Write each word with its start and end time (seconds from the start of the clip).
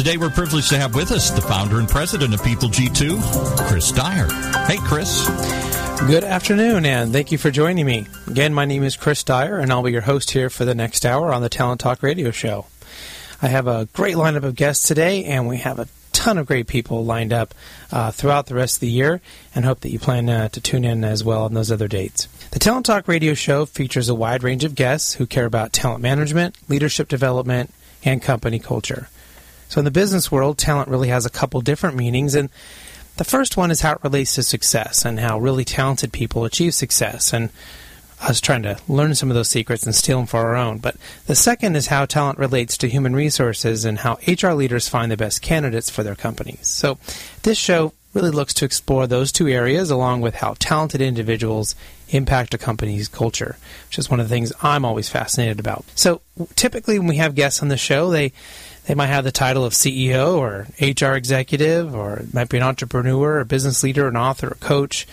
Today, 0.00 0.16
we're 0.16 0.30
privileged 0.30 0.70
to 0.70 0.78
have 0.78 0.94
with 0.94 1.12
us 1.12 1.28
the 1.30 1.42
founder 1.42 1.78
and 1.78 1.86
president 1.86 2.32
of 2.32 2.42
People 2.42 2.70
G2, 2.70 3.68
Chris 3.68 3.92
Dyer. 3.92 4.28
Hey, 4.66 4.78
Chris. 4.78 5.28
Good 6.06 6.24
afternoon, 6.24 6.86
and 6.86 7.12
thank 7.12 7.30
you 7.30 7.36
for 7.36 7.50
joining 7.50 7.84
me. 7.84 8.06
Again, 8.26 8.54
my 8.54 8.64
name 8.64 8.82
is 8.82 8.96
Chris 8.96 9.22
Dyer, 9.22 9.58
and 9.58 9.70
I'll 9.70 9.82
be 9.82 9.92
your 9.92 10.00
host 10.00 10.30
here 10.30 10.48
for 10.48 10.64
the 10.64 10.74
next 10.74 11.04
hour 11.04 11.34
on 11.34 11.42
the 11.42 11.50
Talent 11.50 11.82
Talk 11.82 12.02
Radio 12.02 12.30
Show. 12.30 12.64
I 13.42 13.48
have 13.48 13.66
a 13.66 13.88
great 13.92 14.16
lineup 14.16 14.42
of 14.42 14.54
guests 14.54 14.88
today, 14.88 15.26
and 15.26 15.46
we 15.46 15.58
have 15.58 15.78
a 15.78 15.88
ton 16.14 16.38
of 16.38 16.46
great 16.46 16.66
people 16.66 17.04
lined 17.04 17.34
up 17.34 17.52
uh, 17.92 18.10
throughout 18.10 18.46
the 18.46 18.54
rest 18.54 18.76
of 18.76 18.80
the 18.80 18.88
year, 18.88 19.20
and 19.54 19.66
hope 19.66 19.80
that 19.80 19.92
you 19.92 19.98
plan 19.98 20.30
uh, 20.30 20.48
to 20.48 20.62
tune 20.62 20.86
in 20.86 21.04
as 21.04 21.22
well 21.22 21.44
on 21.44 21.52
those 21.52 21.70
other 21.70 21.88
dates. 21.88 22.24
The 22.52 22.58
Talent 22.58 22.86
Talk 22.86 23.06
Radio 23.06 23.34
Show 23.34 23.66
features 23.66 24.08
a 24.08 24.14
wide 24.14 24.44
range 24.44 24.64
of 24.64 24.74
guests 24.74 25.12
who 25.12 25.26
care 25.26 25.44
about 25.44 25.74
talent 25.74 26.00
management, 26.00 26.56
leadership 26.70 27.06
development, 27.06 27.74
and 28.02 28.22
company 28.22 28.58
culture. 28.58 29.10
So, 29.70 29.78
in 29.78 29.84
the 29.84 29.90
business 29.90 30.30
world, 30.30 30.58
talent 30.58 30.88
really 30.88 31.08
has 31.08 31.24
a 31.24 31.30
couple 31.30 31.60
different 31.60 31.96
meanings, 31.96 32.34
and 32.34 32.50
the 33.16 33.24
first 33.24 33.56
one 33.56 33.70
is 33.70 33.80
how 33.80 33.92
it 33.92 34.02
relates 34.02 34.34
to 34.34 34.42
success 34.42 35.04
and 35.04 35.20
how 35.20 35.38
really 35.38 35.64
talented 35.64 36.12
people 36.12 36.44
achieve 36.44 36.74
success. 36.74 37.32
And 37.32 37.50
us 38.20 38.40
trying 38.40 38.62
to 38.62 38.78
learn 38.88 39.14
some 39.14 39.30
of 39.30 39.34
those 39.34 39.48
secrets 39.48 39.84
and 39.84 39.94
steal 39.94 40.18
them 40.18 40.26
for 40.26 40.40
our 40.40 40.56
own. 40.56 40.78
But 40.78 40.96
the 41.26 41.34
second 41.34 41.76
is 41.76 41.86
how 41.86 42.04
talent 42.04 42.38
relates 42.38 42.76
to 42.78 42.88
human 42.88 43.14
resources 43.14 43.84
and 43.84 43.98
how 43.98 44.18
HR 44.26 44.50
leaders 44.50 44.88
find 44.88 45.10
the 45.10 45.16
best 45.16 45.40
candidates 45.40 45.88
for 45.88 46.02
their 46.02 46.14
companies. 46.14 46.66
So 46.66 46.98
this 47.44 47.56
show 47.56 47.94
really 48.12 48.30
looks 48.30 48.52
to 48.54 48.64
explore 48.64 49.06
those 49.06 49.32
two 49.32 49.48
areas 49.48 49.90
along 49.90 50.20
with 50.20 50.34
how 50.34 50.54
talented 50.58 51.00
individuals 51.00 51.74
impact 52.10 52.52
a 52.54 52.58
company's 52.58 53.08
culture, 53.08 53.56
which 53.88 53.98
is 53.98 54.10
one 54.10 54.20
of 54.20 54.28
the 54.28 54.34
things 54.34 54.52
I'm 54.62 54.84
always 54.84 55.08
fascinated 55.08 55.60
about. 55.60 55.84
So 55.94 56.20
typically 56.56 56.98
when 56.98 57.08
we 57.08 57.16
have 57.16 57.34
guests 57.34 57.62
on 57.62 57.68
the 57.68 57.76
show, 57.76 58.10
they 58.10 58.32
they 58.86 58.94
might 58.94 59.06
have 59.06 59.24
the 59.24 59.32
title 59.32 59.64
of 59.64 59.72
CEO 59.72 60.36
or 60.36 60.66
HR 60.80 61.14
executive 61.14 61.94
or 61.94 62.18
it 62.18 62.34
might 62.34 62.48
be 62.48 62.56
an 62.56 62.62
entrepreneur, 62.62 63.40
a 63.40 63.44
business 63.44 63.82
leader, 63.82 64.08
an 64.08 64.16
author, 64.16 64.48
a 64.48 64.54
coach 64.54 65.06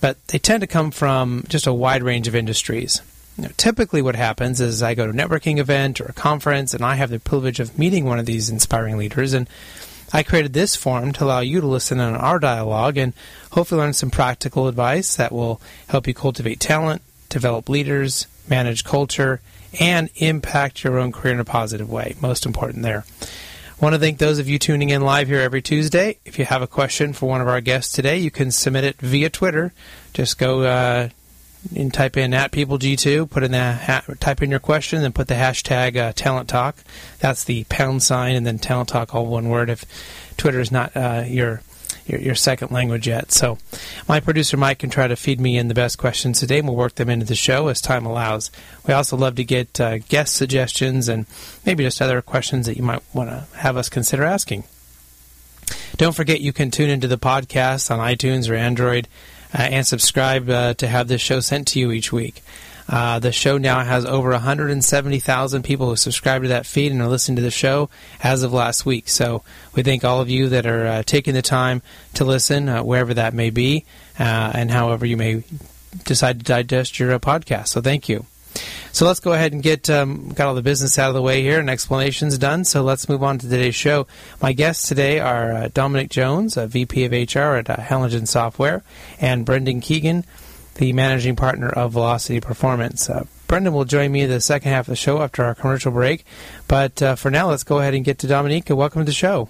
but 0.00 0.24
they 0.28 0.38
tend 0.38 0.60
to 0.60 0.66
come 0.66 0.90
from 0.90 1.44
just 1.48 1.66
a 1.66 1.72
wide 1.72 2.02
range 2.02 2.28
of 2.28 2.34
industries. 2.34 3.02
You 3.36 3.44
know, 3.44 3.50
typically, 3.56 4.02
what 4.02 4.16
happens 4.16 4.60
is 4.60 4.82
I 4.82 4.94
go 4.94 5.06
to 5.06 5.12
a 5.12 5.14
networking 5.14 5.58
event 5.58 6.00
or 6.00 6.06
a 6.06 6.12
conference, 6.12 6.74
and 6.74 6.84
I 6.84 6.96
have 6.96 7.10
the 7.10 7.20
privilege 7.20 7.60
of 7.60 7.78
meeting 7.78 8.04
one 8.04 8.18
of 8.18 8.26
these 8.26 8.50
inspiring 8.50 8.96
leaders. 8.96 9.32
And 9.32 9.48
I 10.12 10.22
created 10.22 10.52
this 10.52 10.74
forum 10.74 11.12
to 11.12 11.24
allow 11.24 11.40
you 11.40 11.60
to 11.60 11.66
listen 11.66 12.00
in 12.00 12.14
on 12.14 12.16
our 12.16 12.38
dialogue 12.38 12.96
and 12.96 13.12
hopefully 13.52 13.80
learn 13.80 13.92
some 13.92 14.10
practical 14.10 14.66
advice 14.66 15.16
that 15.16 15.32
will 15.32 15.60
help 15.88 16.06
you 16.06 16.14
cultivate 16.14 16.60
talent, 16.60 17.02
develop 17.28 17.68
leaders, 17.68 18.26
manage 18.48 18.84
culture, 18.84 19.40
and 19.78 20.10
impact 20.16 20.84
your 20.84 20.98
own 20.98 21.12
career 21.12 21.34
in 21.34 21.40
a 21.40 21.44
positive 21.44 21.90
way. 21.90 22.16
Most 22.20 22.46
important 22.46 22.82
there. 22.82 23.04
I 23.20 23.84
want 23.84 23.94
to 23.94 24.00
thank 24.00 24.18
those 24.18 24.40
of 24.40 24.48
you 24.48 24.58
tuning 24.58 24.90
in 24.90 25.02
live 25.02 25.28
here 25.28 25.40
every 25.40 25.62
Tuesday. 25.62 26.18
If 26.24 26.38
you 26.38 26.44
have 26.44 26.62
a 26.62 26.66
question 26.66 27.12
for 27.12 27.28
one 27.28 27.40
of 27.40 27.46
our 27.46 27.60
guests 27.60 27.92
today, 27.92 28.18
you 28.18 28.30
can 28.30 28.50
submit 28.50 28.82
it 28.82 29.00
via 29.00 29.30
Twitter. 29.30 29.72
Just 30.12 30.36
go 30.36 30.62
uh, 30.62 31.10
and 31.76 31.92
type 31.94 32.16
in 32.16 32.34
at 32.34 32.50
PeopleG2, 32.50 33.30
put 33.30 33.42
in 33.42 33.52
the 33.52 33.74
ha- 33.74 34.02
type 34.18 34.42
in 34.42 34.50
your 34.50 34.58
question, 34.58 35.04
and 35.04 35.14
put 35.14 35.28
the 35.28 35.34
hashtag 35.34 35.96
uh, 35.96 36.12
Talent 36.12 36.48
Talk. 36.48 36.76
That's 37.20 37.44
the 37.44 37.64
pound 37.68 38.02
sign, 38.02 38.34
and 38.34 38.46
then 38.46 38.58
Talent 38.58 38.88
Talk, 38.88 39.14
all 39.14 39.26
one 39.26 39.48
word. 39.48 39.70
If 39.70 39.84
Twitter 40.36 40.60
is 40.60 40.72
not 40.72 40.96
uh, 40.96 41.24
your 41.26 41.62
your, 42.08 42.20
your 42.20 42.34
second 42.34 42.70
language 42.70 43.06
yet. 43.06 43.32
So, 43.32 43.58
my 44.08 44.20
producer 44.20 44.56
Mike 44.56 44.80
can 44.80 44.90
try 44.90 45.06
to 45.06 45.16
feed 45.16 45.40
me 45.40 45.56
in 45.56 45.68
the 45.68 45.74
best 45.74 45.98
questions 45.98 46.40
today, 46.40 46.58
and 46.58 46.68
we'll 46.68 46.76
work 46.76 46.94
them 46.94 47.10
into 47.10 47.26
the 47.26 47.34
show 47.34 47.68
as 47.68 47.80
time 47.80 48.06
allows. 48.06 48.50
We 48.86 48.94
also 48.94 49.16
love 49.16 49.36
to 49.36 49.44
get 49.44 49.80
uh, 49.80 49.98
guest 49.98 50.34
suggestions 50.34 51.08
and 51.08 51.26
maybe 51.64 51.84
just 51.84 52.02
other 52.02 52.20
questions 52.22 52.66
that 52.66 52.76
you 52.76 52.82
might 52.82 53.02
want 53.14 53.30
to 53.30 53.46
have 53.58 53.76
us 53.76 53.88
consider 53.88 54.24
asking. 54.24 54.64
Don't 55.96 56.16
forget 56.16 56.40
you 56.40 56.52
can 56.52 56.70
tune 56.70 56.90
into 56.90 57.08
the 57.08 57.18
podcast 57.18 57.90
on 57.90 57.98
iTunes 57.98 58.48
or 58.48 58.54
Android 58.54 59.08
uh, 59.52 59.62
and 59.62 59.86
subscribe 59.86 60.48
uh, 60.48 60.74
to 60.74 60.86
have 60.86 61.08
this 61.08 61.20
show 61.20 61.40
sent 61.40 61.68
to 61.68 61.80
you 61.80 61.90
each 61.90 62.12
week. 62.12 62.42
Uh, 62.88 63.18
the 63.18 63.32
show 63.32 63.58
now 63.58 63.80
has 63.80 64.04
over 64.04 64.30
170,000 64.30 65.62
people 65.62 65.88
who 65.90 65.96
subscribe 65.96 66.42
to 66.42 66.48
that 66.48 66.66
feed 66.66 66.90
and 66.90 67.02
are 67.02 67.08
listening 67.08 67.36
to 67.36 67.42
the 67.42 67.50
show 67.50 67.90
as 68.22 68.42
of 68.42 68.52
last 68.52 68.86
week. 68.86 69.08
So 69.08 69.42
we 69.74 69.82
thank 69.82 70.04
all 70.04 70.20
of 70.20 70.30
you 70.30 70.48
that 70.48 70.66
are 70.66 70.86
uh, 70.86 71.02
taking 71.02 71.34
the 71.34 71.42
time 71.42 71.82
to 72.14 72.24
listen, 72.24 72.68
uh, 72.68 72.82
wherever 72.82 73.12
that 73.14 73.34
may 73.34 73.50
be, 73.50 73.84
uh, 74.18 74.52
and 74.54 74.70
however 74.70 75.04
you 75.04 75.16
may 75.16 75.44
decide 76.04 76.38
to 76.38 76.44
digest 76.44 76.98
your 76.98 77.12
uh, 77.12 77.18
podcast. 77.18 77.68
So 77.68 77.80
thank 77.80 78.08
you. 78.08 78.24
So 78.92 79.06
let's 79.06 79.20
go 79.20 79.32
ahead 79.32 79.52
and 79.52 79.62
get 79.62 79.88
um, 79.90 80.30
got 80.30 80.48
all 80.48 80.54
the 80.54 80.62
business 80.62 80.98
out 80.98 81.08
of 81.08 81.14
the 81.14 81.22
way 81.22 81.42
here 81.42 81.60
and 81.60 81.70
explanations 81.70 82.38
done. 82.38 82.64
So 82.64 82.82
let's 82.82 83.08
move 83.08 83.22
on 83.22 83.38
to 83.38 83.48
today's 83.48 83.74
show. 83.74 84.06
My 84.40 84.52
guests 84.52 84.88
today 84.88 85.20
are 85.20 85.52
uh, 85.52 85.68
Dominique 85.72 86.10
Jones, 86.10 86.56
VP 86.56 87.04
of 87.04 87.12
HR 87.12 87.56
at 87.56 87.70
uh, 87.70 88.24
Software, 88.24 88.82
and 89.20 89.44
Brendan 89.44 89.80
Keegan, 89.80 90.24
the 90.78 90.92
managing 90.92 91.36
partner 91.36 91.68
of 91.68 91.92
Velocity 91.92 92.40
Performance. 92.40 93.10
Uh, 93.10 93.26
Brendan 93.46 93.72
will 93.72 93.84
join 93.84 94.10
me 94.10 94.22
in 94.22 94.30
the 94.30 94.40
second 94.40 94.70
half 94.70 94.86
of 94.86 94.92
the 94.92 94.96
show 94.96 95.20
after 95.20 95.44
our 95.44 95.54
commercial 95.54 95.92
break. 95.92 96.24
But 96.66 97.02
uh, 97.02 97.16
for 97.16 97.30
now, 97.30 97.50
let's 97.50 97.64
go 97.64 97.78
ahead 97.78 97.94
and 97.94 98.04
get 98.04 98.18
to 98.20 98.26
Dominique. 98.26 98.70
Welcome 98.70 99.02
to 99.02 99.06
the 99.06 99.12
show. 99.12 99.48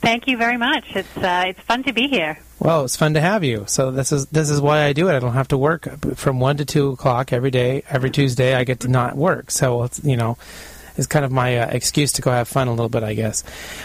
Thank 0.00 0.28
you 0.28 0.36
very 0.36 0.56
much. 0.56 0.84
It's 0.94 1.16
uh, 1.16 1.44
it's 1.48 1.60
fun 1.60 1.82
to 1.84 1.92
be 1.92 2.06
here. 2.06 2.38
Well, 2.60 2.84
it's 2.84 2.96
fun 2.96 3.14
to 3.14 3.20
have 3.20 3.42
you. 3.42 3.64
So 3.66 3.90
this 3.90 4.12
is 4.12 4.26
this 4.26 4.48
is 4.48 4.60
why 4.60 4.84
I 4.84 4.92
do 4.92 5.08
it. 5.08 5.16
I 5.16 5.18
don't 5.18 5.32
have 5.32 5.48
to 5.48 5.58
work 5.58 5.88
from 6.14 6.38
one 6.38 6.56
to 6.58 6.64
two 6.64 6.90
o'clock 6.90 7.32
every 7.32 7.50
day. 7.50 7.82
Every 7.88 8.10
Tuesday, 8.10 8.54
I 8.54 8.64
get 8.64 8.80
to 8.80 8.88
not 8.88 9.16
work. 9.16 9.50
So 9.50 9.82
it's 9.82 10.02
you 10.04 10.16
know 10.16 10.38
is 10.98 11.06
kind 11.06 11.24
of 11.24 11.32
my 11.32 11.58
uh, 11.58 11.68
excuse 11.70 12.12
to 12.12 12.22
go 12.22 12.30
have 12.30 12.48
fun 12.48 12.68
a 12.68 12.72
little 12.72 12.88
bit, 12.88 13.02
I 13.02 13.14
guess. 13.14 13.44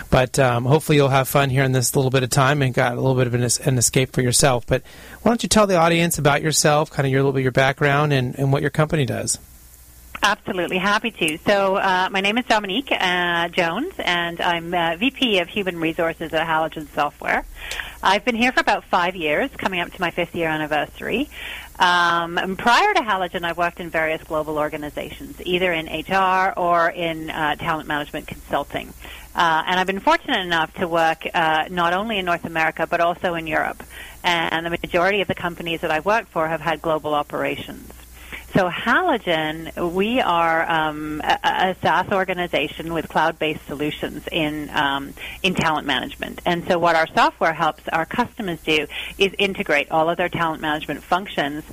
But 0.09 0.39
um, 0.39 0.65
hopefully 0.65 0.97
you'll 0.97 1.09
have 1.09 1.27
fun 1.27 1.49
here 1.49 1.63
in 1.63 1.71
this 1.71 1.95
little 1.95 2.11
bit 2.11 2.23
of 2.23 2.29
time 2.29 2.61
and 2.61 2.73
got 2.73 2.93
a 2.93 2.95
little 2.95 3.15
bit 3.15 3.27
of 3.27 3.33
an, 3.33 3.47
an, 3.65 3.77
escape 3.77 4.11
for 4.11 4.21
yourself. 4.21 4.65
But 4.67 4.81
why 5.21 5.29
don't 5.29 5.43
you 5.43 5.49
tell 5.49 5.67
the 5.67 5.77
audience 5.77 6.17
about 6.17 6.41
yourself, 6.41 6.89
kind 6.89 7.05
of 7.05 7.11
your 7.11 7.21
little 7.21 7.33
bit 7.33 7.43
your 7.43 7.51
background 7.51 8.11
and, 8.11 8.37
and 8.37 8.51
what 8.51 8.61
your 8.61 8.71
company 8.71 9.05
does? 9.05 9.39
Absolutely, 10.21 10.77
happy 10.77 11.11
to. 11.11 11.37
So, 11.39 11.75
uh, 11.75 12.07
my 12.09 12.21
name 12.21 12.37
is 12.37 12.45
Dominique 12.45 12.91
uh, 12.91 13.49
Jones, 13.49 13.93
and 13.99 14.39
I'm 14.39 14.73
uh, 14.73 14.95
VP 14.95 15.39
of 15.39 15.49
Human 15.49 15.77
Resources 15.79 16.33
at 16.33 16.47
Halogen 16.47 16.87
Software. 16.93 17.43
I've 18.05 18.25
been 18.25 18.35
here 18.35 18.51
for 18.51 18.59
about 18.59 18.83
five 18.83 19.15
years, 19.15 19.49
coming 19.51 19.79
up 19.79 19.89
to 19.93 20.01
my 20.01 20.11
fifth 20.11 20.35
year 20.35 20.49
anniversary. 20.49 21.29
Um, 21.79 22.57
prior 22.57 22.93
to 22.93 22.99
Halogen, 22.99 23.45
I've 23.45 23.57
worked 23.57 23.79
in 23.79 23.89
various 23.89 24.21
global 24.23 24.59
organizations, 24.59 25.41
either 25.45 25.71
in 25.71 25.85
HR 25.85 26.53
or 26.57 26.89
in 26.89 27.29
uh, 27.29 27.55
talent 27.55 27.87
management 27.87 28.27
consulting. 28.27 28.93
Uh, 29.33 29.63
and 29.65 29.79
I've 29.79 29.87
been 29.87 30.01
fortunate 30.01 30.41
enough 30.41 30.73
to 30.75 30.87
work 30.87 31.25
uh, 31.33 31.69
not 31.71 31.93
only 31.93 32.19
in 32.19 32.25
North 32.25 32.43
America 32.43 32.85
but 32.85 32.99
also 32.99 33.35
in 33.35 33.47
Europe. 33.47 33.81
And 34.21 34.65
the 34.65 34.69
majority 34.69 35.21
of 35.21 35.29
the 35.29 35.35
companies 35.35 35.79
that 35.81 35.89
I've 35.89 36.05
worked 36.05 36.27
for 36.27 36.49
have 36.49 36.59
had 36.59 36.81
global 36.81 37.13
operations. 37.13 37.89
So 38.53 38.69
Halogen, 38.69 39.93
we 39.95 40.21
are 40.21 40.69
um, 40.69 41.21
a, 41.23 41.39
a, 41.43 41.75
SaaS 41.81 42.11
organization 42.11 42.93
with 42.93 43.09
cloud-based 43.09 43.65
solutions 43.65 44.27
in 44.31 44.69
um, 44.69 45.15
in 45.41 45.55
talent 45.55 45.87
management. 45.87 46.39
And 46.45 46.63
so 46.67 46.77
what 46.77 46.95
our 46.95 47.07
software 47.07 47.53
helps 47.53 47.87
our 47.87 48.05
customers 48.05 48.61
do 48.61 48.85
is 49.17 49.33
integrate 49.39 49.89
all 49.89 50.07
of 50.07 50.17
their 50.17 50.29
talent 50.29 50.61
management 50.61 51.01
functions 51.01 51.63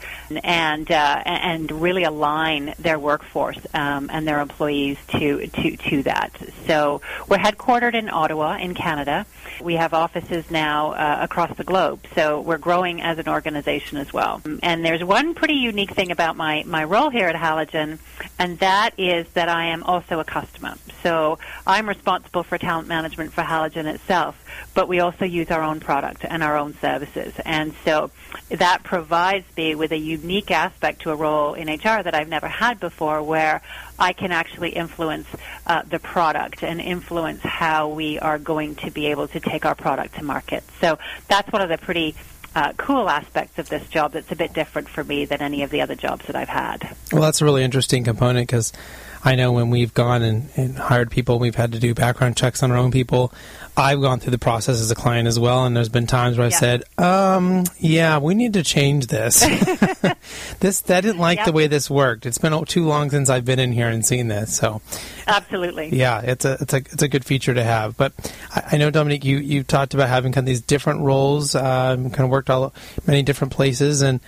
and 0.42 0.90
uh, 0.90 1.22
and 1.26 1.70
really 1.70 2.04
align 2.04 2.72
their 2.78 2.98
workforce 2.98 3.58
um, 3.74 4.08
and 4.10 4.26
their 4.26 4.40
employees 4.40 4.96
to, 5.08 5.48
to 5.48 5.76
to 5.76 6.02
that. 6.04 6.32
So 6.66 7.02
we're 7.28 7.36
headquartered 7.36 7.92
in 7.92 8.08
Ottawa, 8.08 8.56
in 8.56 8.72
Canada. 8.72 9.26
We 9.60 9.74
have 9.74 9.92
offices 9.92 10.50
now 10.50 10.92
uh, 10.92 11.18
across 11.20 11.54
the 11.58 11.64
globe. 11.64 12.06
So 12.14 12.40
we're 12.40 12.56
growing 12.56 13.02
as 13.02 13.18
an 13.18 13.28
organization 13.28 13.98
as 13.98 14.14
well. 14.14 14.40
And 14.62 14.82
there's 14.82 15.04
one 15.04 15.34
pretty 15.34 15.56
unique 15.56 15.90
thing 15.90 16.10
about 16.10 16.38
my 16.38 16.64
my 16.70 16.84
role 16.84 17.10
here 17.10 17.26
at 17.26 17.36
Halogen, 17.36 17.98
and 18.38 18.58
that 18.60 18.92
is 18.98 19.28
that 19.30 19.48
I 19.48 19.66
am 19.66 19.82
also 19.82 20.20
a 20.20 20.24
customer. 20.24 20.76
So 21.02 21.38
I'm 21.66 21.88
responsible 21.88 22.42
for 22.42 22.58
talent 22.58 22.88
management 22.88 23.32
for 23.32 23.42
Halogen 23.42 23.86
itself, 23.86 24.42
but 24.74 24.88
we 24.88 25.00
also 25.00 25.24
use 25.24 25.50
our 25.50 25.62
own 25.62 25.80
product 25.80 26.24
and 26.28 26.42
our 26.42 26.56
own 26.56 26.74
services. 26.80 27.34
And 27.44 27.74
so 27.84 28.10
that 28.48 28.82
provides 28.82 29.46
me 29.56 29.74
with 29.74 29.92
a 29.92 29.98
unique 29.98 30.50
aspect 30.50 31.02
to 31.02 31.10
a 31.10 31.16
role 31.16 31.54
in 31.54 31.68
HR 31.68 32.02
that 32.02 32.14
I've 32.14 32.28
never 32.28 32.48
had 32.48 32.80
before 32.80 33.22
where 33.22 33.62
I 33.98 34.12
can 34.12 34.32
actually 34.32 34.70
influence 34.70 35.26
uh, 35.66 35.82
the 35.82 35.98
product 35.98 36.62
and 36.62 36.80
influence 36.80 37.40
how 37.42 37.88
we 37.88 38.18
are 38.18 38.38
going 38.38 38.76
to 38.76 38.90
be 38.90 39.06
able 39.06 39.28
to 39.28 39.40
take 39.40 39.64
our 39.66 39.74
product 39.74 40.16
to 40.16 40.24
market. 40.24 40.64
So 40.80 40.98
that's 41.28 41.50
one 41.52 41.62
of 41.62 41.68
the 41.68 41.78
pretty 41.78 42.14
uh, 42.54 42.72
cool 42.76 43.08
aspects 43.08 43.58
of 43.58 43.68
this 43.68 43.86
job 43.88 44.12
that's 44.12 44.30
a 44.32 44.36
bit 44.36 44.52
different 44.52 44.88
for 44.88 45.04
me 45.04 45.24
than 45.24 45.40
any 45.40 45.62
of 45.62 45.70
the 45.70 45.80
other 45.80 45.94
jobs 45.94 46.26
that 46.26 46.36
I've 46.36 46.48
had. 46.48 46.96
Well, 47.12 47.22
that's 47.22 47.40
a 47.40 47.44
really 47.44 47.62
interesting 47.62 48.04
component 48.04 48.48
because 48.48 48.72
I 49.22 49.34
know 49.34 49.52
when 49.52 49.70
we've 49.70 49.92
gone 49.92 50.22
and, 50.22 50.48
and, 50.56 50.78
hired 50.78 51.10
people, 51.10 51.38
we've 51.38 51.54
had 51.54 51.72
to 51.72 51.78
do 51.78 51.94
background 51.94 52.36
checks 52.36 52.62
on 52.62 52.70
our 52.70 52.78
own 52.78 52.90
people. 52.90 53.32
I've 53.76 54.00
gone 54.00 54.18
through 54.18 54.30
the 54.30 54.38
process 54.38 54.80
as 54.80 54.90
a 54.90 54.94
client 54.94 55.28
as 55.28 55.38
well, 55.38 55.64
and 55.64 55.76
there's 55.76 55.88
been 55.88 56.06
times 56.06 56.38
where 56.38 56.46
I 56.46 56.50
said, 56.50 56.84
um, 56.98 57.64
"Yeah, 57.78 58.18
we 58.18 58.34
need 58.34 58.54
to 58.54 58.62
change 58.62 59.06
this. 59.06 59.40
this 60.60 60.90
I 60.90 61.00
didn't 61.00 61.18
like 61.18 61.44
the 61.44 61.52
way 61.52 61.66
this 61.66 61.88
worked. 61.88 62.26
It's 62.26 62.38
been 62.38 62.64
too 62.64 62.86
long 62.86 63.10
since 63.10 63.30
I've 63.30 63.44
been 63.44 63.58
in 63.58 63.72
here 63.72 63.88
and 63.88 64.04
seen 64.04 64.28
this." 64.28 64.54
So, 64.54 64.82
absolutely, 65.26 65.96
yeah, 65.96 66.20
it's 66.20 66.44
a 66.44 66.58
it's 66.60 66.74
a 66.74 66.78
it's 66.78 67.02
a 67.02 67.08
good 67.08 67.24
feature 67.24 67.54
to 67.54 67.62
have. 67.62 67.96
But 67.96 68.12
I, 68.54 68.70
I 68.72 68.76
know 68.76 68.90
Dominique, 68.90 69.24
you 69.24 69.38
you 69.38 69.62
talked 69.62 69.94
about 69.94 70.08
having 70.08 70.32
kind 70.32 70.44
of 70.44 70.48
these 70.48 70.62
different 70.62 71.00
roles, 71.02 71.54
um, 71.54 72.10
kind 72.10 72.24
of 72.24 72.30
worked 72.30 72.50
all 72.50 72.74
many 73.06 73.22
different 73.22 73.52
places, 73.52 74.02
and 74.02 74.20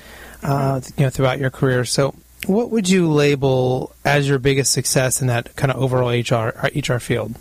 uh, 0.43 0.81
you 0.97 1.05
know 1.05 1.11
throughout 1.11 1.39
your 1.39 1.51
career. 1.51 1.85
So, 1.85 2.15
what 2.47 2.71
would 2.71 2.89
you 2.89 3.11
label 3.11 3.95
as 4.05 4.29
your 4.29 4.39
biggest 4.39 4.73
success 4.73 5.21
in 5.21 5.29
that 5.29 5.55
kind 5.57 5.71
of 5.71 5.81
overall 5.81 6.11
HR 6.11 6.53
HR 6.75 6.99
field? 6.99 7.37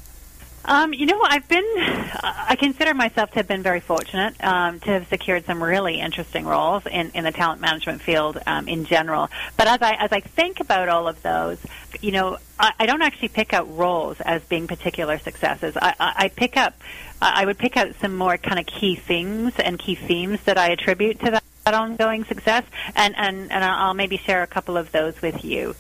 Um, 0.64 0.94
you 0.94 1.08
know, 1.08 1.20
I've 1.24 1.48
been, 1.48 1.66
I 1.76 2.56
consider 2.60 2.94
myself 2.94 3.32
to 3.32 3.36
have 3.38 3.48
been 3.48 3.64
very 3.64 3.80
fortunate 3.80 4.36
um, 4.44 4.80
to 4.82 4.92
have 4.92 5.08
secured 5.08 5.46
some 5.46 5.62
really 5.62 6.00
interesting 6.00 6.46
roles 6.46 6.86
in, 6.86 7.10
in 7.16 7.24
the 7.24 7.32
talent 7.32 7.62
management 7.62 8.02
field 8.02 8.38
um, 8.46 8.68
in 8.68 8.86
general. 8.86 9.30
But 9.58 9.68
as 9.68 9.82
I, 9.82 9.94
as 9.94 10.12
I 10.12 10.20
think 10.20 10.60
about 10.60 10.88
all 10.88 11.08
of 11.08 11.22
those, 11.24 11.58
you 12.00 12.12
know, 12.12 12.38
I, 12.60 12.74
I 12.80 12.86
don't 12.86 13.02
actually 13.02 13.30
pick 13.30 13.54
out 13.54 13.76
roles 13.76 14.22
as 14.22 14.44
being 14.44 14.68
particular 14.68 15.18
successes. 15.18 15.76
I, 15.76 15.96
I, 16.00 16.14
I 16.18 16.28
pick 16.30 16.58
up, 16.58 16.80
I 17.20 17.44
would 17.44 17.58
pick 17.58 17.76
out 17.76 17.96
some 18.00 18.16
more 18.16 18.38
kind 18.38 18.60
of 18.60 18.68
key 18.68 18.96
things 18.96 19.54
and 19.58 19.80
key 19.80 19.96
themes 19.96 20.42
that 20.44 20.60
I 20.60 20.70
attribute 20.70 21.20
to 21.22 21.32
that, 21.32 21.44
that 21.72 21.80
ongoing 21.80 22.24
success, 22.26 22.64
and, 22.96 23.16
and, 23.18 23.52
and 23.52 23.64
I'll 23.64 23.94
maybe 23.94 24.18
share 24.18 24.44
a 24.44 24.48
couple 24.48 24.78
of 24.78 24.92
those 24.92 25.22
with 25.22 25.44
you. 25.44 25.76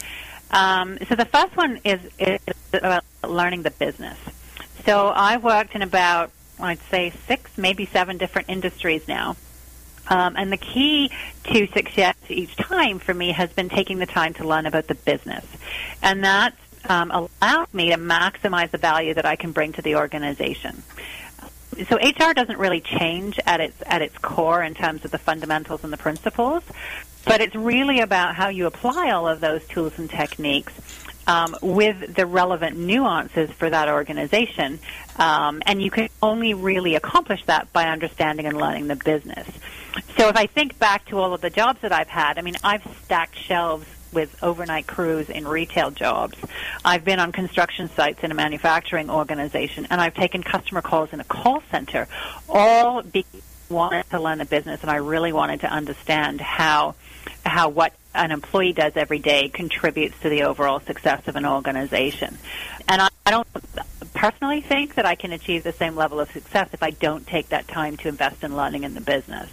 Um, 0.49 0.97
so 1.07 1.15
the 1.15 1.25
first 1.25 1.55
one 1.55 1.79
is, 1.83 1.99
is 2.19 2.39
about 2.73 3.03
learning 3.27 3.63
the 3.63 3.71
business. 3.71 4.17
So 4.85 5.07
I 5.07 5.37
worked 5.37 5.75
in 5.75 5.81
about, 5.81 6.31
I'd 6.59 6.81
say, 6.89 7.13
six, 7.27 7.57
maybe 7.57 7.85
seven 7.85 8.17
different 8.17 8.49
industries 8.49 9.07
now. 9.07 9.35
Um, 10.07 10.35
and 10.35 10.51
the 10.51 10.57
key 10.57 11.11
to 11.45 11.67
success 11.67 12.15
each 12.27 12.55
time 12.55 12.99
for 12.99 13.13
me 13.13 13.31
has 13.31 13.51
been 13.53 13.69
taking 13.69 13.99
the 13.99 14.05
time 14.07 14.33
to 14.35 14.47
learn 14.47 14.65
about 14.65 14.87
the 14.87 14.95
business. 14.95 15.45
And 16.01 16.23
that 16.23 16.55
um, 16.89 17.11
allowed 17.11 17.73
me 17.73 17.91
to 17.91 17.97
maximize 17.97 18.71
the 18.71 18.77
value 18.77 19.13
that 19.13 19.25
I 19.25 19.35
can 19.35 19.51
bring 19.51 19.73
to 19.73 19.81
the 19.81 19.95
organization. 19.95 20.83
So 21.87 21.95
HR 21.95 22.33
doesn't 22.33 22.57
really 22.57 22.81
change 22.81 23.39
at 23.45 23.61
its 23.61 23.81
at 23.85 24.01
its 24.01 24.17
core 24.17 24.61
in 24.61 24.73
terms 24.73 25.05
of 25.05 25.11
the 25.11 25.17
fundamentals 25.17 25.83
and 25.83 25.91
the 25.91 25.97
principles, 25.97 26.63
but 27.25 27.41
it's 27.41 27.55
really 27.55 27.99
about 28.01 28.35
how 28.35 28.49
you 28.49 28.65
apply 28.65 29.11
all 29.11 29.27
of 29.27 29.39
those 29.39 29.65
tools 29.67 29.97
and 29.97 30.09
techniques 30.09 30.73
um, 31.27 31.55
with 31.61 32.15
the 32.15 32.25
relevant 32.25 32.77
nuances 32.77 33.49
for 33.51 33.69
that 33.69 33.87
organization. 33.89 34.79
Um, 35.17 35.61
and 35.65 35.81
you 35.81 35.91
can 35.91 36.09
only 36.21 36.53
really 36.53 36.95
accomplish 36.95 37.43
that 37.45 37.71
by 37.71 37.85
understanding 37.85 38.45
and 38.45 38.57
learning 38.57 38.87
the 38.87 38.95
business. 38.95 39.47
So 40.17 40.29
if 40.29 40.35
I 40.35 40.47
think 40.47 40.79
back 40.79 41.05
to 41.07 41.19
all 41.19 41.33
of 41.33 41.41
the 41.41 41.49
jobs 41.49 41.81
that 41.81 41.91
I've 41.91 42.07
had, 42.07 42.37
I 42.37 42.41
mean, 42.41 42.55
I've 42.63 42.85
stacked 43.03 43.37
shelves 43.37 43.85
with 44.11 44.35
overnight 44.43 44.87
crews 44.87 45.29
in 45.29 45.47
retail 45.47 45.91
jobs. 45.91 46.37
I've 46.83 47.03
been 47.03 47.19
on 47.19 47.31
construction 47.31 47.89
sites 47.95 48.23
in 48.23 48.31
a 48.31 48.35
manufacturing 48.35 49.09
organization, 49.09 49.87
and 49.89 50.01
I've 50.01 50.13
taken 50.13 50.43
customer 50.43 50.81
calls 50.81 51.13
in 51.13 51.19
a 51.19 51.23
call 51.23 51.63
center, 51.71 52.07
all 52.49 53.01
because 53.01 53.41
I 53.69 53.73
wanted 53.73 54.09
to 54.09 54.19
learn 54.19 54.39
the 54.39 54.45
business, 54.45 54.81
and 54.81 54.91
I 54.91 54.97
really 54.97 55.33
wanted 55.33 55.61
to 55.61 55.67
understand 55.67 56.41
how 56.41 56.95
how 57.45 57.69
what 57.69 57.93
an 58.13 58.31
employee 58.31 58.73
does 58.73 58.93
every 58.95 59.19
day 59.19 59.47
contributes 59.49 60.19
to 60.19 60.29
the 60.29 60.43
overall 60.43 60.79
success 60.79 61.27
of 61.27 61.35
an 61.35 61.45
organization. 61.45 62.37
And 62.87 63.01
I, 63.01 63.09
I 63.25 63.31
don't 63.31 63.47
personally 64.13 64.61
think 64.61 64.95
that 64.95 65.05
I 65.05 65.15
can 65.15 65.31
achieve 65.31 65.63
the 65.63 65.71
same 65.71 65.95
level 65.95 66.19
of 66.19 66.29
success 66.31 66.69
if 66.73 66.83
I 66.83 66.91
don't 66.91 67.25
take 67.25 67.49
that 67.49 67.67
time 67.67 67.97
to 67.97 68.09
invest 68.09 68.43
in 68.43 68.55
learning 68.55 68.83
in 68.83 68.93
the 68.93 69.01
business. 69.01 69.49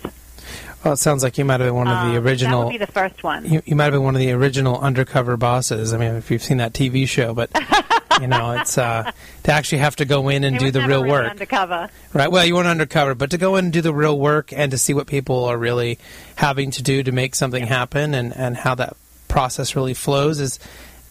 Well, 0.84 0.94
it 0.94 0.98
sounds 0.98 1.22
like 1.22 1.38
you 1.38 1.44
might 1.44 1.60
have 1.60 1.68
been 1.68 1.74
one 1.74 1.88
of 1.88 2.10
the 2.10 2.18
um, 2.18 2.24
original. 2.24 2.60
That 2.60 2.66
would 2.66 2.72
be 2.72 2.78
the 2.78 2.92
first 2.92 3.22
one. 3.24 3.44
You, 3.44 3.62
you, 3.66 3.74
might 3.76 3.84
have 3.84 3.92
been 3.94 4.02
one 4.02 4.14
of 4.14 4.20
the 4.20 4.32
original 4.32 4.78
undercover 4.78 5.36
bosses. 5.36 5.92
I 5.92 5.98
mean, 5.98 6.14
if 6.14 6.30
you've 6.30 6.42
seen 6.42 6.58
that 6.58 6.72
TV 6.72 7.08
show, 7.08 7.34
but 7.34 7.50
you 8.20 8.26
know, 8.26 8.52
it's 8.52 8.78
uh, 8.78 9.10
to 9.44 9.52
actually 9.52 9.78
have 9.78 9.96
to 9.96 10.04
go 10.04 10.28
in 10.28 10.44
and 10.44 10.56
it 10.56 10.58
do 10.60 10.70
the 10.70 10.86
real 10.86 11.04
work. 11.04 11.30
Undercover, 11.30 11.90
right? 12.12 12.30
Well, 12.30 12.44
you 12.44 12.54
weren't 12.54 12.68
undercover, 12.68 13.14
but 13.14 13.30
to 13.30 13.38
go 13.38 13.56
in 13.56 13.66
and 13.66 13.72
do 13.72 13.80
the 13.80 13.92
real 13.92 14.18
work 14.18 14.52
and 14.52 14.70
to 14.70 14.78
see 14.78 14.94
what 14.94 15.06
people 15.06 15.44
are 15.44 15.58
really 15.58 15.98
having 16.36 16.70
to 16.72 16.82
do 16.82 17.02
to 17.02 17.12
make 17.12 17.34
something 17.34 17.62
yeah. 17.62 17.68
happen, 17.68 18.14
and 18.14 18.34
and 18.36 18.56
how 18.56 18.74
that 18.76 18.96
process 19.28 19.76
really 19.76 19.94
flows 19.94 20.40
is 20.40 20.58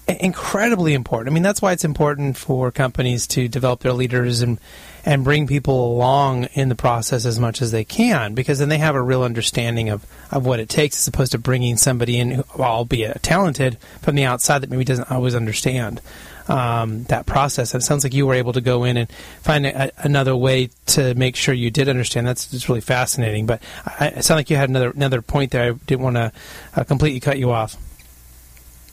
incredibly 0.07 0.93
important. 0.93 1.31
I 1.31 1.33
mean, 1.33 1.43
that's 1.43 1.61
why 1.61 1.73
it's 1.73 1.85
important 1.85 2.37
for 2.37 2.71
companies 2.71 3.27
to 3.27 3.47
develop 3.47 3.81
their 3.81 3.93
leaders 3.93 4.41
and 4.41 4.59
and 5.07 5.23
bring 5.23 5.47
people 5.47 5.93
along 5.93 6.43
in 6.53 6.67
the 6.67 6.75
process 6.75 7.25
as 7.25 7.39
much 7.39 7.61
as 7.61 7.71
they 7.71 7.85
can, 7.85 8.33
because 8.33 8.59
then 8.59 8.67
they 8.67 8.77
have 8.77 8.93
a 8.93 9.01
real 9.01 9.23
understanding 9.23 9.87
of, 9.87 10.05
of 10.31 10.45
what 10.45 10.59
it 10.59 10.67
takes, 10.67 10.99
as 10.99 11.07
opposed 11.07 11.31
to 11.31 11.37
bringing 11.37 11.77
somebody 11.77 12.19
in, 12.19 12.43
albeit 12.59 13.23
talented, 13.23 13.77
from 14.01 14.15
the 14.15 14.25
outside 14.25 14.59
that 14.59 14.69
maybe 14.69 14.83
doesn't 14.83 15.09
always 15.09 15.33
understand 15.33 16.01
um, 16.49 17.05
that 17.05 17.25
process. 17.25 17.73
And 17.73 17.81
it 17.81 17.85
sounds 17.85 18.03
like 18.03 18.13
you 18.13 18.27
were 18.27 18.33
able 18.33 18.51
to 18.51 18.59
go 18.59 18.83
in 18.83 18.97
and 18.97 19.09
find 19.41 19.65
a, 19.65 19.91
another 20.05 20.35
way 20.35 20.71
to 20.87 21.15
make 21.15 21.37
sure 21.37 21.53
you 21.53 21.71
did 21.71 21.87
understand. 21.87 22.27
That's 22.27 22.51
just 22.51 22.67
really 22.67 22.81
fascinating. 22.81 23.45
But 23.45 23.63
I, 23.85 24.07
it 24.07 24.25
sounded 24.25 24.41
like 24.41 24.49
you 24.49 24.57
had 24.57 24.67
another 24.67 24.91
another 24.91 25.21
point 25.21 25.51
there. 25.51 25.71
I 25.71 25.75
didn't 25.85 26.03
want 26.03 26.17
to 26.17 26.33
uh, 26.75 26.83
completely 26.83 27.21
cut 27.21 27.39
you 27.39 27.51
off. 27.51 27.77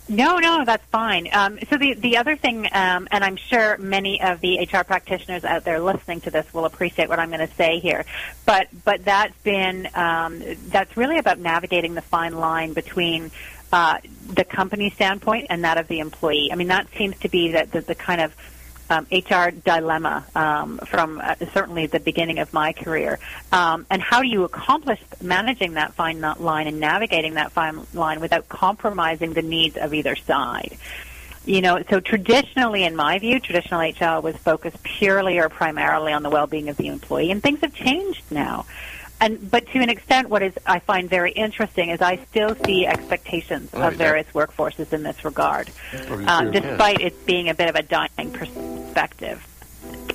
No, 0.06 0.38
no, 0.38 0.64
that's 0.66 0.84
fine. 0.86 1.28
Um, 1.32 1.58
so 1.70 1.78
the 1.78 1.94
the 1.94 2.18
other 2.18 2.36
thing, 2.36 2.66
um, 2.72 3.08
and 3.10 3.24
I'm 3.24 3.36
sure 3.36 3.78
many 3.78 4.20
of 4.22 4.40
the 4.40 4.68
HR 4.70 4.84
practitioners 4.84 5.44
out 5.44 5.64
there 5.64 5.80
listening 5.80 6.20
to 6.22 6.30
this 6.30 6.52
will 6.52 6.66
appreciate 6.66 7.08
what 7.08 7.18
I'm 7.18 7.30
going 7.30 7.46
to 7.46 7.54
say 7.54 7.78
here, 7.78 8.04
but 8.44 8.68
but 8.84 9.04
that's 9.04 9.36
been 9.38 9.88
um, 9.94 10.42
that's 10.68 10.94
really 10.98 11.16
about 11.18 11.38
navigating 11.38 11.94
the 11.94 12.02
fine 12.02 12.34
line 12.34 12.74
between 12.74 13.30
uh, 13.72 13.98
the 14.28 14.44
company 14.44 14.90
standpoint 14.90 15.46
and 15.48 15.64
that 15.64 15.78
of 15.78 15.88
the 15.88 16.00
employee. 16.00 16.50
I 16.52 16.56
mean, 16.56 16.68
that 16.68 16.86
seems 16.98 17.18
to 17.20 17.30
be 17.30 17.52
that 17.52 17.72
the, 17.72 17.80
the 17.80 17.94
kind 17.94 18.20
of 18.20 18.34
um, 18.90 19.06
HR 19.10 19.50
dilemma 19.50 20.24
um, 20.34 20.78
from 20.78 21.20
uh, 21.22 21.34
certainly 21.52 21.86
the 21.86 22.00
beginning 22.00 22.38
of 22.38 22.52
my 22.52 22.72
career. 22.72 23.18
Um, 23.52 23.86
and 23.90 24.02
how 24.02 24.22
do 24.22 24.28
you 24.28 24.44
accomplish 24.44 25.00
managing 25.20 25.74
that 25.74 25.94
fine 25.94 26.20
line 26.20 26.66
and 26.66 26.80
navigating 26.80 27.34
that 27.34 27.52
fine 27.52 27.86
line 27.94 28.20
without 28.20 28.48
compromising 28.48 29.32
the 29.32 29.42
needs 29.42 29.76
of 29.76 29.94
either 29.94 30.16
side? 30.16 30.76
You 31.46 31.60
know, 31.60 31.82
so 31.90 32.00
traditionally, 32.00 32.84
in 32.84 32.96
my 32.96 33.18
view, 33.18 33.38
traditional 33.38 33.80
HR 33.80 34.20
was 34.20 34.34
focused 34.36 34.82
purely 34.82 35.38
or 35.38 35.50
primarily 35.50 36.12
on 36.12 36.22
the 36.22 36.30
well-being 36.30 36.70
of 36.70 36.78
the 36.78 36.86
employee, 36.86 37.30
and 37.30 37.42
things 37.42 37.60
have 37.60 37.74
changed 37.74 38.22
now. 38.30 38.64
And 39.20 39.50
but 39.50 39.66
to 39.68 39.78
an 39.80 39.88
extent, 39.88 40.28
what 40.28 40.42
is 40.42 40.52
I 40.66 40.80
find 40.80 41.08
very 41.08 41.32
interesting 41.32 41.90
is 41.90 42.00
I 42.00 42.16
still 42.30 42.56
see 42.64 42.86
expectations 42.86 43.70
oh, 43.74 43.88
of 43.88 43.94
various 43.94 44.26
workforces 44.28 44.92
in 44.92 45.02
this 45.02 45.24
regard, 45.24 45.70
uh, 45.92 46.44
despite 46.44 47.00
it 47.00 47.24
being 47.26 47.48
a 47.48 47.54
bit 47.54 47.68
of 47.68 47.76
a 47.76 47.82
dying 47.82 48.32
perspective. 48.32 49.46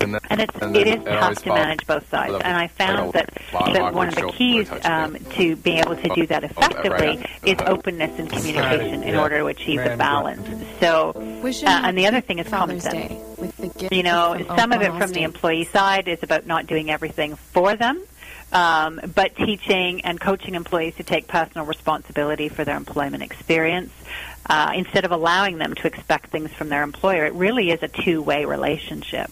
And, 0.01 0.13
then, 0.13 0.21
and 0.29 0.41
it's 0.41 0.55
and 0.61 0.75
it 0.77 0.87
is 0.87 1.03
tough 1.03 1.43
to 1.43 1.49
manage 1.49 1.85
both 1.85 2.09
sides. 2.09 2.33
And 2.33 2.55
I 2.57 2.67
found 2.67 3.13
that 3.13 3.29
that 3.51 3.93
one 3.93 4.07
of 4.07 4.15
the 4.15 4.31
keys 4.33 4.69
um, 4.83 5.17
to 5.31 5.55
being 5.57 5.79
able 5.79 5.95
to 5.95 6.09
do 6.15 6.25
that 6.27 6.43
effectively 6.43 7.25
is 7.43 7.57
openness 7.65 8.17
and 8.17 8.29
communication 8.29 9.03
in 9.03 9.15
order 9.15 9.39
to 9.39 9.47
achieve 9.47 9.83
the 9.83 9.97
balance. 9.97 10.47
So, 10.79 11.13
uh, 11.15 11.81
and 11.83 11.97
the 11.97 12.07
other 12.07 12.21
thing 12.21 12.39
is 12.39 12.47
common 12.47 12.79
sense. 12.79 13.13
You 13.91 14.03
know, 14.03 14.37
some 14.55 14.71
of 14.71 14.81
it 14.81 14.93
from 14.97 15.11
the 15.11 15.23
employee 15.23 15.65
side 15.65 16.07
is 16.07 16.23
about 16.23 16.45
not 16.45 16.67
doing 16.67 16.89
everything 16.89 17.35
for 17.35 17.75
them 17.75 18.01
um, 18.51 18.99
but 19.15 19.35
teaching 19.35 20.01
and 20.01 20.19
coaching 20.19 20.55
employees 20.55 20.95
to 20.95 21.03
take 21.03 21.27
personal 21.27 21.65
responsibility 21.65 22.49
for 22.49 22.63
their 22.63 22.77
employment 22.77 23.23
experience 23.23 23.91
uh, 24.47 24.71
instead 24.75 25.05
of 25.05 25.11
allowing 25.11 25.57
them 25.57 25.75
to 25.75 25.87
expect 25.87 26.31
things 26.31 26.51
from 26.51 26.69
their 26.69 26.83
employer. 26.83 27.25
It 27.25 27.33
really 27.33 27.71
is 27.71 27.83
a 27.83 27.87
two-way 27.87 28.45
relationship. 28.45 29.31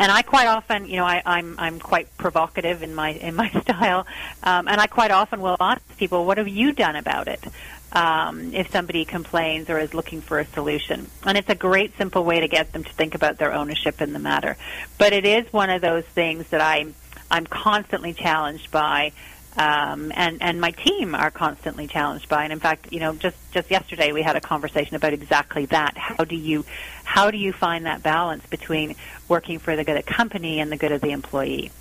And 0.00 0.12
I 0.12 0.22
quite 0.22 0.46
often, 0.46 0.86
you 0.86 0.96
know, 0.96 1.04
I, 1.04 1.22
I'm 1.26 1.56
I'm 1.58 1.80
quite 1.80 2.16
provocative 2.16 2.84
in 2.84 2.94
my 2.94 3.10
in 3.10 3.34
my 3.34 3.50
style, 3.62 4.06
um, 4.44 4.68
and 4.68 4.80
I 4.80 4.86
quite 4.86 5.10
often 5.10 5.40
will 5.40 5.56
ask 5.58 5.80
people, 5.96 6.24
"What 6.24 6.38
have 6.38 6.46
you 6.46 6.72
done 6.72 6.94
about 6.94 7.26
it?" 7.26 7.44
um, 7.92 8.52
if 8.54 8.70
somebody 8.70 9.04
complains 9.04 9.70
or 9.70 9.78
is 9.78 9.94
looking 9.94 10.20
for 10.20 10.38
a 10.38 10.44
solution. 10.46 11.10
And 11.24 11.38
it's 11.38 11.48
a 11.48 11.54
great, 11.54 11.96
simple 11.96 12.24
way 12.24 12.40
to 12.40 12.48
get 12.48 12.72
them 12.72 12.84
to 12.84 12.92
think 12.92 13.14
about 13.14 13.38
their 13.38 13.52
ownership 13.52 14.00
in 14.00 14.12
the 14.12 14.18
matter. 14.18 14.56
But 14.98 15.12
it 15.12 15.24
is 15.24 15.50
one 15.52 15.70
of 15.70 15.80
those 15.80 16.04
things 16.04 16.48
that 16.48 16.60
I'm 16.60 16.94
I'm 17.30 17.46
constantly 17.46 18.12
challenged 18.12 18.70
by. 18.70 19.12
Um, 19.56 20.12
and 20.14 20.40
and 20.40 20.60
my 20.60 20.70
team 20.70 21.16
are 21.16 21.32
constantly 21.32 21.88
challenged 21.88 22.28
by. 22.28 22.44
And 22.44 22.52
in 22.52 22.60
fact, 22.60 22.92
you 22.92 23.00
know, 23.00 23.14
just 23.14 23.36
just 23.50 23.70
yesterday 23.70 24.12
we 24.12 24.22
had 24.22 24.36
a 24.36 24.40
conversation 24.40 24.94
about 24.94 25.12
exactly 25.12 25.66
that. 25.66 25.96
How 25.96 26.24
do 26.24 26.36
you 26.36 26.64
how 27.02 27.30
do 27.30 27.38
you 27.38 27.52
find 27.52 27.86
that 27.86 28.02
balance 28.02 28.46
between 28.46 28.94
working 29.26 29.58
for 29.58 29.74
the 29.74 29.82
good 29.82 29.96
of 29.96 30.06
the 30.06 30.12
company 30.12 30.60
and 30.60 30.70
the 30.70 30.76
good 30.76 30.92
of 30.92 31.00
the 31.00 31.10
employee? 31.10 31.72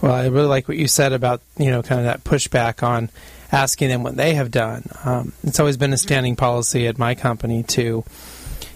Well, 0.00 0.12
I 0.12 0.26
really 0.26 0.46
like 0.46 0.68
what 0.68 0.76
you 0.76 0.86
said 0.86 1.12
about 1.12 1.40
you 1.58 1.70
know 1.70 1.82
kind 1.82 2.00
of 2.00 2.04
that 2.04 2.22
pushback 2.22 2.84
on 2.84 3.10
asking 3.52 3.88
them 3.88 4.02
what 4.02 4.16
they 4.16 4.34
have 4.34 4.50
done. 4.50 4.84
Um, 5.04 5.32
it's 5.42 5.60
always 5.60 5.76
been 5.76 5.92
a 5.92 5.98
standing 5.98 6.36
policy 6.36 6.86
at 6.86 6.98
my 6.98 7.14
company 7.14 7.62
to, 7.64 8.04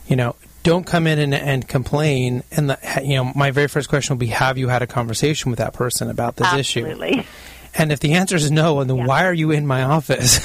you 0.07 0.17
know, 0.17 0.37
don't 0.65 0.85
come 0.85 1.07
in 1.07 1.21
and, 1.21 1.35
and 1.35 1.69
complain. 1.69 2.43
And 2.51 2.71
the, 2.71 3.01
you 3.05 3.15
know, 3.15 3.33
my 3.37 3.53
very 3.53 3.69
first 3.69 3.89
question 3.89 4.17
will 4.17 4.21
be, 4.21 4.27
have 4.29 4.59
you 4.59 4.67
had 4.67 4.83
a 4.83 4.87
conversation 4.89 5.51
with 5.51 5.59
that 5.59 5.75
person 5.75 6.11
about 6.11 6.37
this 6.37 6.49
Absolutely. 6.49 7.19
issue? 7.19 7.29
And 7.77 7.93
if 7.93 8.01
the 8.01 8.15
answer 8.15 8.37
is 8.37 8.51
no, 8.51 8.83
then 8.83 8.97
yeah. 8.97 9.07
why 9.07 9.27
are 9.27 9.35
you 9.35 9.51
in 9.51 9.67
my 9.67 9.83
office? 9.83 10.39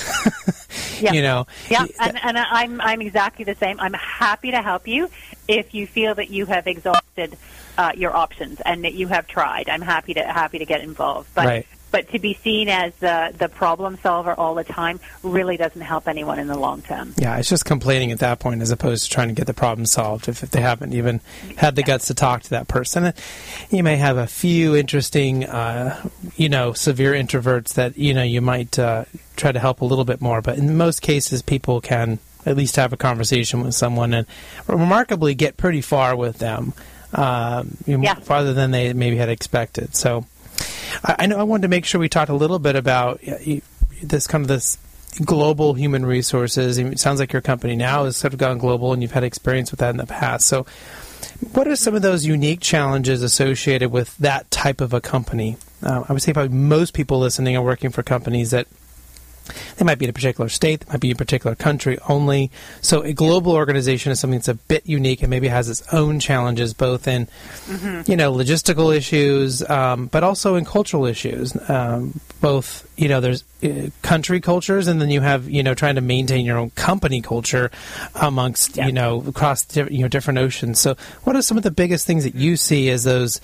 yeah. 1.01 1.13
You 1.13 1.21
know. 1.21 1.47
Yeah, 1.69 1.85
and, 1.99 2.19
and 2.23 2.37
I'm 2.37 2.81
I'm 2.81 3.01
exactly 3.01 3.45
the 3.45 3.53
same. 3.53 3.79
I'm 3.79 3.93
happy 3.93 4.49
to 4.49 4.63
help 4.63 4.87
you 4.87 5.09
if 5.47 5.75
you 5.75 5.85
feel 5.85 6.15
that 6.15 6.31
you 6.31 6.47
have 6.47 6.65
exhausted 6.65 7.37
uh, 7.77 7.91
your 7.95 8.15
options 8.15 8.61
and 8.61 8.83
that 8.83 8.95
you 8.95 9.07
have 9.09 9.27
tried. 9.27 9.69
I'm 9.69 9.83
happy 9.83 10.15
to 10.15 10.23
happy 10.23 10.57
to 10.57 10.65
get 10.65 10.81
involved. 10.81 11.29
But 11.35 11.45
right 11.45 11.67
but 11.91 12.09
to 12.09 12.19
be 12.19 12.33
seen 12.35 12.69
as 12.69 12.93
the 12.95 13.33
the 13.37 13.49
problem 13.49 13.97
solver 14.01 14.33
all 14.33 14.55
the 14.55 14.63
time 14.63 14.99
really 15.23 15.57
doesn't 15.57 15.81
help 15.81 16.07
anyone 16.07 16.39
in 16.39 16.47
the 16.47 16.57
long 16.57 16.81
term. 16.81 17.13
Yeah, 17.17 17.37
it's 17.37 17.49
just 17.49 17.65
complaining 17.65 18.11
at 18.11 18.19
that 18.19 18.39
point 18.39 18.61
as 18.61 18.71
opposed 18.71 19.05
to 19.05 19.09
trying 19.09 19.29
to 19.29 19.33
get 19.33 19.47
the 19.47 19.53
problem 19.53 19.85
solved 19.85 20.27
if, 20.27 20.43
if 20.43 20.51
they 20.51 20.61
haven't 20.61 20.93
even 20.93 21.21
had 21.57 21.75
the 21.75 21.83
guts 21.83 22.07
to 22.07 22.13
talk 22.13 22.43
to 22.43 22.49
that 22.51 22.67
person. 22.67 23.13
You 23.69 23.83
may 23.83 23.97
have 23.97 24.17
a 24.17 24.27
few 24.27 24.75
interesting, 24.75 25.45
uh, 25.45 26.01
you 26.35 26.49
know, 26.49 26.73
severe 26.73 27.13
introverts 27.13 27.73
that 27.75 27.97
you 27.97 28.13
know 28.13 28.23
you 28.23 28.41
might 28.41 28.77
uh, 28.77 29.05
try 29.35 29.51
to 29.51 29.59
help 29.59 29.81
a 29.81 29.85
little 29.85 30.05
bit 30.05 30.21
more, 30.21 30.41
but 30.41 30.57
in 30.57 30.77
most 30.77 31.01
cases, 31.01 31.41
people 31.41 31.81
can 31.81 32.19
at 32.45 32.55
least 32.55 32.75
have 32.77 32.93
a 32.93 32.97
conversation 32.97 33.61
with 33.61 33.75
someone 33.75 34.13
and 34.13 34.27
remarkably 34.67 35.35
get 35.35 35.57
pretty 35.57 35.81
far 35.81 36.15
with 36.15 36.39
them. 36.39 36.73
Um, 37.11 37.75
yeah. 37.87 38.13
farther 38.13 38.53
than 38.53 38.69
they 38.69 38.93
maybe 38.93 39.17
had 39.17 39.29
expected. 39.29 39.95
So, 39.95 40.25
I, 41.03 41.15
I 41.19 41.25
know 41.27 41.37
I 41.37 41.43
wanted 41.43 41.63
to 41.63 41.67
make 41.67 41.85
sure 41.85 41.99
we 41.99 42.09
talked 42.09 42.29
a 42.29 42.35
little 42.35 42.59
bit 42.59 42.75
about 42.75 43.21
this 44.01 44.27
kind 44.27 44.43
of 44.43 44.47
this 44.47 44.77
global 45.23 45.73
human 45.73 46.05
resources. 46.05 46.77
It 46.77 46.99
sounds 46.99 47.19
like 47.19 47.33
your 47.33 47.41
company 47.41 47.75
now 47.75 48.05
has 48.05 48.17
sort 48.17 48.33
of 48.33 48.39
gone 48.39 48.57
global, 48.57 48.93
and 48.93 49.01
you've 49.01 49.11
had 49.11 49.23
experience 49.23 49.71
with 49.71 49.79
that 49.79 49.91
in 49.91 49.97
the 49.97 50.05
past. 50.05 50.47
So, 50.47 50.65
what 51.53 51.67
are 51.67 51.75
some 51.75 51.95
of 51.95 52.01
those 52.01 52.25
unique 52.25 52.61
challenges 52.61 53.21
associated 53.23 53.91
with 53.91 54.15
that 54.17 54.49
type 54.51 54.81
of 54.81 54.93
a 54.93 55.01
company? 55.01 55.57
Uh, 55.81 56.03
I 56.07 56.13
would 56.13 56.21
say 56.21 56.33
probably 56.33 56.55
most 56.55 56.93
people 56.93 57.19
listening 57.19 57.55
are 57.55 57.63
working 57.63 57.89
for 57.89 58.03
companies 58.03 58.51
that 58.51 58.67
they 59.77 59.85
might 59.85 59.99
be 59.99 60.05
in 60.05 60.09
a 60.09 60.13
particular 60.13 60.49
state, 60.49 60.81
they 60.81 60.93
might 60.93 60.99
be 60.99 61.09
in 61.09 61.15
a 61.15 61.17
particular 61.17 61.55
country 61.55 61.97
only. 62.07 62.51
So 62.81 63.01
a 63.01 63.13
global 63.13 63.53
organization 63.53 64.11
is 64.11 64.19
something 64.19 64.39
that's 64.39 64.47
a 64.47 64.55
bit 64.55 64.85
unique 64.85 65.21
and 65.21 65.29
maybe 65.29 65.47
has 65.47 65.69
its 65.69 65.81
own 65.93 66.19
challenges, 66.19 66.73
both 66.73 67.07
in 67.07 67.27
mm-hmm. 67.65 68.09
you 68.09 68.17
know 68.17 68.33
logistical 68.33 68.95
issues, 68.95 69.67
um, 69.69 70.07
but 70.07 70.23
also 70.23 70.55
in 70.55 70.65
cultural 70.65 71.05
issues. 71.05 71.57
Um, 71.69 72.19
both 72.41 72.87
you 72.97 73.07
know 73.07 73.21
there's 73.21 73.43
uh, 73.63 73.89
country 74.01 74.39
cultures, 74.39 74.87
and 74.87 75.01
then 75.01 75.09
you 75.09 75.21
have 75.21 75.49
you 75.49 75.63
know 75.63 75.73
trying 75.73 75.95
to 75.95 76.01
maintain 76.01 76.45
your 76.45 76.57
own 76.57 76.69
company 76.71 77.21
culture 77.21 77.71
amongst 78.15 78.77
you 78.77 78.91
know 78.91 79.23
across 79.27 79.63
di- 79.63 79.87
you 79.91 80.01
know 80.01 80.07
different 80.07 80.39
oceans. 80.39 80.79
So 80.79 80.95
what 81.23 81.35
are 81.35 81.41
some 81.41 81.57
of 81.57 81.63
the 81.63 81.71
biggest 81.71 82.05
things 82.07 82.23
that 82.23 82.35
you 82.35 82.57
see 82.57 82.89
as 82.89 83.03
those 83.03 83.41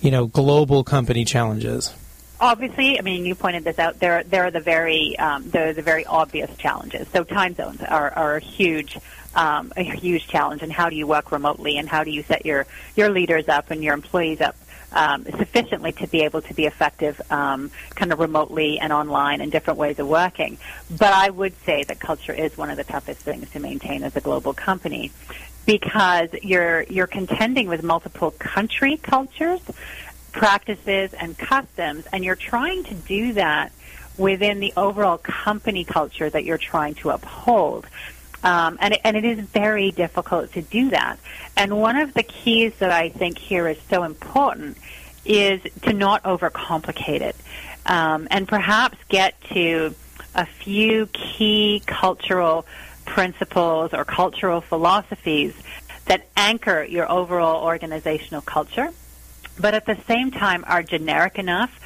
you 0.00 0.10
know 0.10 0.26
global 0.26 0.84
company 0.84 1.24
challenges? 1.24 1.92
Obviously, 2.40 2.98
I 2.98 3.02
mean, 3.02 3.24
you 3.24 3.34
pointed 3.34 3.64
this 3.64 3.78
out. 3.78 3.98
There, 3.98 4.22
there 4.24 4.44
are 4.44 4.50
the 4.50 4.60
very, 4.60 5.18
um, 5.18 5.48
there 5.50 5.68
are 5.68 5.72
the 5.72 5.82
very 5.82 6.04
obvious 6.04 6.54
challenges. 6.56 7.08
So 7.08 7.24
time 7.24 7.54
zones 7.54 7.80
are, 7.82 8.10
are 8.10 8.36
a 8.36 8.40
huge, 8.40 8.98
um, 9.34 9.72
a 9.76 9.82
huge 9.82 10.28
challenge. 10.28 10.62
And 10.62 10.72
how 10.72 10.90
do 10.90 10.96
you 10.96 11.06
work 11.06 11.32
remotely? 11.32 11.78
And 11.78 11.88
how 11.88 12.04
do 12.04 12.10
you 12.10 12.22
set 12.22 12.44
your 12.46 12.66
your 12.96 13.10
leaders 13.10 13.48
up 13.48 13.70
and 13.70 13.82
your 13.82 13.94
employees 13.94 14.40
up 14.40 14.56
um, 14.92 15.24
sufficiently 15.24 15.90
to 15.92 16.06
be 16.06 16.22
able 16.22 16.40
to 16.42 16.54
be 16.54 16.66
effective, 16.66 17.20
um, 17.30 17.70
kind 17.96 18.12
of 18.12 18.20
remotely 18.20 18.78
and 18.78 18.92
online 18.92 19.40
and 19.40 19.50
different 19.50 19.78
ways 19.78 19.98
of 19.98 20.06
working? 20.06 20.58
But 20.90 21.12
I 21.12 21.30
would 21.30 21.54
say 21.64 21.84
that 21.84 21.98
culture 21.98 22.32
is 22.32 22.56
one 22.56 22.70
of 22.70 22.76
the 22.76 22.84
toughest 22.84 23.20
things 23.20 23.50
to 23.50 23.60
maintain 23.60 24.02
as 24.02 24.14
a 24.16 24.20
global 24.20 24.54
company 24.54 25.10
because 25.66 26.28
you're 26.42 26.82
you're 26.84 27.06
contending 27.06 27.68
with 27.68 27.82
multiple 27.82 28.30
country 28.32 28.96
cultures 28.96 29.60
practices 30.34 31.14
and 31.14 31.38
customs, 31.38 32.04
and 32.12 32.24
you're 32.24 32.36
trying 32.36 32.84
to 32.84 32.94
do 32.94 33.32
that 33.34 33.72
within 34.18 34.60
the 34.60 34.72
overall 34.76 35.16
company 35.16 35.84
culture 35.84 36.28
that 36.28 36.44
you're 36.44 36.58
trying 36.58 36.94
to 36.94 37.10
uphold. 37.10 37.86
Um, 38.42 38.76
and, 38.80 38.94
it, 38.94 39.00
and 39.04 39.16
it 39.16 39.24
is 39.24 39.40
very 39.40 39.90
difficult 39.90 40.52
to 40.52 40.60
do 40.60 40.90
that. 40.90 41.18
And 41.56 41.80
one 41.80 41.96
of 41.96 42.12
the 42.12 42.22
keys 42.22 42.74
that 42.80 42.90
I 42.90 43.08
think 43.08 43.38
here 43.38 43.66
is 43.68 43.78
so 43.88 44.02
important 44.02 44.76
is 45.24 45.62
to 45.82 45.94
not 45.94 46.22
overcomplicate 46.24 47.22
it 47.22 47.36
um, 47.86 48.28
and 48.30 48.46
perhaps 48.46 48.98
get 49.08 49.40
to 49.52 49.94
a 50.34 50.44
few 50.44 51.06
key 51.06 51.82
cultural 51.86 52.66
principles 53.06 53.94
or 53.94 54.04
cultural 54.04 54.60
philosophies 54.60 55.54
that 56.06 56.26
anchor 56.36 56.82
your 56.82 57.10
overall 57.10 57.64
organizational 57.64 58.42
culture 58.42 58.90
but 59.58 59.74
at 59.74 59.86
the 59.86 59.96
same 60.06 60.30
time 60.30 60.64
are 60.66 60.82
generic 60.82 61.38
enough 61.38 61.78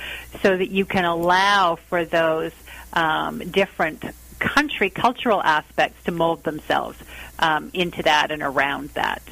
so 0.42 0.56
that 0.56 0.70
you 0.70 0.84
can 0.84 1.04
allow 1.04 1.76
for 1.76 2.04
those 2.04 2.52
um, 2.92 3.38
different 3.38 4.04
country 4.38 4.90
cultural 4.90 5.42
aspects 5.42 6.02
to 6.04 6.12
mold 6.12 6.44
themselves 6.44 6.98
um, 7.38 7.70
into 7.74 8.02
that 8.02 8.30
and 8.30 8.42
around 8.42 8.90
that. 8.90 9.22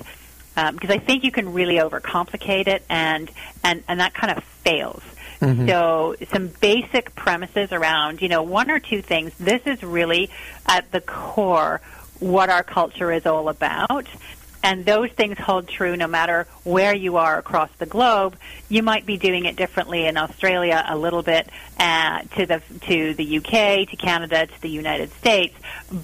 Because 0.54 0.90
um, 0.90 0.96
I 0.96 0.98
think 0.98 1.22
you 1.22 1.30
can 1.30 1.52
really 1.52 1.76
overcomplicate 1.76 2.66
it, 2.66 2.82
and 2.88 3.30
and 3.62 3.84
and 3.88 4.00
that 4.00 4.14
kind 4.14 4.36
of 4.38 4.42
fails. 4.42 5.02
Mm-hmm. 5.40 5.68
So 5.68 6.16
some 6.32 6.48
basic 6.48 7.14
premises 7.14 7.72
around, 7.72 8.22
you 8.22 8.28
know, 8.28 8.42
one 8.42 8.70
or 8.70 8.80
two 8.80 9.02
things. 9.02 9.34
This 9.38 9.66
is 9.66 9.82
really 9.82 10.30
at 10.66 10.90
the 10.92 11.02
core 11.02 11.82
what 12.20 12.48
our 12.48 12.62
culture 12.62 13.12
is 13.12 13.26
all 13.26 13.50
about 13.50 14.06
and 14.66 14.84
those 14.84 15.12
things 15.12 15.38
hold 15.38 15.68
true 15.68 15.96
no 15.96 16.08
matter 16.08 16.48
where 16.64 16.92
you 16.92 17.18
are 17.18 17.38
across 17.38 17.70
the 17.78 17.86
globe. 17.86 18.36
You 18.68 18.82
might 18.82 19.06
be 19.06 19.16
doing 19.16 19.44
it 19.44 19.54
differently 19.54 20.06
in 20.06 20.16
Australia 20.16 20.84
a 20.88 20.98
little 20.98 21.22
bit 21.22 21.48
uh, 21.78 22.22
to 22.36 22.46
the 22.46 22.60
to 22.88 23.14
the 23.14 23.38
UK, 23.38 23.88
to 23.88 23.96
Canada, 23.96 24.48
to 24.48 24.62
the 24.62 24.68
United 24.68 25.12
States, 25.12 25.54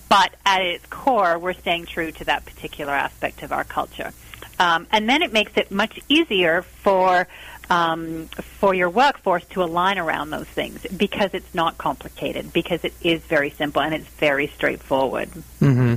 but 0.09 0.33
at 0.47 0.63
its 0.63 0.87
core, 0.87 1.41
we're 1.41 1.55
staying 1.55 1.87
true 1.87 2.13
to 2.13 2.25
that 2.27 2.47
particular 2.47 2.93
aspect 2.93 3.43
of 3.43 3.51
our 3.51 3.65
culture. 3.65 4.13
Um, 4.61 4.87
and 4.93 5.09
then 5.09 5.23
it 5.23 5.33
makes 5.33 5.57
it 5.57 5.73
much 5.73 5.99
easier 6.09 6.63
for 6.63 7.27
um, 7.69 8.29
for 8.61 8.75
your 8.75 8.91
workforce 8.91 9.45
to 9.47 9.65
align 9.65 9.99
around 9.99 10.31
those 10.31 10.47
things 10.47 10.87
because 10.97 11.31
it's 11.33 11.53
not 11.53 11.79
complicated, 11.79 12.53
because 12.53 12.85
it 12.85 12.95
is 13.03 13.23
very 13.23 13.51
simple 13.51 13.83
and 13.83 13.93
it's 13.93 14.07
very 14.07 14.47
straightforward. 14.47 15.31
Mm-hmm. 15.61 15.97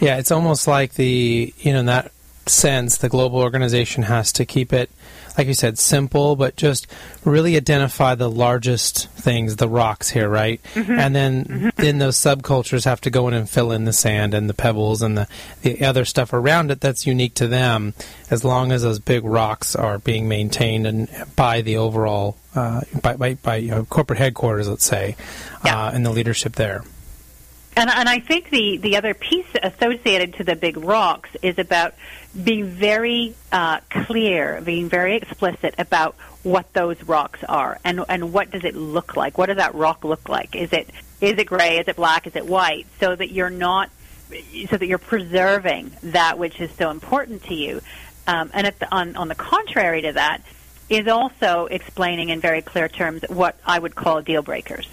Yeah, 0.00 0.16
it's 0.16 0.30
almost 0.30 0.66
like 0.66 0.94
the 0.94 1.54
you 1.58 1.72
know 1.72 1.80
in 1.80 1.86
that 1.86 2.12
sense 2.46 2.98
the 2.98 3.08
global 3.08 3.38
organization 3.38 4.02
has 4.02 4.32
to 4.32 4.44
keep 4.44 4.72
it 4.72 4.90
like 5.38 5.46
you 5.46 5.54
said 5.54 5.78
simple 5.78 6.34
but 6.36 6.56
just 6.56 6.86
really 7.24 7.56
identify 7.56 8.14
the 8.14 8.30
largest 8.30 9.08
things 9.10 9.56
the 9.56 9.68
rocks 9.68 10.10
here 10.10 10.28
right 10.28 10.60
mm-hmm. 10.74 10.92
and 10.92 11.14
then 11.14 11.44
mm-hmm. 11.44 11.68
then 11.76 11.98
those 11.98 12.16
subcultures 12.16 12.84
have 12.84 13.00
to 13.00 13.10
go 13.10 13.28
in 13.28 13.34
and 13.34 13.48
fill 13.48 13.70
in 13.70 13.84
the 13.84 13.92
sand 13.92 14.34
and 14.34 14.48
the 14.48 14.54
pebbles 14.54 15.00
and 15.02 15.16
the, 15.16 15.28
the 15.62 15.84
other 15.84 16.04
stuff 16.04 16.32
around 16.32 16.70
it 16.70 16.80
that's 16.80 17.06
unique 17.06 17.34
to 17.34 17.46
them 17.46 17.94
as 18.30 18.44
long 18.44 18.72
as 18.72 18.82
those 18.82 18.98
big 18.98 19.24
rocks 19.24 19.76
are 19.76 19.98
being 19.98 20.28
maintained 20.28 20.86
and 20.86 21.08
by 21.36 21.60
the 21.60 21.76
overall 21.76 22.36
uh, 22.56 22.80
by, 23.00 23.14
by, 23.14 23.34
by 23.34 23.56
you 23.56 23.70
know, 23.70 23.84
corporate 23.84 24.18
headquarters 24.18 24.68
let's 24.68 24.84
say 24.84 25.14
yeah. 25.64 25.86
uh, 25.86 25.90
and 25.92 26.04
the 26.04 26.10
leadership 26.10 26.54
there 26.54 26.82
and, 27.76 27.88
and 27.88 28.08
I 28.08 28.18
think 28.18 28.50
the, 28.50 28.78
the 28.78 28.96
other 28.96 29.14
piece 29.14 29.46
associated 29.62 30.34
to 30.34 30.44
the 30.44 30.56
big 30.56 30.76
rocks 30.76 31.30
is 31.40 31.58
about 31.58 31.94
being 32.44 32.66
very 32.66 33.34
uh, 33.52 33.80
clear, 33.90 34.60
being 34.60 34.88
very 34.88 35.16
explicit 35.16 35.74
about 35.78 36.16
what 36.42 36.72
those 36.72 37.02
rocks 37.04 37.44
are 37.44 37.78
and 37.84 38.02
and 38.08 38.32
what 38.32 38.50
does 38.50 38.64
it 38.64 38.74
look 38.74 39.16
like? 39.16 39.36
What 39.36 39.46
does 39.46 39.58
that 39.58 39.74
rock 39.74 40.04
look 40.04 40.28
like? 40.28 40.56
Is 40.56 40.72
it 40.72 40.88
is 41.20 41.38
it 41.38 41.46
gray? 41.46 41.78
Is 41.78 41.86
it 41.86 41.96
black? 41.96 42.26
Is 42.26 42.34
it 42.34 42.46
white? 42.46 42.86
So 42.98 43.14
that 43.14 43.30
you're 43.30 43.50
not 43.50 43.90
so 44.68 44.76
that 44.76 44.86
you're 44.86 44.98
preserving 44.98 45.92
that 46.02 46.38
which 46.38 46.60
is 46.60 46.70
so 46.72 46.90
important 46.90 47.44
to 47.44 47.54
you. 47.54 47.80
Um, 48.26 48.50
and 48.54 48.66
the, 48.66 48.94
on 48.94 49.16
on 49.16 49.28
the 49.28 49.34
contrary 49.34 50.02
to 50.02 50.12
that 50.12 50.42
is 50.88 51.06
also 51.08 51.66
explaining 51.66 52.30
in 52.30 52.40
very 52.40 52.62
clear 52.62 52.88
terms 52.88 53.22
what 53.28 53.56
I 53.66 53.78
would 53.78 53.94
call 53.94 54.22
deal 54.22 54.42
breakers 54.42 54.88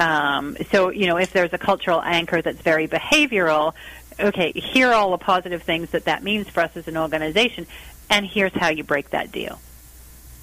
Um, 0.00 0.56
so, 0.72 0.88
you 0.88 1.06
know, 1.06 1.18
if 1.18 1.32
there's 1.32 1.52
a 1.52 1.58
cultural 1.58 2.00
anchor 2.02 2.40
that's 2.40 2.60
very 2.62 2.88
behavioral, 2.88 3.74
okay, 4.18 4.50
here 4.52 4.88
are 4.88 4.94
all 4.94 5.10
the 5.10 5.18
positive 5.18 5.62
things 5.62 5.90
that 5.90 6.06
that 6.06 6.22
means 6.22 6.48
for 6.48 6.60
us 6.60 6.74
as 6.74 6.88
an 6.88 6.96
organization, 6.96 7.66
and 8.08 8.26
here's 8.26 8.52
how 8.54 8.68
you 8.68 8.82
break 8.82 9.10
that 9.10 9.30
deal. 9.30 9.60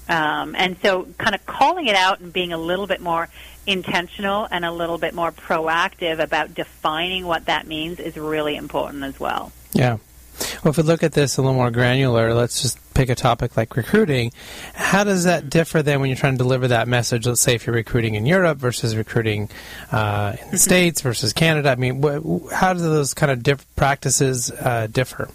Um, 0.08 0.54
and 0.56 0.78
so, 0.80 1.08
kind 1.18 1.34
of 1.34 1.44
calling 1.44 1.86
it 1.86 1.96
out 1.96 2.20
and 2.20 2.32
being 2.32 2.52
a 2.52 2.56
little 2.56 2.86
bit 2.86 3.00
more 3.00 3.28
intentional 3.66 4.46
and 4.50 4.64
a 4.64 4.72
little 4.72 4.96
bit 4.96 5.12
more 5.12 5.32
proactive 5.32 6.20
about 6.20 6.54
defining 6.54 7.26
what 7.26 7.46
that 7.46 7.66
means 7.66 8.00
is 8.00 8.16
really 8.16 8.56
important 8.56 9.02
as 9.02 9.20
well. 9.20 9.52
Yeah. 9.72 9.98
Well, 10.62 10.70
if 10.70 10.76
we 10.76 10.84
look 10.84 11.02
at 11.02 11.12
this 11.12 11.36
a 11.36 11.42
little 11.42 11.56
more 11.56 11.70
granular, 11.70 12.32
let's 12.32 12.62
just 12.62 12.78
pick 12.98 13.08
a 13.08 13.14
topic 13.14 13.56
like 13.56 13.76
recruiting. 13.76 14.32
How 14.74 15.04
does 15.04 15.22
that 15.22 15.48
differ 15.48 15.82
then 15.84 16.00
when 16.00 16.10
you're 16.10 16.16
trying 16.16 16.32
to 16.32 16.38
deliver 16.38 16.66
that 16.68 16.88
message? 16.88 17.28
Let's 17.28 17.40
say 17.40 17.54
if 17.54 17.64
you're 17.64 17.76
recruiting 17.76 18.16
in 18.16 18.26
Europe 18.26 18.58
versus 18.58 18.96
recruiting 18.96 19.50
uh, 19.92 20.34
in 20.42 20.50
the. 20.50 20.58
States 20.68 21.00
versus 21.00 21.32
Canada. 21.32 21.70
I 21.70 21.76
mean, 21.76 22.02
wh- 22.02 22.52
how 22.52 22.72
do 22.72 22.80
those 22.80 23.14
kind 23.14 23.30
of 23.30 23.44
diff- 23.44 23.64
practices 23.76 24.50
uh, 24.50 24.88
differ? 24.90 25.30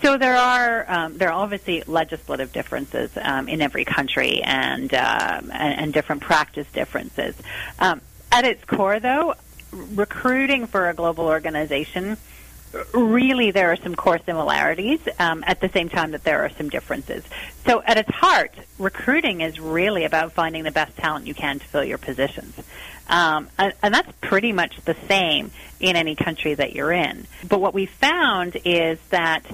So 0.00 0.16
there 0.18 0.36
are 0.36 0.84
um, 0.88 1.18
there 1.18 1.30
are 1.30 1.42
obviously 1.42 1.82
legislative 1.86 2.52
differences 2.52 3.10
um, 3.20 3.48
in 3.48 3.60
every 3.60 3.84
country 3.84 4.40
and, 4.42 4.94
uh, 4.94 5.40
and, 5.52 5.80
and 5.80 5.92
different 5.92 6.22
practice 6.22 6.70
differences. 6.72 7.34
Um, 7.80 8.02
at 8.30 8.44
its 8.44 8.64
core, 8.64 9.00
though, 9.00 9.34
recruiting 9.72 10.66
for 10.66 10.88
a 10.88 10.94
global 10.94 11.24
organization 11.26 12.18
really 12.92 13.50
there 13.50 13.72
are 13.72 13.76
some 13.76 13.94
core 13.94 14.20
similarities 14.24 15.00
um, 15.18 15.44
at 15.46 15.60
the 15.60 15.68
same 15.68 15.88
time 15.88 16.12
that 16.12 16.24
there 16.24 16.44
are 16.44 16.50
some 16.50 16.68
differences. 16.68 17.24
So 17.66 17.82
at 17.82 17.96
its 17.96 18.10
heart, 18.10 18.54
recruiting 18.78 19.40
is 19.40 19.58
really 19.58 20.04
about 20.04 20.32
finding 20.32 20.64
the 20.64 20.70
best 20.70 20.96
talent 20.96 21.26
you 21.26 21.34
can 21.34 21.58
to 21.58 21.66
fill 21.66 21.84
your 21.84 21.98
positions. 21.98 22.54
Um, 23.08 23.48
and, 23.58 23.72
and 23.82 23.94
that's 23.94 24.10
pretty 24.20 24.52
much 24.52 24.80
the 24.84 24.96
same 25.06 25.50
in 25.80 25.96
any 25.96 26.14
country 26.14 26.54
that 26.54 26.74
you're 26.74 26.92
in. 26.92 27.26
But 27.48 27.60
what 27.60 27.72
we 27.72 27.86
found 27.86 28.56
is 28.64 28.98
that 29.10 29.44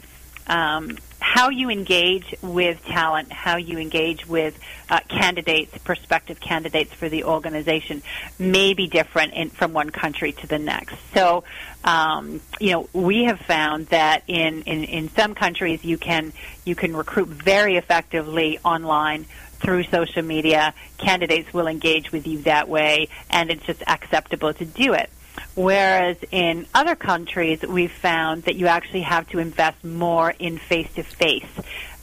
um, 0.47 0.99
how 1.25 1.49
you 1.49 1.71
engage 1.71 2.35
with 2.43 2.85
talent, 2.85 3.33
how 3.33 3.57
you 3.57 3.79
engage 3.79 4.29
with 4.29 4.59
uh, 4.91 5.01
candidates, 5.09 5.77
prospective 5.79 6.39
candidates 6.39 6.93
for 6.93 7.09
the 7.09 7.25
organization, 7.25 8.03
may 8.39 8.75
be 8.75 8.87
different 8.87 9.33
in, 9.33 9.49
from 9.49 9.73
one 9.73 9.89
country 9.89 10.33
to 10.33 10.47
the 10.47 10.59
next. 10.59 10.97
So, 11.15 11.43
um, 11.83 12.43
you 12.61 12.73
know, 12.73 12.89
we 12.93 13.25
have 13.25 13.41
found 13.41 13.87
that 13.87 14.23
in, 14.27 14.63
in, 14.65 14.85
in 14.85 15.09
some 15.09 15.35
countries 15.35 15.83
you 15.83 15.97
can 15.97 16.35
you 16.67 16.75
can 16.75 16.95
recruit 16.95 17.29
very 17.29 17.77
effectively 17.77 18.59
online 18.63 19.25
through 19.61 19.85
social 19.85 20.23
media. 20.23 20.75
Candidates 20.99 21.55
will 21.55 21.67
engage 21.67 22.13
with 22.13 22.27
you 22.27 22.43
that 22.43 22.69
way, 22.69 23.09
and 23.31 23.51
it's 23.51 23.65
just 23.65 23.83
acceptable 23.87 24.53
to 24.53 24.67
do 24.67 24.93
it. 24.93 25.09
Whereas 25.55 26.17
in 26.31 26.67
other 26.75 26.97
countries, 26.97 27.63
we've 27.63 27.93
found 27.93 28.45
that 28.45 28.57
you 28.57 28.67
actually 28.67 29.03
have 29.03 29.29
to 29.31 29.39
invest 29.39 29.85
more 29.85 30.31
in 30.39 30.59
face-to-face 30.59 31.51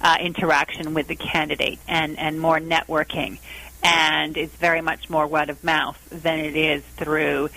uh, 0.02 0.18
interaction 0.20 0.94
with 0.94 1.08
the 1.08 1.16
candidate 1.16 1.80
and, 1.88 2.18
and 2.18 2.40
more 2.40 2.60
networking. 2.60 3.40
And 3.84 4.38
it's 4.38 4.56
very 4.56 4.82
much 4.82 5.10
more 5.10 5.28
word 5.28 5.50
of 5.50 5.64
mouth 5.64 6.00
than 6.10 6.40
it 6.40 6.56
is 6.56 6.84
through 6.84 7.50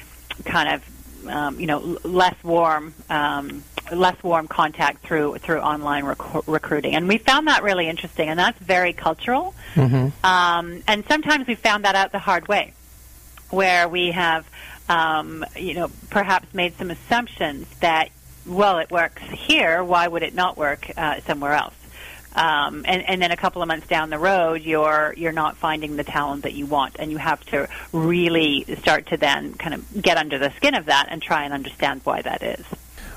kind 0.44 0.74
of, 0.74 1.28
um, 1.28 1.60
you 1.60 1.66
know, 1.66 1.98
less 2.02 2.34
warm, 2.42 2.94
um, 3.10 3.62
less 3.92 4.20
warm 4.22 4.48
contact 4.48 5.04
through 5.04 5.36
through 5.38 5.60
online 5.60 6.04
rec- 6.04 6.48
recruiting. 6.48 6.94
And 6.94 7.06
we 7.06 7.18
found 7.18 7.48
that 7.48 7.62
really 7.62 7.88
interesting, 7.88 8.30
and 8.30 8.38
that's 8.38 8.58
very 8.58 8.94
cultural. 8.94 9.54
Mm-hmm. 9.74 10.26
Um, 10.26 10.82
and 10.88 11.04
sometimes 11.06 11.46
we 11.46 11.54
found 11.54 11.84
that 11.84 11.94
out 11.94 12.10
the 12.10 12.18
hard 12.18 12.48
way, 12.48 12.72
where 13.50 13.88
we 13.88 14.12
have 14.12 14.46
um, 14.88 15.44
you 15.56 15.74
know, 15.74 15.90
perhaps 16.10 16.52
made 16.52 16.76
some 16.76 16.90
assumptions 16.90 17.66
that, 17.80 18.10
well, 18.46 18.78
it 18.78 18.90
works 18.90 19.22
here, 19.22 19.82
why 19.82 20.06
would 20.06 20.22
it 20.22 20.34
not 20.34 20.56
work 20.56 20.90
uh, 20.96 21.20
somewhere 21.20 21.54
else? 21.54 21.74
Um, 22.34 22.84
and, 22.86 23.02
and 23.08 23.22
then 23.22 23.30
a 23.30 23.36
couple 23.36 23.62
of 23.62 23.68
months 23.68 23.86
down 23.86 24.10
the 24.10 24.18
road, 24.18 24.62
you're 24.62 25.14
you're 25.16 25.32
not 25.32 25.56
finding 25.56 25.96
the 25.96 26.02
talent 26.02 26.42
that 26.42 26.52
you 26.52 26.66
want, 26.66 26.96
and 26.98 27.10
you 27.12 27.16
have 27.16 27.44
to 27.46 27.68
really 27.92 28.64
start 28.80 29.06
to 29.06 29.16
then 29.16 29.54
kind 29.54 29.72
of 29.72 30.02
get 30.02 30.16
under 30.16 30.38
the 30.38 30.50
skin 30.56 30.74
of 30.74 30.86
that 30.86 31.06
and 31.10 31.22
try 31.22 31.44
and 31.44 31.54
understand 31.54 32.00
why 32.02 32.22
that 32.22 32.42
is. 32.42 32.66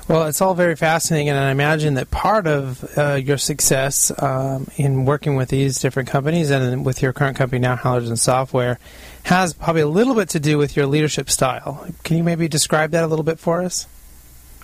Well, 0.08 0.26
it's 0.26 0.40
all 0.40 0.54
very 0.54 0.74
fascinating, 0.74 1.28
and 1.28 1.38
I 1.38 1.50
imagine 1.50 1.94
that 1.94 2.10
part 2.10 2.46
of 2.46 2.82
uh, 2.96 3.14
your 3.16 3.36
success 3.36 4.10
um, 4.22 4.66
in 4.76 5.04
working 5.04 5.36
with 5.36 5.50
these 5.50 5.80
different 5.80 6.08
companies 6.08 6.48
and 6.48 6.82
with 6.82 7.02
your 7.02 7.12
current 7.12 7.36
company 7.36 7.60
now, 7.60 7.76
Halogen 7.76 8.16
Software, 8.16 8.78
has 9.24 9.52
probably 9.52 9.82
a 9.82 9.86
little 9.86 10.14
bit 10.14 10.30
to 10.30 10.40
do 10.40 10.56
with 10.56 10.76
your 10.76 10.86
leadership 10.86 11.28
style. 11.28 11.86
Can 12.04 12.16
you 12.16 12.24
maybe 12.24 12.48
describe 12.48 12.92
that 12.92 13.04
a 13.04 13.06
little 13.06 13.22
bit 13.22 13.38
for 13.38 13.62
us? 13.62 13.86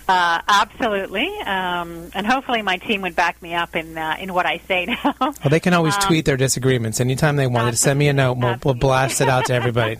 Uh, 0.07 0.41
absolutely, 0.47 1.27
um, 1.41 2.09
and 2.13 2.27
hopefully 2.27 2.61
my 2.61 2.77
team 2.77 3.01
would 3.01 3.15
back 3.15 3.39
me 3.41 3.53
up 3.55 3.75
in 3.75 3.97
uh, 3.97 4.15
in 4.19 4.33
what 4.33 4.45
I 4.45 4.59
say 4.67 4.85
now. 4.85 5.15
Well, 5.19 5.33
they 5.49 5.59
can 5.59 5.73
always 5.73 5.95
um, 5.95 6.01
tweet 6.01 6.25
their 6.25 6.37
disagreements 6.37 6.99
anytime 6.99 7.35
they 7.35 7.47
want. 7.47 7.71
to 7.71 7.77
send 7.77 7.97
me 7.97 8.07
a 8.07 8.13
note. 8.13 8.37
We'll, 8.37 8.57
we'll, 8.63 8.73
blast 8.75 9.21
it 9.21 9.29
out 9.29 9.45
to 9.45 9.53
everybody. 9.53 9.97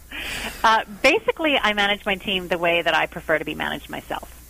uh, 0.64 0.84
basically, 1.02 1.58
I 1.58 1.74
manage 1.74 2.06
my 2.06 2.16
team 2.16 2.48
the 2.48 2.56
way 2.58 2.80
that 2.80 2.94
I 2.94 3.06
prefer 3.06 3.38
to 3.38 3.44
be 3.44 3.54
managed 3.54 3.90
myself, 3.90 4.43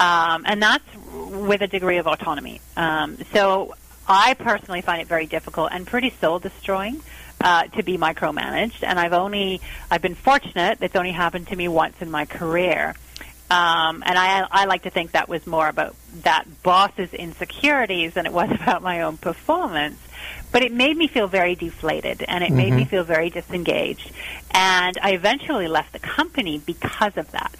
um, 0.00 0.44
and 0.46 0.62
that's 0.62 0.84
with 0.94 1.60
a 1.62 1.66
degree 1.66 1.98
of 1.98 2.06
autonomy. 2.06 2.60
Um, 2.76 3.18
so 3.32 3.74
I 4.06 4.34
personally 4.34 4.80
find 4.80 5.00
it 5.00 5.08
very 5.08 5.26
difficult 5.26 5.70
and 5.72 5.86
pretty 5.86 6.10
soul 6.10 6.38
destroying 6.38 7.00
uh, 7.40 7.64
to 7.68 7.82
be 7.82 7.96
micromanaged, 7.96 8.82
and 8.82 8.98
I've 8.98 9.12
only 9.12 9.60
I've 9.90 10.02
been 10.02 10.14
fortunate. 10.14 10.78
It's 10.80 10.96
only 10.96 11.12
happened 11.12 11.48
to 11.48 11.56
me 11.56 11.68
once 11.68 12.00
in 12.00 12.10
my 12.10 12.24
career, 12.24 12.94
um, 13.50 14.02
and 14.06 14.18
I 14.18 14.46
I 14.50 14.64
like 14.64 14.82
to 14.82 14.90
think 14.90 15.12
that 15.12 15.28
was 15.28 15.46
more 15.46 15.68
about 15.68 15.94
that 16.22 16.44
boss's 16.62 17.12
insecurities 17.12 18.14
than 18.14 18.26
it 18.26 18.32
was 18.32 18.50
about 18.62 18.82
my 18.82 19.02
own 19.02 19.16
performance. 19.16 19.98
But 20.52 20.62
it 20.62 20.72
made 20.72 20.96
me 20.96 21.08
feel 21.08 21.26
very 21.26 21.54
deflated, 21.54 22.24
and 22.26 22.42
it 22.42 22.46
mm-hmm. 22.46 22.56
made 22.56 22.72
me 22.72 22.80
mm-hmm. 22.82 22.90
feel 22.90 23.04
very 23.04 23.28
disengaged, 23.28 24.10
and 24.52 24.96
I 25.02 25.12
eventually 25.12 25.68
left 25.68 25.92
the 25.92 25.98
company 25.98 26.62
because 26.64 27.16
of 27.16 27.30
that. 27.32 27.54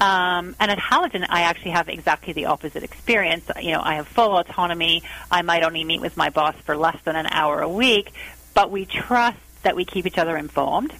Um, 0.00 0.56
and 0.58 0.70
at 0.70 0.78
Halogen, 0.78 1.26
I 1.28 1.42
actually 1.42 1.72
have 1.72 1.88
exactly 1.88 2.32
the 2.32 2.46
opposite 2.46 2.82
experience. 2.82 3.50
You 3.60 3.72
know, 3.72 3.82
I 3.82 3.96
have 3.96 4.08
full 4.08 4.38
autonomy. 4.38 5.02
I 5.30 5.42
might 5.42 5.62
only 5.62 5.84
meet 5.84 6.00
with 6.00 6.16
my 6.16 6.30
boss 6.30 6.56
for 6.64 6.74
less 6.76 7.00
than 7.02 7.16
an 7.16 7.26
hour 7.26 7.60
a 7.60 7.68
week, 7.68 8.12
but 8.54 8.70
we 8.70 8.86
trust 8.86 9.38
that 9.62 9.76
we 9.76 9.84
keep 9.84 10.06
each 10.06 10.16
other 10.16 10.38
informed 10.38 10.94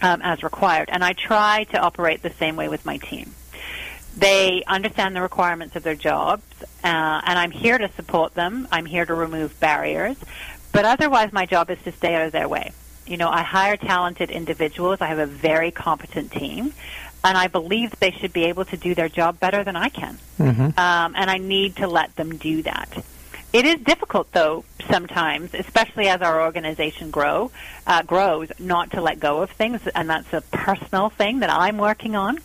um, 0.00 0.22
as 0.22 0.44
required. 0.44 0.90
And 0.92 1.02
I 1.02 1.12
try 1.12 1.64
to 1.72 1.78
operate 1.78 2.22
the 2.22 2.30
same 2.30 2.54
way 2.54 2.68
with 2.68 2.86
my 2.86 2.98
team. 2.98 3.34
They 4.16 4.62
understand 4.66 5.16
the 5.16 5.22
requirements 5.22 5.76
of 5.76 5.82
their 5.82 5.94
jobs, 5.94 6.42
uh, 6.62 6.66
and 6.84 7.38
I'm 7.38 7.50
here 7.50 7.78
to 7.78 7.90
support 7.92 8.34
them. 8.34 8.68
I'm 8.70 8.86
here 8.86 9.06
to 9.06 9.14
remove 9.14 9.58
barriers. 9.60 10.16
But 10.72 10.84
otherwise, 10.84 11.32
my 11.32 11.46
job 11.46 11.70
is 11.70 11.78
to 11.82 11.92
stay 11.92 12.14
out 12.14 12.26
of 12.26 12.32
their 12.32 12.48
way. 12.48 12.72
You 13.10 13.16
know, 13.16 13.28
I 13.28 13.42
hire 13.42 13.76
talented 13.76 14.30
individuals. 14.30 15.00
I 15.00 15.06
have 15.06 15.18
a 15.18 15.26
very 15.26 15.72
competent 15.72 16.30
team, 16.30 16.72
and 17.24 17.36
I 17.36 17.48
believe 17.48 17.90
they 17.98 18.12
should 18.12 18.32
be 18.32 18.44
able 18.44 18.64
to 18.66 18.76
do 18.76 18.94
their 18.94 19.08
job 19.08 19.40
better 19.40 19.64
than 19.64 19.74
I 19.74 19.88
can. 19.88 20.16
Mm-hmm. 20.38 20.78
Um, 20.78 21.14
and 21.16 21.28
I 21.28 21.38
need 21.38 21.76
to 21.76 21.88
let 21.88 22.14
them 22.14 22.38
do 22.38 22.62
that. 22.62 23.04
It 23.52 23.64
is 23.66 23.80
difficult, 23.80 24.30
though, 24.30 24.64
sometimes, 24.88 25.54
especially 25.54 26.06
as 26.06 26.22
our 26.22 26.40
organization 26.40 27.10
grow 27.10 27.50
uh, 27.84 28.04
grows, 28.04 28.52
not 28.60 28.92
to 28.92 29.00
let 29.00 29.18
go 29.18 29.42
of 29.42 29.50
things, 29.50 29.80
and 29.92 30.08
that's 30.08 30.32
a 30.32 30.40
personal 30.40 31.10
thing 31.10 31.40
that 31.40 31.50
I'm 31.50 31.78
working 31.78 32.14
on. 32.14 32.38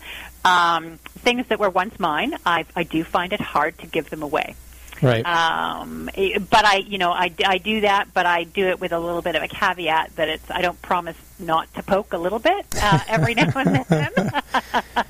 Um, 0.44 0.98
things 1.18 1.46
that 1.46 1.60
were 1.60 1.70
once 1.70 2.00
mine, 2.00 2.34
I, 2.44 2.64
I 2.74 2.82
do 2.82 3.04
find 3.04 3.32
it 3.32 3.40
hard 3.40 3.78
to 3.78 3.86
give 3.86 4.10
them 4.10 4.24
away. 4.24 4.56
Right. 5.02 5.24
Um, 5.26 6.10
but 6.14 6.64
I, 6.64 6.76
you 6.76 6.98
know, 6.98 7.10
I, 7.10 7.32
I 7.44 7.58
do 7.58 7.82
that, 7.82 8.14
but 8.14 8.26
I 8.26 8.44
do 8.44 8.68
it 8.68 8.80
with 8.80 8.92
a 8.92 8.98
little 8.98 9.22
bit 9.22 9.34
of 9.34 9.42
a 9.42 9.48
caveat 9.48 10.16
that 10.16 10.28
it's 10.28 10.50
I 10.50 10.62
don't 10.62 10.80
promise 10.80 11.16
not 11.38 11.72
to 11.74 11.82
poke 11.82 12.12
a 12.12 12.18
little 12.18 12.38
bit 12.38 12.66
uh, 12.80 13.00
every 13.08 13.34
now 13.34 13.52
and 13.54 13.84
then. 13.84 14.12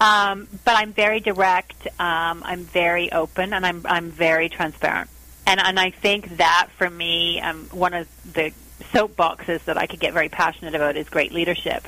Um, 0.00 0.48
but 0.64 0.76
I'm 0.76 0.92
very 0.92 1.20
direct. 1.20 1.86
Um, 2.00 2.42
I'm 2.44 2.64
very 2.64 3.12
open, 3.12 3.52
and 3.52 3.66
I'm 3.66 3.82
I'm 3.84 4.10
very 4.10 4.48
transparent. 4.48 5.10
And 5.46 5.60
and 5.60 5.78
I 5.78 5.90
think 5.90 6.38
that 6.38 6.68
for 6.78 6.88
me, 6.88 7.40
um, 7.40 7.68
one 7.70 7.92
of 7.92 8.08
the 8.32 8.52
soapboxes 8.94 9.64
that 9.66 9.76
I 9.76 9.86
could 9.86 10.00
get 10.00 10.14
very 10.14 10.30
passionate 10.30 10.74
about 10.74 10.96
is 10.96 11.08
great 11.08 11.32
leadership. 11.32 11.86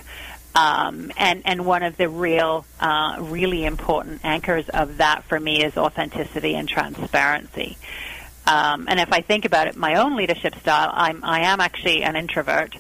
Um, 0.55 1.11
and 1.17 1.43
and 1.47 1.65
one 1.65 1.83
of 1.83 1.97
the 1.97 2.09
real, 2.09 2.67
uh, 2.79 3.17
really 3.21 3.65
important 3.65 4.21
anchors 4.23 4.69
of 4.69 4.99
that 4.99 5.25
for 5.25 5.41
me 5.41 5.65
is 5.65 5.77
authenticity 5.77 6.55
and 6.55 6.69
transparency. 6.69 7.79
Um, 8.47 8.87
and 8.89 9.01
if 9.01 9.13
I 9.13 9.23
think 9.23 9.45
about 9.45 9.69
it, 9.69 9.77
my 9.77 9.95
own 9.95 10.17
leadership 10.17 10.55
style, 10.57 10.91
I'm 10.93 11.25
I 11.25 11.47
am 11.47 11.61
actually 11.61 12.03
an 12.03 12.17
introvert. 12.17 12.77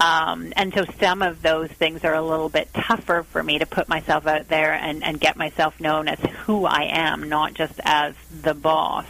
Um, 0.00 0.52
and 0.56 0.74
so 0.74 0.84
some 1.00 1.22
of 1.22 1.40
those 1.40 1.70
things 1.70 2.04
are 2.04 2.14
a 2.14 2.22
little 2.22 2.48
bit 2.48 2.68
tougher 2.74 3.22
for 3.22 3.42
me 3.42 3.60
to 3.60 3.66
put 3.66 3.88
myself 3.88 4.26
out 4.26 4.48
there 4.48 4.72
and, 4.72 5.04
and 5.04 5.20
get 5.20 5.36
myself 5.36 5.80
known 5.80 6.08
as 6.08 6.18
who 6.18 6.66
I 6.66 6.88
am, 6.90 7.28
not 7.28 7.54
just 7.54 7.80
as 7.84 8.14
the 8.42 8.54
boss. 8.54 9.06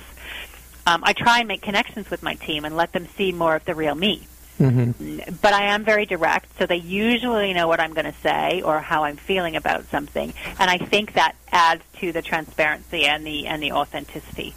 Um, 0.87 1.03
I 1.03 1.15
try 1.15 1.39
and 1.39 1.49
make 1.49 1.63
connections 1.63 2.11
with 2.11 2.23
my 2.23 2.35
team 2.35 2.67
and 2.67 2.77
let 2.77 2.93
them 2.93 3.09
see 3.17 3.33
more 3.33 3.57
of 3.57 3.65
the 3.65 3.75
real 3.75 3.95
me. 3.95 4.27
Mm-hmm. 4.59 5.35
But 5.43 5.53
I 5.53 5.75
am 5.75 5.85
very 5.85 6.07
direct, 6.07 6.59
so 6.59 6.67
they 6.67 6.77
usually 6.77 7.53
know 7.53 7.67
what 7.67 7.81
I'm 7.81 7.93
going 7.93 8.07
to 8.07 8.19
say 8.21 8.63
or 8.63 8.79
how 8.79 9.05
I'm 9.05 9.17
feeling 9.17 9.57
about 9.57 9.87
something, 9.87 10.33
and 10.59 10.71
I 10.71 10.79
think 10.79 11.15
that 11.15 11.35
adds 11.51 11.83
to 12.01 12.13
the 12.13 12.23
transparency 12.23 13.05
and 13.05 13.27
the 13.27 13.49
and 13.49 13.63
the 13.63 13.73
authenticity 13.73 14.55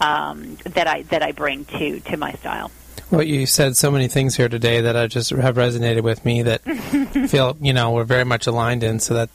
um, 0.00 0.58
that 0.64 0.86
I 0.86 1.02
that 1.02 1.22
I 1.22 1.32
bring 1.32 1.64
to 1.64 2.00
to 2.00 2.16
my 2.16 2.32
style. 2.34 2.70
Well, 3.10 3.22
you 3.22 3.44
said 3.44 3.76
so 3.76 3.90
many 3.90 4.08
things 4.08 4.36
here 4.36 4.48
today 4.48 4.82
that 4.82 4.96
I 4.96 5.06
just 5.06 5.30
have 5.30 5.56
resonated 5.56 6.02
with 6.02 6.24
me 6.24 6.42
that 6.42 6.62
feel 7.28 7.56
you 7.60 7.72
know 7.72 7.90
we're 7.90 8.04
very 8.04 8.24
much 8.24 8.46
aligned 8.46 8.82
in. 8.84 9.00
So 9.00 9.14
that 9.14 9.30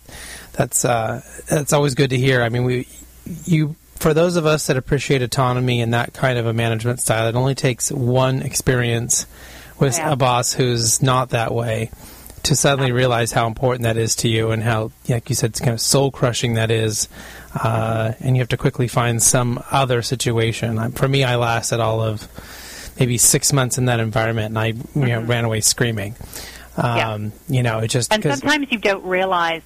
that's 0.53 0.85
uh, 0.85 1.21
that's 1.47 1.73
always 1.73 1.95
good 1.95 2.11
to 2.11 2.17
hear. 2.17 2.41
I 2.41 2.49
mean, 2.49 2.63
we 2.63 2.87
you 3.45 3.75
for 3.95 4.13
those 4.13 4.35
of 4.35 4.45
us 4.45 4.67
that 4.67 4.77
appreciate 4.77 5.21
autonomy 5.21 5.81
and 5.81 5.93
that 5.93 6.13
kind 6.13 6.37
of 6.37 6.45
a 6.45 6.53
management 6.53 6.99
style, 6.99 7.27
it 7.27 7.35
only 7.35 7.55
takes 7.55 7.91
one 7.91 8.41
experience 8.41 9.25
with 9.79 9.97
yeah. 9.97 10.11
a 10.11 10.15
boss 10.15 10.53
who's 10.53 11.01
not 11.01 11.29
that 11.29 11.53
way 11.53 11.91
to 12.43 12.55
suddenly 12.55 12.91
realize 12.91 13.31
how 13.31 13.45
important 13.47 13.83
that 13.83 13.97
is 13.97 14.15
to 14.15 14.29
you 14.29 14.51
and 14.51 14.63
how, 14.63 14.91
like 15.09 15.29
you 15.29 15.35
said, 15.35 15.49
it's 15.49 15.59
kind 15.59 15.73
of 15.73 15.81
soul 15.81 16.11
crushing 16.11 16.53
that 16.53 16.71
is. 16.71 17.09
Uh, 17.53 18.13
and 18.19 18.35
you 18.35 18.41
have 18.41 18.49
to 18.49 18.57
quickly 18.57 18.87
find 18.87 19.21
some 19.21 19.61
other 19.71 20.01
situation. 20.01 20.91
For 20.91 21.07
me, 21.07 21.23
I 21.23 21.35
lasted 21.35 21.79
all 21.79 22.01
of 22.01 22.27
maybe 22.99 23.17
six 23.17 23.51
months 23.51 23.77
in 23.77 23.85
that 23.85 23.99
environment, 23.99 24.49
and 24.49 24.59
I 24.59 24.67
you 24.67 24.73
know, 24.73 25.19
mm-hmm. 25.19 25.27
ran 25.29 25.45
away 25.45 25.61
screaming. 25.61 26.15
Um, 26.77 26.97
yeah. 26.97 27.29
You 27.49 27.63
know, 27.63 27.79
it 27.79 27.87
just 27.87 28.13
and 28.13 28.23
sometimes 28.23 28.71
you 28.71 28.77
don't 28.77 29.03
realize 29.03 29.63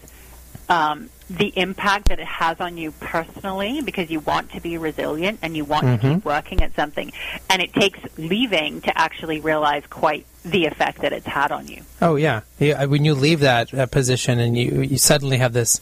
um, 0.72 1.10
the 1.30 1.52
impact 1.58 2.08
that 2.08 2.20
it 2.20 2.28
has 2.28 2.60
on 2.62 2.78
you 2.78 2.92
personally 2.94 3.82
because 3.82 4.10
you 4.10 4.22
want 4.22 4.52
to 4.52 4.62
be 4.62 4.78
resilient 4.78 5.40
and 5.42 5.56
you 5.56 5.66
want 5.66 5.86
mm-hmm. 5.86 6.08
to 6.08 6.16
keep 6.16 6.26
working 6.26 6.64
at 6.64 6.74
something. 6.76 7.12
And 7.50 7.62
it 7.62 7.74
takes 7.74 8.00
leaving 8.18 8.80
to 8.82 8.98
actually 8.98 9.42
realize 9.42 9.84
quite 9.90 10.26
the 10.44 10.66
effect 10.66 11.02
that 11.02 11.12
it's 11.12 11.26
had 11.26 11.52
on 11.52 11.68
you. 11.68 11.82
Oh 12.02 12.16
yeah, 12.16 12.42
yeah. 12.58 12.86
When 12.86 13.04
you 13.04 13.14
leave 13.14 13.42
that 13.42 13.74
uh, 13.74 13.86
position 13.86 14.40
and 14.40 14.58
you 14.58 14.82
you 14.82 14.98
suddenly 14.98 15.38
have 15.38 15.54
this 15.54 15.82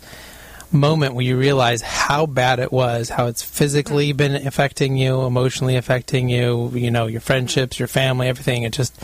moment 0.71 1.15
where 1.15 1.25
you 1.25 1.38
realize 1.38 1.82
how 1.82 2.25
bad 2.25 2.60
it 2.60 2.71
was, 2.71 3.10
how 3.10 3.28
it's 3.28 3.43
physically 3.43 4.10
mm-hmm. 4.10 4.17
been 4.17 4.47
affecting 4.47 4.97
you, 4.97 5.21
emotionally 5.21 5.75
affecting 5.75 6.30
you, 6.30 6.71
you 6.73 6.89
know, 6.89 7.06
your 7.06 7.21
friendships, 7.21 7.80
your 7.80 7.88
family, 7.88 8.28
everything. 8.28 8.63
It 8.63 8.73
just 8.73 8.99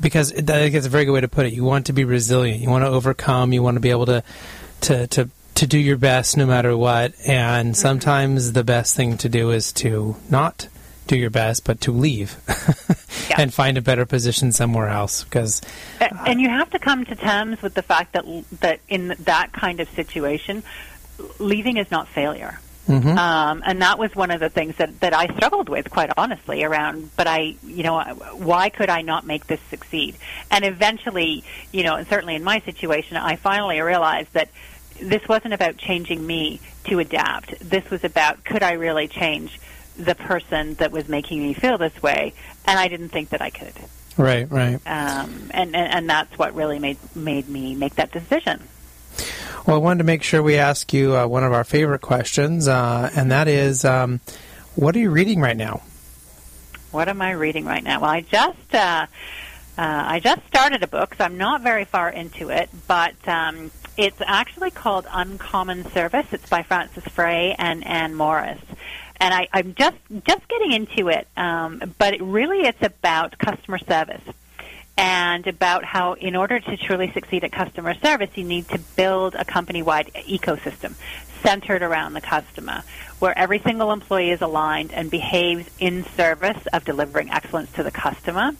because 0.00 0.30
it, 0.32 0.48
I 0.50 0.58
think 0.58 0.74
it's 0.74 0.86
a 0.86 0.90
very 0.90 1.04
good 1.04 1.12
way 1.12 1.20
to 1.22 1.28
put 1.28 1.46
it. 1.46 1.52
You 1.52 1.64
want 1.64 1.86
to 1.86 1.92
be 1.92 2.04
resilient. 2.04 2.60
You 2.60 2.70
want 2.70 2.84
to 2.84 2.88
overcome. 2.88 3.52
You 3.52 3.62
want 3.62 3.76
to 3.76 3.80
be 3.80 3.90
able 3.90 4.06
to 4.06 4.22
to 4.82 5.06
to 5.08 5.30
to 5.54 5.66
do 5.66 5.78
your 5.78 5.96
best 5.96 6.36
no 6.36 6.46
matter 6.46 6.76
what. 6.76 7.14
And 7.26 7.68
mm-hmm. 7.68 7.74
sometimes 7.74 8.52
the 8.52 8.64
best 8.64 8.96
thing 8.96 9.16
to 9.18 9.28
do 9.28 9.50
is 9.50 9.72
to 9.74 10.16
not 10.30 10.68
do 11.06 11.16
your 11.16 11.30
best, 11.30 11.64
but 11.64 11.80
to 11.82 11.92
leave 11.92 12.36
yeah. 13.28 13.40
and 13.40 13.52
find 13.52 13.76
a 13.76 13.82
better 13.82 14.06
position 14.06 14.52
somewhere 14.52 14.88
else. 14.88 15.24
Because 15.24 15.62
uh, 16.00 16.08
and 16.26 16.40
you 16.40 16.48
have 16.48 16.70
to 16.70 16.78
come 16.78 17.04
to 17.06 17.14
terms 17.14 17.60
with 17.62 17.74
the 17.74 17.82
fact 17.82 18.12
that 18.12 18.24
that 18.60 18.80
in 18.88 19.14
that 19.20 19.52
kind 19.52 19.80
of 19.80 19.88
situation, 19.90 20.62
leaving 21.38 21.76
is 21.76 21.90
not 21.90 22.08
failure. 22.08 22.60
Mm-hmm. 22.88 23.16
Um, 23.16 23.62
and 23.64 23.80
that 23.82 23.98
was 23.98 24.14
one 24.16 24.30
of 24.30 24.40
the 24.40 24.48
things 24.48 24.76
that, 24.76 25.00
that 25.00 25.14
I 25.14 25.26
struggled 25.36 25.68
with, 25.68 25.90
quite 25.90 26.10
honestly, 26.16 26.64
around, 26.64 27.10
but 27.16 27.26
I, 27.26 27.54
you 27.64 27.84
know, 27.84 28.00
why 28.34 28.70
could 28.70 28.90
I 28.90 29.02
not 29.02 29.24
make 29.24 29.46
this 29.46 29.60
succeed? 29.70 30.16
And 30.50 30.64
eventually, 30.64 31.44
you 31.70 31.84
know, 31.84 31.94
and 31.96 32.06
certainly 32.08 32.34
in 32.34 32.42
my 32.42 32.60
situation, 32.60 33.16
I 33.16 33.36
finally 33.36 33.80
realized 33.80 34.32
that 34.32 34.48
this 35.00 35.26
wasn't 35.28 35.54
about 35.54 35.76
changing 35.76 36.26
me 36.26 36.60
to 36.84 36.98
adapt. 36.98 37.58
This 37.60 37.88
was 37.90 38.04
about 38.04 38.44
could 38.44 38.62
I 38.62 38.72
really 38.72 39.08
change 39.08 39.60
the 39.96 40.14
person 40.14 40.74
that 40.74 40.90
was 40.90 41.08
making 41.08 41.40
me 41.42 41.54
feel 41.54 41.78
this 41.78 42.02
way, 42.02 42.34
and 42.66 42.78
I 42.78 42.88
didn't 42.88 43.10
think 43.10 43.30
that 43.30 43.40
I 43.40 43.50
could. 43.50 43.74
Right, 44.16 44.50
right. 44.50 44.74
Um, 44.86 45.50
and, 45.52 45.74
and 45.74 45.76
and 45.76 46.10
that's 46.10 46.36
what 46.38 46.54
really 46.54 46.78
made 46.78 46.98
made 47.14 47.48
me 47.48 47.74
make 47.74 47.94
that 47.96 48.12
decision. 48.12 48.62
Well, 49.66 49.76
I 49.76 49.78
wanted 49.78 49.98
to 49.98 50.04
make 50.04 50.24
sure 50.24 50.42
we 50.42 50.56
ask 50.56 50.92
you 50.92 51.16
uh, 51.16 51.28
one 51.28 51.44
of 51.44 51.52
our 51.52 51.62
favorite 51.62 52.00
questions, 52.00 52.66
uh, 52.66 53.08
and 53.14 53.30
that 53.30 53.46
is, 53.46 53.84
um, 53.84 54.18
what 54.74 54.96
are 54.96 54.98
you 54.98 55.10
reading 55.10 55.40
right 55.40 55.56
now? 55.56 55.82
What 56.90 57.08
am 57.08 57.22
I 57.22 57.30
reading 57.30 57.64
right 57.64 57.82
now? 57.82 58.00
Well, 58.00 58.10
I 58.10 58.22
just 58.22 58.74
uh, 58.74 59.06
uh 59.78 60.04
I 60.06 60.18
just 60.18 60.44
started 60.48 60.82
a 60.82 60.88
book, 60.88 61.14
so 61.14 61.24
I'm 61.24 61.38
not 61.38 61.62
very 61.62 61.84
far 61.84 62.10
into 62.10 62.50
it, 62.50 62.70
but 62.88 63.14
um, 63.28 63.70
it's 63.96 64.20
actually 64.26 64.72
called 64.72 65.06
Uncommon 65.08 65.88
Service. 65.92 66.26
It's 66.32 66.48
by 66.48 66.64
Frances 66.64 67.04
Frei 67.04 67.54
and 67.56 67.86
Anne 67.86 68.16
Morris. 68.16 68.60
And 69.20 69.32
I, 69.32 69.46
I'm 69.52 69.76
just 69.76 69.96
just 70.26 70.48
getting 70.48 70.72
into 70.72 71.08
it, 71.08 71.28
um, 71.36 71.94
but 71.98 72.14
it 72.14 72.20
really 72.20 72.66
it's 72.66 72.82
about 72.82 73.38
customer 73.38 73.78
service 73.78 74.22
and 74.96 75.46
about 75.46 75.84
how, 75.84 76.14
in 76.14 76.36
order 76.36 76.60
to 76.60 76.76
truly 76.76 77.10
succeed 77.12 77.44
at 77.44 77.52
customer 77.52 77.94
service, 77.94 78.30
you 78.34 78.44
need 78.44 78.68
to 78.68 78.78
build 78.96 79.34
a 79.34 79.44
company-wide 79.44 80.12
ecosystem 80.28 80.94
centered 81.42 81.82
around 81.82 82.12
the 82.12 82.20
customer, 82.20 82.82
where 83.18 83.36
every 83.36 83.58
single 83.58 83.90
employee 83.90 84.30
is 84.30 84.42
aligned 84.42 84.92
and 84.92 85.10
behaves 85.10 85.68
in 85.80 86.04
service 86.16 86.66
of 86.72 86.84
delivering 86.84 87.30
excellence 87.30 87.72
to 87.72 87.82
the 87.82 87.90
customer 87.90 88.52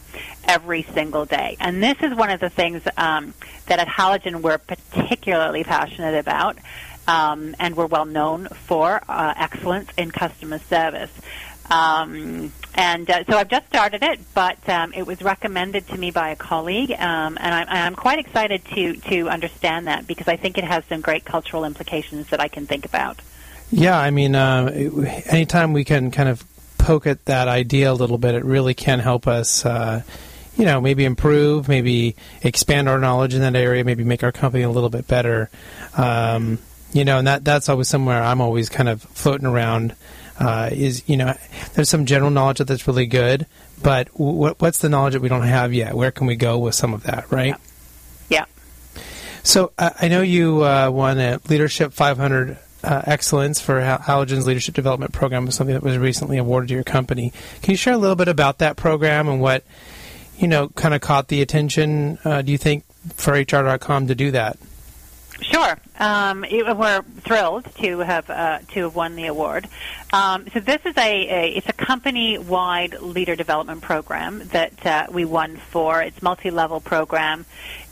every 0.45 0.83
single 0.83 1.25
day. 1.25 1.57
And 1.61 1.83
this 1.83 1.97
is 2.03 2.15
one 2.15 2.31
of 2.31 2.41
the 2.41 2.51
things 2.51 2.83
um, 2.97 3.35
that 3.67 3.79
at 3.79 3.87
Halogen 3.87 4.41
we're 4.41 4.59
particularly 4.59 5.65
passionate 5.65 6.19
about. 6.19 6.59
Um, 7.07 7.57
and 7.59 7.77
we're 7.77 7.87
well 7.87 8.05
known 8.05 8.47
for 8.47 9.03
uh, 9.09 9.35
excellence 9.37 9.91
in 9.99 10.13
customer 10.13 10.61
service. 10.61 11.11
Um, 11.71 12.53
and 12.75 13.09
uh, 13.11 13.25
so 13.25 13.37
I've 13.37 13.49
just 13.49 13.67
started 13.67 14.03
it, 14.03 14.21
but 14.35 14.67
um, 14.69 14.95
it 14.95 15.07
was 15.07 15.21
recommended 15.21 15.87
to 15.89 15.99
me 15.99 16.11
by 16.11 16.31
a 16.31 16.37
colleague, 16.37 16.91
um, 16.93 17.37
and 17.39 17.55
I'm, 17.55 17.67
I'm, 17.69 17.95
quite 17.95 18.19
excited 18.19 18.65
to 18.75 18.95
to 18.97 19.29
understand 19.29 19.87
that 19.89 20.07
because 20.07 20.27
I 20.27 20.37
think 20.37 20.57
it 20.57 20.65
has 20.65 20.83
some 20.87 21.03
great 21.03 21.25
cultural 21.25 21.65
implications 21.65 22.29
that 22.29 22.41
I 22.41 22.49
can 22.49 22.67
think 22.67 22.87
about. 22.87 23.21
Yeah, 23.71 23.99
I 23.99 24.11
mean, 24.11 24.35
uh, 24.35 24.71
anytime 25.27 25.73
we 25.73 25.85
can 25.85 26.11
kind 26.11 26.29
of 26.29 26.45
poke 26.79 27.07
at 27.07 27.25
that 27.27 27.49
idea 27.49 27.93
a 27.93 27.95
little 27.95 28.19
bit, 28.19 28.35
it 28.35 28.45
really 28.45 28.75
can 28.75 28.99
help 28.99 29.27
us. 29.27 29.65
Uh, 29.67 30.03
you 30.57 30.65
know, 30.65 30.81
maybe 30.81 31.05
improve, 31.05 31.69
maybe 31.69 32.15
expand 32.43 32.89
our 32.89 32.99
knowledge 32.99 33.35
in 33.35 33.41
that 33.41 33.57
area, 33.57 33.85
maybe 33.85 34.05
make 34.05 34.23
our 34.23 34.33
company 34.33 34.63
a 34.63 34.71
little 34.71 34.91
bit 34.91 35.07
better. 35.07 35.51
Um, 35.97 36.59
you 36.93 37.05
know, 37.05 37.19
and 37.19 37.27
that 37.27 37.45
that's 37.45 37.69
always 37.69 37.89
somewhere 37.89 38.23
I'm 38.23 38.41
always 38.41 38.69
kind 38.69 38.89
of 38.89 39.03
floating 39.03 39.47
around. 39.47 39.95
Uh, 40.39 40.71
is 40.73 41.03
you 41.09 41.17
know, 41.17 41.35
there's 41.75 41.89
some 41.89 42.07
general 42.07 42.31
knowledge 42.31 42.59
that's 42.59 42.87
really 42.87 43.07
good, 43.07 43.47
but 43.83 44.11
w- 44.13 44.55
what's 44.59 44.79
the 44.79 44.89
knowledge 44.89 45.13
that 45.13 45.23
we 45.23 45.29
don't 45.29 45.43
have 45.43 45.73
yet? 45.75 45.95
Where 45.95 46.11
can 46.11 46.27
we 46.27 46.37
go 46.37 46.59
with 46.59 46.75
some 46.75 46.95
of 46.95 47.05
that, 47.05 47.31
right? 47.31 47.55
Yeah. 48.29 48.47
yeah. 48.97 49.03
So 49.43 49.73
uh, 49.79 49.91
I 50.01 50.09
know 50.09 50.23
you 50.23 50.65
uh, 50.65 50.91
won 50.91 51.19
a 51.19 51.41
Leadership 51.49 51.93
500 51.93 52.59
uh, 52.85 53.03
excellence 53.05 53.61
for 53.61 53.81
Halogen's 53.81 54.47
leadership 54.47 54.75
development 54.75 55.13
program 55.13 55.47
was 55.47 55.55
something 55.55 55.75
that 55.75 55.83
was 55.83 55.99
recently 55.99 56.39
awarded 56.39 56.69
to 56.69 56.75
your 56.75 56.85
company. 56.85 57.33
Can 57.63 57.73
you 57.73 57.77
share 57.77 57.95
a 57.95 57.99
little 57.99 58.17
bit 58.17 58.29
about 58.29 58.59
that 58.59 58.77
program 58.77 59.29
and 59.29 59.41
what 59.41 59.65
you 60.39 60.49
know 60.49 60.69
kind 60.71 60.95
of 60.95 61.01
caught 61.01 61.29
the 61.29 61.43
attention? 61.43 62.19
Uh, 62.25 62.43
do 62.43 62.51
you 62.51 62.59
think 62.59 62.85
for 63.15 63.35
HR.com 63.35 64.09
to 64.09 64.15
do 64.15 64.33
that? 64.33 64.59
Sure, 65.41 65.77
um, 65.99 66.45
it, 66.45 66.77
we're 66.77 67.03
thrilled 67.21 67.65
to 67.77 67.99
have 67.99 68.29
uh, 68.31 68.59
to 68.73 68.83
have 68.85 68.95
won 68.95 69.17
the 69.17 69.27
award. 69.27 69.67
Um, 70.13 70.47
so 70.53 70.61
this 70.61 70.81
is 70.85 70.97
a, 70.97 71.29
a, 71.29 71.49
it's 71.57 71.69
a 71.69 71.73
company-wide 71.73 73.01
leader 73.01 73.35
development 73.35 73.83
program 73.83 74.47
that 74.49 74.87
uh, 74.87 75.07
we 75.11 75.25
won 75.25 75.57
for. 75.57 76.03
It's 76.03 76.23
multi-level 76.23 76.81
program. 76.81 77.47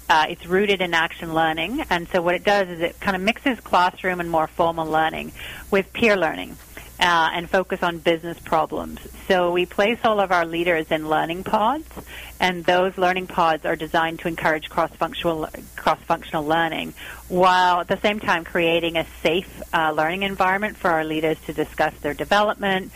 Uh, 0.08 0.26
it's 0.28 0.44
rooted 0.46 0.80
in 0.80 0.92
action 0.92 1.34
learning, 1.34 1.84
and 1.88 2.08
so 2.08 2.20
what 2.20 2.34
it 2.34 2.44
does 2.44 2.68
is 2.68 2.80
it 2.80 2.98
kind 3.00 3.16
of 3.16 3.22
mixes 3.22 3.60
classroom 3.60 4.20
and 4.20 4.30
more 4.30 4.46
formal 4.46 4.86
learning 4.86 5.32
with 5.70 5.92
peer 5.92 6.16
learning. 6.16 6.56
Uh, 7.02 7.30
and 7.32 7.48
focus 7.48 7.82
on 7.82 7.96
business 7.96 8.38
problems. 8.40 9.00
So 9.26 9.52
we 9.52 9.64
place 9.64 9.98
all 10.04 10.20
of 10.20 10.30
our 10.30 10.44
leaders 10.44 10.90
in 10.90 11.08
learning 11.08 11.44
pods, 11.44 11.88
and 12.38 12.62
those 12.66 12.98
learning 12.98 13.26
pods 13.26 13.64
are 13.64 13.74
designed 13.74 14.18
to 14.18 14.28
encourage 14.28 14.68
cross-functional 14.68 15.48
cross-functional 15.76 16.44
learning, 16.44 16.92
while 17.28 17.80
at 17.80 17.88
the 17.88 17.96
same 17.96 18.20
time 18.20 18.44
creating 18.44 18.98
a 18.98 19.06
safe 19.22 19.62
uh, 19.72 19.92
learning 19.92 20.24
environment 20.24 20.76
for 20.76 20.90
our 20.90 21.04
leaders 21.04 21.38
to 21.46 21.54
discuss 21.54 21.94
their 22.02 22.12
development, 22.12 22.92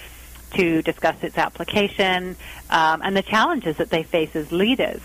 to 0.53 0.83
discuss 0.83 1.17
its 1.23 1.39
application, 1.39 2.37
um, 2.69 3.01
and 3.03 3.17
the 3.17 3.23
challenges 3.23 3.79
that 3.79 3.89
they 3.89 4.03
face 4.03 4.37
as 4.37 4.53
leaders. 4.53 5.01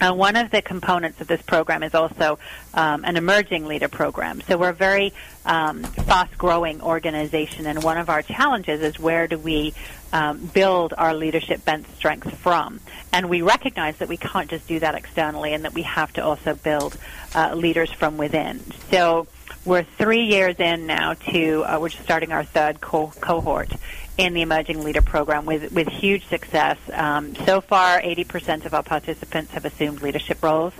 Uh, 0.00 0.14
one 0.14 0.34
of 0.36 0.50
the 0.50 0.62
components 0.62 1.20
of 1.20 1.26
this 1.26 1.42
program 1.42 1.82
is 1.82 1.94
also 1.94 2.38
um, 2.72 3.04
an 3.04 3.16
emerging 3.16 3.66
leader 3.66 3.88
program. 3.88 4.40
So 4.42 4.56
we're 4.56 4.70
a 4.70 4.74
very 4.74 5.12
um, 5.44 5.82
fast-growing 5.82 6.80
organization, 6.80 7.66
and 7.66 7.82
one 7.82 7.98
of 7.98 8.08
our 8.08 8.22
challenges 8.22 8.80
is 8.80 8.98
where 8.98 9.26
do 9.26 9.36
we 9.36 9.74
um, 10.12 10.46
build 10.46 10.94
our 10.96 11.14
leadership 11.14 11.64
bench 11.64 11.86
strength 11.96 12.34
from? 12.38 12.80
And 13.12 13.28
we 13.28 13.42
recognize 13.42 13.98
that 13.98 14.08
we 14.08 14.16
can't 14.16 14.48
just 14.48 14.66
do 14.66 14.80
that 14.80 14.94
externally, 14.94 15.52
and 15.52 15.64
that 15.64 15.74
we 15.74 15.82
have 15.82 16.12
to 16.14 16.24
also 16.24 16.54
build 16.54 16.96
uh, 17.34 17.54
leaders 17.54 17.92
from 17.92 18.16
within. 18.16 18.60
So 18.90 19.26
we're 19.66 19.82
three 19.82 20.24
years 20.24 20.56
in 20.58 20.86
now 20.86 21.12
to 21.14 21.64
uh, 21.64 21.78
we're 21.78 21.90
just 21.90 22.04
starting 22.04 22.32
our 22.32 22.44
third 22.44 22.80
co- 22.80 23.12
cohort 23.20 23.70
in 24.20 24.34
the 24.34 24.42
Emerging 24.42 24.84
Leader 24.84 25.00
Program 25.00 25.46
with 25.46 25.72
with 25.72 25.88
huge 25.88 26.26
success. 26.28 26.76
Um, 26.92 27.34
so 27.34 27.62
far, 27.62 28.02
80% 28.02 28.66
of 28.66 28.74
our 28.74 28.82
participants 28.82 29.52
have 29.52 29.64
assumed 29.64 30.02
leadership 30.02 30.42
roles 30.42 30.74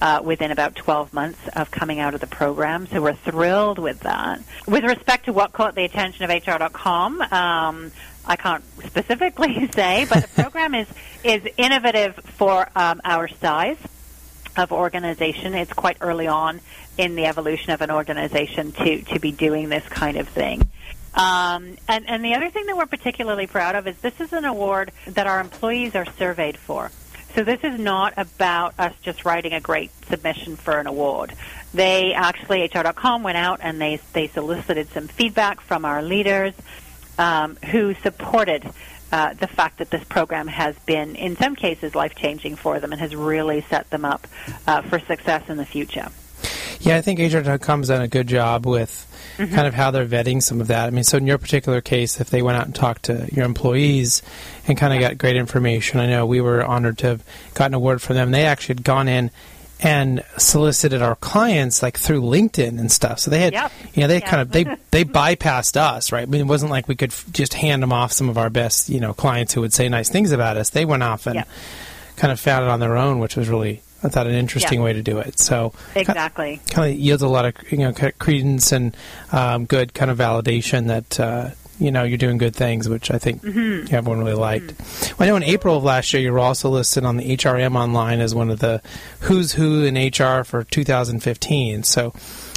uh, 0.00 0.20
within 0.22 0.52
about 0.52 0.76
12 0.76 1.12
months 1.12 1.40
of 1.56 1.72
coming 1.72 1.98
out 1.98 2.14
of 2.14 2.20
the 2.20 2.28
program. 2.28 2.86
So 2.86 3.02
we're 3.02 3.14
thrilled 3.14 3.80
with 3.80 4.00
that. 4.00 4.40
With 4.68 4.84
respect 4.84 5.24
to 5.24 5.32
what 5.32 5.52
caught 5.52 5.74
the 5.74 5.82
attention 5.82 6.30
of 6.30 6.30
HR.com, 6.30 7.22
um, 7.22 7.90
I 8.24 8.36
can't 8.36 8.62
specifically 8.84 9.68
say, 9.74 10.06
but 10.08 10.22
the 10.22 10.42
program 10.42 10.76
is 10.76 10.86
is 11.24 11.42
innovative 11.56 12.14
for 12.14 12.68
um, 12.76 13.00
our 13.02 13.26
size 13.26 13.78
of 14.56 14.70
organization. 14.70 15.54
It's 15.54 15.72
quite 15.72 15.96
early 16.00 16.28
on 16.28 16.60
in 16.96 17.16
the 17.16 17.26
evolution 17.26 17.72
of 17.72 17.80
an 17.80 17.90
organization 17.90 18.70
to 18.70 19.02
to 19.02 19.18
be 19.18 19.32
doing 19.32 19.70
this 19.70 19.86
kind 19.88 20.16
of 20.18 20.28
thing. 20.28 20.68
Um, 21.16 21.78
and, 21.88 22.08
and 22.08 22.24
the 22.24 22.34
other 22.34 22.50
thing 22.50 22.66
that 22.66 22.76
we're 22.76 22.86
particularly 22.86 23.46
proud 23.46 23.74
of 23.74 23.86
is 23.86 23.96
this 23.98 24.20
is 24.20 24.32
an 24.32 24.44
award 24.44 24.92
that 25.06 25.26
our 25.26 25.40
employees 25.40 25.94
are 25.94 26.04
surveyed 26.04 26.58
for. 26.58 26.90
So 27.34 27.42
this 27.42 27.60
is 27.64 27.78
not 27.78 28.14
about 28.16 28.74
us 28.78 28.94
just 29.02 29.24
writing 29.24 29.52
a 29.52 29.60
great 29.60 29.90
submission 30.08 30.56
for 30.56 30.78
an 30.78 30.86
award. 30.86 31.34
They 31.74 32.14
actually, 32.14 32.62
HR.com 32.64 33.22
went 33.22 33.36
out 33.36 33.60
and 33.62 33.80
they, 33.80 34.00
they 34.12 34.28
solicited 34.28 34.88
some 34.90 35.08
feedback 35.08 35.60
from 35.60 35.84
our 35.84 36.02
leaders 36.02 36.54
um, 37.18 37.56
who 37.70 37.94
supported 37.94 38.70
uh, 39.12 39.34
the 39.34 39.46
fact 39.46 39.78
that 39.78 39.90
this 39.90 40.04
program 40.04 40.48
has 40.48 40.76
been, 40.80 41.14
in 41.14 41.36
some 41.36 41.54
cases, 41.56 41.94
life 41.94 42.14
changing 42.14 42.56
for 42.56 42.80
them 42.80 42.92
and 42.92 43.00
has 43.00 43.14
really 43.14 43.62
set 43.62 43.88
them 43.90 44.04
up 44.04 44.26
uh, 44.66 44.82
for 44.82 44.98
success 44.98 45.48
in 45.48 45.56
the 45.56 45.66
future. 45.66 46.08
Yeah, 46.80 46.96
I 46.96 47.00
think 47.00 47.20
HR.com 47.20 47.80
has 47.80 47.88
done 47.88 48.02
a 48.02 48.08
good 48.08 48.26
job 48.26 48.66
with 48.66 49.06
mm-hmm. 49.36 49.54
kind 49.54 49.66
of 49.66 49.74
how 49.74 49.90
they're 49.90 50.06
vetting 50.06 50.42
some 50.42 50.60
of 50.60 50.68
that. 50.68 50.86
I 50.86 50.90
mean, 50.90 51.04
so 51.04 51.16
in 51.16 51.26
your 51.26 51.38
particular 51.38 51.80
case, 51.80 52.20
if 52.20 52.30
they 52.30 52.42
went 52.42 52.58
out 52.58 52.66
and 52.66 52.74
talked 52.74 53.04
to 53.04 53.28
your 53.32 53.44
employees 53.44 54.22
and 54.66 54.76
kind 54.78 54.92
of 54.92 55.00
got 55.00 55.18
great 55.18 55.36
information, 55.36 56.00
I 56.00 56.06
know 56.06 56.26
we 56.26 56.40
were 56.40 56.64
honored 56.64 56.98
to 56.98 57.06
have 57.08 57.24
gotten 57.54 57.74
a 57.74 57.78
word 57.78 58.02
from 58.02 58.16
them. 58.16 58.30
They 58.30 58.44
actually 58.44 58.76
had 58.76 58.84
gone 58.84 59.08
in 59.08 59.30
and 59.80 60.22
solicited 60.38 61.02
our 61.02 61.16
clients 61.16 61.82
like 61.82 61.98
through 61.98 62.22
LinkedIn 62.22 62.78
and 62.80 62.90
stuff. 62.90 63.20
So 63.20 63.30
they 63.30 63.40
had, 63.40 63.52
yep. 63.52 63.72
you 63.94 64.02
know, 64.02 64.08
they 64.08 64.20
yep. 64.20 64.24
kind 64.24 64.42
of 64.42 64.50
they 64.50 64.64
they 64.90 65.04
bypassed 65.04 65.76
us, 65.76 66.12
right? 66.12 66.22
I 66.22 66.26
mean, 66.26 66.40
it 66.40 66.46
wasn't 66.46 66.70
like 66.70 66.88
we 66.88 66.96
could 66.96 67.10
f- 67.10 67.26
just 67.30 67.54
hand 67.54 67.82
them 67.82 67.92
off 67.92 68.12
some 68.12 68.28
of 68.28 68.38
our 68.38 68.50
best, 68.50 68.88
you 68.88 69.00
know, 69.00 69.12
clients 69.12 69.52
who 69.52 69.60
would 69.60 69.74
say 69.74 69.88
nice 69.88 70.08
things 70.08 70.32
about 70.32 70.56
us. 70.56 70.70
They 70.70 70.84
went 70.84 71.02
off 71.02 71.26
and 71.26 71.36
yep. 71.36 71.48
kind 72.16 72.32
of 72.32 72.40
found 72.40 72.64
it 72.64 72.70
on 72.70 72.80
their 72.80 72.96
own, 72.96 73.18
which 73.18 73.36
was 73.36 73.48
really 73.48 73.82
I 74.06 74.08
thought 74.08 74.26
an 74.26 74.34
interesting 74.34 74.78
yeah. 74.78 74.84
way 74.84 74.92
to 74.92 75.02
do 75.02 75.18
it. 75.18 75.38
So 75.40 75.72
exactly, 75.94 76.60
kind 76.70 76.92
of 76.92 76.98
yields 76.98 77.22
a 77.22 77.28
lot 77.28 77.44
of 77.44 77.72
you 77.72 77.78
know 77.78 77.92
credence 77.92 78.72
and 78.72 78.96
um, 79.32 79.64
good 79.66 79.94
kind 79.94 80.10
of 80.10 80.18
validation 80.18 80.86
that 80.86 81.18
uh, 81.18 81.50
you 81.80 81.90
know 81.90 82.04
you're 82.04 82.18
doing 82.18 82.38
good 82.38 82.54
things, 82.54 82.88
which 82.88 83.10
I 83.10 83.18
think 83.18 83.42
mm-hmm. 83.42 83.92
everyone 83.94 84.20
really 84.20 84.34
liked. 84.34 84.66
Mm-hmm. 84.66 85.18
Well, 85.18 85.26
I 85.26 85.30
know 85.30 85.36
in 85.36 85.42
April 85.42 85.76
of 85.76 85.84
last 85.84 86.12
year 86.12 86.22
you 86.22 86.32
were 86.32 86.38
also 86.38 86.70
listed 86.70 87.04
on 87.04 87.16
the 87.16 87.36
HRM 87.36 87.74
Online 87.76 88.20
as 88.20 88.34
one 88.34 88.48
of 88.50 88.60
the 88.60 88.80
who's 89.20 89.52
who 89.52 89.84
in 89.84 89.96
HR 89.96 90.44
for 90.44 90.62
2015. 90.62 91.82
So, 91.82 92.10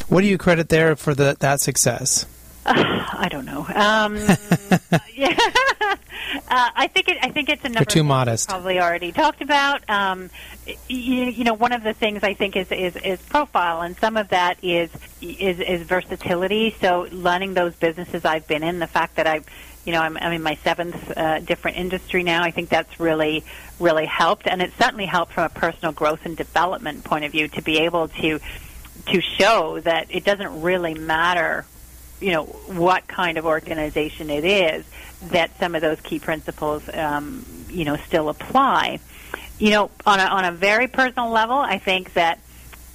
what 0.07 0.21
do 0.21 0.27
you 0.27 0.37
credit 0.37 0.69
there 0.69 0.95
for 0.95 1.15
the, 1.15 1.35
that 1.39 1.61
success? 1.61 2.25
Uh, 2.65 2.73
I 3.13 3.27
don't 3.29 3.45
know. 3.45 3.65
Um, 3.73 4.15
yeah, 5.13 5.35
uh, 6.49 6.69
I 6.75 6.89
think 6.93 7.09
it. 7.09 7.17
I 7.21 7.29
think 7.29 7.49
it's 7.49 7.63
a 7.63 7.69
number. 7.69 7.79
You're 7.79 7.85
too 7.85 8.03
modest. 8.03 8.49
Probably 8.49 8.79
already 8.79 9.11
talked 9.11 9.41
about. 9.41 9.87
Um, 9.89 10.29
you, 10.87 11.25
you, 11.25 11.43
know, 11.43 11.53
one 11.53 11.71
of 11.71 11.83
the 11.83 11.93
things 11.93 12.23
I 12.23 12.33
think 12.33 12.55
is, 12.55 12.71
is 12.71 12.95
is 12.97 13.21
profile, 13.23 13.81
and 13.81 13.97
some 13.97 14.17
of 14.17 14.29
that 14.29 14.63
is 14.63 14.89
is 15.21 15.59
is 15.59 15.81
versatility. 15.83 16.75
So 16.79 17.07
learning 17.11 17.53
those 17.53 17.75
businesses 17.75 18.25
I've 18.25 18.47
been 18.47 18.63
in, 18.63 18.79
the 18.79 18.87
fact 18.87 19.15
that 19.15 19.27
I, 19.27 19.41
you 19.85 19.93
know, 19.93 20.01
I'm, 20.01 20.17
I'm 20.17 20.33
in 20.33 20.43
my 20.43 20.55
seventh 20.63 21.17
uh, 21.17 21.39
different 21.39 21.77
industry 21.77 22.23
now. 22.23 22.43
I 22.43 22.51
think 22.51 22.69
that's 22.69 22.99
really 22.99 23.43
really 23.79 24.05
helped, 24.05 24.47
and 24.47 24.61
it 24.61 24.71
certainly 24.79 25.05
helped 25.05 25.33
from 25.33 25.45
a 25.45 25.49
personal 25.49 25.91
growth 25.91 26.25
and 26.25 26.35
development 26.35 27.03
point 27.03 27.25
of 27.25 27.31
view 27.31 27.47
to 27.49 27.61
be 27.61 27.79
able 27.79 28.09
to 28.09 28.39
to 29.07 29.21
show 29.21 29.79
that 29.79 30.07
it 30.09 30.25
doesn't 30.25 30.61
really 30.61 30.93
matter 30.93 31.65
you 32.19 32.31
know 32.31 32.45
what 32.45 33.07
kind 33.07 33.37
of 33.37 33.45
organization 33.45 34.29
it 34.29 34.45
is 34.45 34.85
that 35.29 35.57
some 35.59 35.75
of 35.75 35.81
those 35.81 35.99
key 36.01 36.19
principles 36.19 36.83
um, 36.93 37.45
you 37.69 37.85
know 37.85 37.97
still 37.97 38.29
apply. 38.29 38.99
You 39.57 39.71
know 39.71 39.91
on 40.05 40.19
a, 40.19 40.23
on 40.23 40.45
a 40.45 40.51
very 40.51 40.87
personal 40.87 41.29
level 41.29 41.57
i 41.57 41.79
think 41.79 42.13
that 42.13 42.39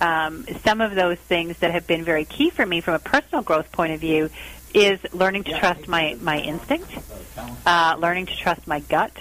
um, 0.00 0.46
some 0.64 0.80
of 0.80 0.94
those 0.94 1.18
things 1.18 1.58
that 1.58 1.70
have 1.70 1.86
been 1.86 2.04
very 2.04 2.24
key 2.24 2.50
for 2.50 2.64
me 2.64 2.80
from 2.80 2.94
a 2.94 2.98
personal 2.98 3.42
growth 3.42 3.70
point 3.70 3.92
of 3.92 4.00
view 4.00 4.30
is 4.72 4.98
learning 5.12 5.44
to 5.44 5.58
trust 5.58 5.86
my 5.88 6.16
my 6.20 6.38
instinct 6.40 6.90
uh, 7.66 7.96
learning 7.98 8.26
to 8.26 8.36
trust 8.36 8.66
my 8.66 8.80
gut 8.80 9.12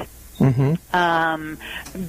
Mm-hmm. 0.44 0.96
Um, 0.96 1.58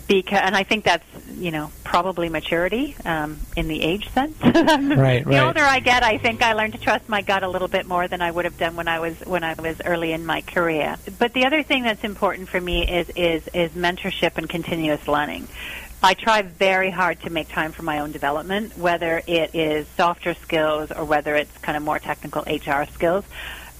because, 0.09 0.41
and 0.43 0.57
I 0.57 0.65
think 0.65 0.85
that's 0.85 1.05
you 1.31 1.51
know 1.51 1.71
probably 1.85 2.29
maturity 2.29 2.97
um, 3.05 3.39
in 3.57 3.69
the 3.69 3.83
age 3.83 4.11
sense. 4.11 4.37
the 4.43 4.95
right, 4.97 5.25
right. 5.25 5.43
older 5.43 5.61
I 5.61 5.81
get, 5.81 6.03
I 6.03 6.19
think 6.19 6.43
I 6.43 6.55
learn 6.55 6.73
to 6.73 6.79
trust 6.79 7.09
my 7.09 7.23
gut 7.23 7.43
a 7.43 7.49
little 7.49 7.69
bit 7.69 7.87
more 7.87 8.09
than 8.09 8.21
I 8.21 8.31
would 8.31 8.45
have 8.45 8.59
done 8.59 8.77
when 8.77 8.89
I 8.89 8.99
was 8.99 9.19
when 9.21 9.45
I 9.45 9.55
was 9.55 9.81
early 9.85 10.13
in 10.13 10.27
my 10.27 10.41
career. 10.41 10.97
But 11.19 11.33
the 11.33 11.47
other 11.47 11.63
thing 11.63 11.85
that's 11.85 12.05
important 12.05 12.49
for 12.49 12.61
me 12.61 12.89
is 12.89 13.09
is 13.11 13.49
is 13.49 13.71
mentorship 13.73 14.37
and 14.37 14.49
continuous 14.49 15.07
learning. 15.07 15.49
I 16.03 16.13
try 16.13 16.43
very 16.43 16.91
hard 16.91 17.21
to 17.23 17.31
make 17.31 17.49
time 17.49 17.73
for 17.73 17.83
my 17.83 18.01
own 18.01 18.13
development, 18.13 18.77
whether 18.77 19.23
it 19.27 19.55
is 19.55 19.87
softer 19.97 20.35
skills 20.35 20.93
or 20.93 21.03
whether 21.07 21.35
it's 21.35 21.57
kind 21.59 21.79
of 21.79 21.83
more 21.83 21.99
technical 21.99 22.43
HR 22.43 22.85
skills. 22.93 23.25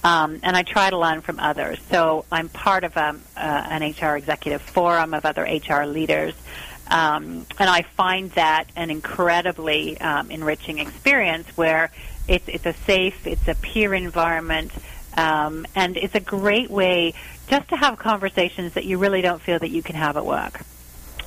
Um, 0.05 0.39
and 0.43 0.55
I 0.55 0.61
try 0.61 0.91
to 0.91 0.99
learn 0.99 1.21
from 1.21 1.39
others. 1.39 1.79
So 1.89 2.25
I'm 2.31 2.47
part 2.47 2.83
of 2.83 2.95
um, 2.95 3.23
uh, 3.35 3.39
an 3.39 3.81
HR 3.81 4.15
executive 4.15 4.61
forum 4.61 5.15
of 5.15 5.25
other 5.25 5.41
HR 5.41 5.85
leaders. 5.85 6.35
Um, 6.91 7.47
and 7.57 7.67
I 7.67 7.81
find 7.81 8.29
that 8.33 8.65
an 8.75 8.91
incredibly 8.91 9.99
um, 9.99 10.29
enriching 10.29 10.77
experience 10.77 11.47
where 11.57 11.89
it's, 12.27 12.47
it's 12.47 12.67
a 12.67 12.73
safe, 12.85 13.25
it's 13.25 13.47
a 13.47 13.55
peer 13.55 13.95
environment, 13.95 14.71
um, 15.17 15.65
and 15.73 15.97
it's 15.97 16.13
a 16.13 16.19
great 16.19 16.69
way 16.69 17.15
just 17.47 17.69
to 17.69 17.75
have 17.75 17.97
conversations 17.97 18.73
that 18.73 18.85
you 18.85 18.99
really 18.99 19.21
don't 19.21 19.41
feel 19.41 19.57
that 19.57 19.71
you 19.71 19.81
can 19.81 19.95
have 19.95 20.17
at 20.17 20.25
work, 20.25 20.61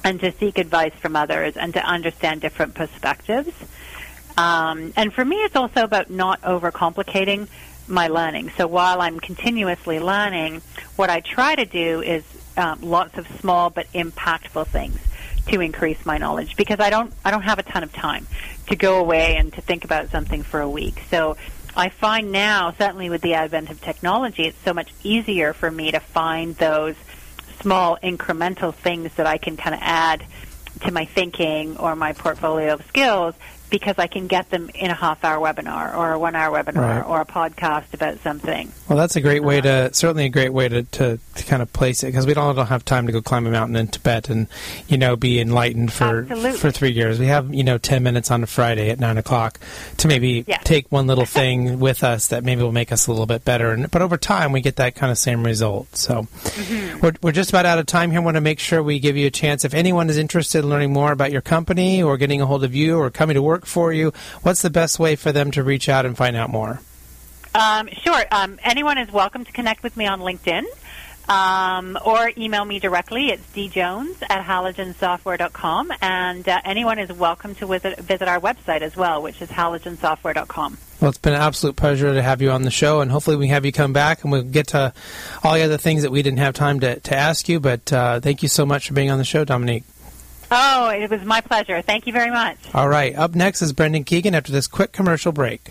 and 0.04 0.20
to 0.20 0.30
seek 0.30 0.56
advice 0.56 0.94
from 0.94 1.16
others 1.16 1.56
and 1.56 1.74
to 1.74 1.84
understand 1.84 2.40
different 2.42 2.74
perspectives. 2.74 3.50
Um, 4.36 4.92
and 4.96 5.12
for 5.12 5.24
me, 5.24 5.38
it's 5.38 5.56
also 5.56 5.82
about 5.82 6.10
not 6.10 6.40
overcomplicating 6.42 7.48
my 7.88 8.08
learning. 8.08 8.50
So 8.56 8.66
while 8.66 9.00
I'm 9.00 9.20
continuously 9.20 10.00
learning, 10.00 10.62
what 10.96 11.10
I 11.10 11.20
try 11.20 11.54
to 11.54 11.64
do 11.64 12.02
is 12.02 12.24
um, 12.56 12.80
lots 12.82 13.18
of 13.18 13.26
small 13.40 13.70
but 13.70 13.90
impactful 13.92 14.66
things 14.68 14.98
to 15.46 15.60
increase 15.60 16.04
my 16.04 16.18
knowledge 16.18 16.56
because 16.56 16.80
I 16.80 16.90
don't 16.90 17.12
I 17.24 17.30
don't 17.30 17.42
have 17.42 17.58
a 17.58 17.62
ton 17.62 17.82
of 17.82 17.92
time 17.92 18.26
to 18.66 18.76
go 18.76 18.98
away 18.98 19.36
and 19.36 19.52
to 19.54 19.60
think 19.62 19.84
about 19.84 20.10
something 20.10 20.42
for 20.42 20.60
a 20.60 20.68
week. 20.68 21.02
So 21.10 21.36
I 21.74 21.88
find 21.88 22.32
now, 22.32 22.74
certainly 22.76 23.08
with 23.08 23.22
the 23.22 23.34
advent 23.34 23.70
of 23.70 23.80
technology, 23.80 24.44
it's 24.44 24.58
so 24.64 24.74
much 24.74 24.92
easier 25.02 25.52
for 25.52 25.70
me 25.70 25.92
to 25.92 26.00
find 26.00 26.56
those 26.56 26.96
small 27.60 27.98
incremental 28.02 28.74
things 28.74 29.14
that 29.14 29.26
I 29.26 29.38
can 29.38 29.56
kind 29.56 29.74
of 29.74 29.80
add 29.82 30.24
to 30.80 30.92
my 30.92 31.04
thinking 31.04 31.76
or 31.76 31.96
my 31.96 32.12
portfolio 32.12 32.74
of 32.74 32.84
skills 32.86 33.34
because 33.70 33.96
I 33.98 34.06
can 34.06 34.26
get 34.26 34.50
them 34.50 34.70
in 34.74 34.90
a 34.90 34.94
half 34.94 35.24
hour 35.24 35.38
webinar 35.38 35.96
or 35.96 36.12
a 36.12 36.18
one 36.18 36.34
hour 36.34 36.62
webinar 36.62 36.76
right. 36.76 37.06
or 37.06 37.20
a 37.20 37.26
podcast 37.26 37.92
about 37.94 38.18
something. 38.20 38.72
Well, 38.88 38.98
that's 38.98 39.16
a 39.16 39.20
great 39.20 39.42
way 39.42 39.60
to, 39.60 39.92
certainly 39.92 40.26
a 40.26 40.30
great 40.30 40.52
way 40.52 40.68
to, 40.68 40.82
to, 40.82 41.18
to 41.34 41.44
kind 41.44 41.62
of 41.62 41.72
place 41.72 42.02
it 42.02 42.06
because 42.06 42.26
we 42.26 42.34
don't, 42.34 42.54
don't 42.56 42.66
have 42.66 42.84
time 42.84 43.06
to 43.06 43.12
go 43.12 43.20
climb 43.20 43.46
a 43.46 43.50
mountain 43.50 43.76
in 43.76 43.88
Tibet 43.88 44.28
and, 44.30 44.48
you 44.88 44.96
know, 44.96 45.16
be 45.16 45.40
enlightened 45.40 45.92
for, 45.92 46.20
Absolutely. 46.20 46.58
for 46.58 46.70
three 46.70 46.92
years. 46.92 47.18
We 47.18 47.26
have, 47.26 47.52
you 47.52 47.64
know, 47.64 47.78
10 47.78 48.02
minutes 48.02 48.30
on 48.30 48.42
a 48.42 48.46
Friday 48.46 48.90
at 48.90 48.98
9 48.98 49.18
o'clock 49.18 49.60
to 49.98 50.08
maybe 50.08 50.44
yeah. 50.46 50.58
take 50.58 50.90
one 50.90 51.06
little 51.06 51.26
thing 51.26 51.78
with 51.80 52.02
us 52.02 52.28
that 52.28 52.44
maybe 52.44 52.62
will 52.62 52.72
make 52.72 52.92
us 52.92 53.06
a 53.06 53.10
little 53.10 53.26
bit 53.26 53.44
better. 53.44 53.70
And, 53.70 53.90
but 53.90 54.02
over 54.02 54.16
time, 54.16 54.52
we 54.52 54.60
get 54.60 54.76
that 54.76 54.94
kind 54.94 55.12
of 55.12 55.18
same 55.18 55.44
result. 55.44 55.94
So 55.96 56.22
mm-hmm. 56.22 57.00
we're, 57.00 57.12
we're 57.22 57.32
just 57.32 57.50
about 57.50 57.66
out 57.66 57.78
of 57.78 57.86
time 57.86 58.10
here. 58.10 58.20
I 58.20 58.24
want 58.24 58.36
to 58.36 58.40
make 58.40 58.58
sure 58.58 58.82
we 58.82 58.98
give 58.98 59.16
you 59.16 59.26
a 59.26 59.30
chance. 59.30 59.64
If 59.64 59.74
anyone 59.74 60.08
is 60.10 60.18
interested 60.18 60.60
in 60.60 60.70
learning 60.70 60.92
more 60.92 61.12
about 61.12 61.30
your 61.30 61.42
company 61.42 62.02
or 62.02 62.16
getting 62.16 62.40
a 62.40 62.46
hold 62.46 62.64
of 62.64 62.74
you 62.74 62.98
or 62.98 63.10
coming 63.10 63.34
to 63.34 63.42
work 63.42 63.57
for 63.66 63.92
you, 63.92 64.12
what's 64.42 64.62
the 64.62 64.70
best 64.70 64.98
way 64.98 65.16
for 65.16 65.32
them 65.32 65.50
to 65.52 65.62
reach 65.62 65.88
out 65.88 66.06
and 66.06 66.16
find 66.16 66.36
out 66.36 66.50
more? 66.50 66.80
Um, 67.54 67.88
sure. 68.02 68.24
Um, 68.30 68.58
anyone 68.62 68.98
is 68.98 69.10
welcome 69.10 69.44
to 69.44 69.52
connect 69.52 69.82
with 69.82 69.96
me 69.96 70.06
on 70.06 70.20
LinkedIn 70.20 70.64
um, 71.28 71.98
or 72.04 72.30
email 72.36 72.64
me 72.64 72.78
directly. 72.78 73.28
It's 73.28 73.44
djones 73.52 74.16
at 74.28 74.44
halogensoftware.com. 74.44 75.92
And 76.00 76.48
uh, 76.48 76.60
anyone 76.64 76.98
is 76.98 77.12
welcome 77.12 77.54
to 77.56 77.66
visit, 77.66 77.98
visit 78.00 78.28
our 78.28 78.40
website 78.40 78.80
as 78.80 78.96
well, 78.96 79.22
which 79.22 79.40
is 79.42 79.50
halogensoftware.com. 79.50 80.78
Well, 81.00 81.10
it's 81.10 81.18
been 81.18 81.34
an 81.34 81.40
absolute 81.40 81.76
pleasure 81.76 82.12
to 82.12 82.22
have 82.22 82.42
you 82.42 82.50
on 82.50 82.62
the 82.62 82.72
show, 82.72 83.00
and 83.00 83.08
hopefully 83.08 83.36
we 83.36 83.48
have 83.48 83.64
you 83.64 83.70
come 83.70 83.92
back 83.92 84.24
and 84.24 84.32
we'll 84.32 84.42
get 84.42 84.68
to 84.68 84.92
all 85.44 85.54
the 85.54 85.62
other 85.62 85.76
things 85.76 86.02
that 86.02 86.10
we 86.10 86.22
didn't 86.22 86.40
have 86.40 86.54
time 86.54 86.80
to, 86.80 86.98
to 86.98 87.14
ask 87.14 87.48
you. 87.48 87.60
But 87.60 87.92
uh, 87.92 88.18
thank 88.20 88.42
you 88.42 88.48
so 88.48 88.66
much 88.66 88.88
for 88.88 88.94
being 88.94 89.10
on 89.10 89.18
the 89.18 89.24
show, 89.24 89.44
Dominique. 89.44 89.84
Oh, 90.50 90.88
it 90.90 91.10
was 91.10 91.22
my 91.24 91.40
pleasure. 91.40 91.82
Thank 91.82 92.06
you 92.06 92.12
very 92.12 92.30
much. 92.30 92.56
All 92.74 92.88
right. 92.88 93.14
Up 93.14 93.34
next 93.34 93.62
is 93.62 93.72
Brendan 93.72 94.04
Keegan 94.04 94.34
after 94.34 94.52
this 94.52 94.66
quick 94.66 94.92
commercial 94.92 95.32
break. 95.32 95.70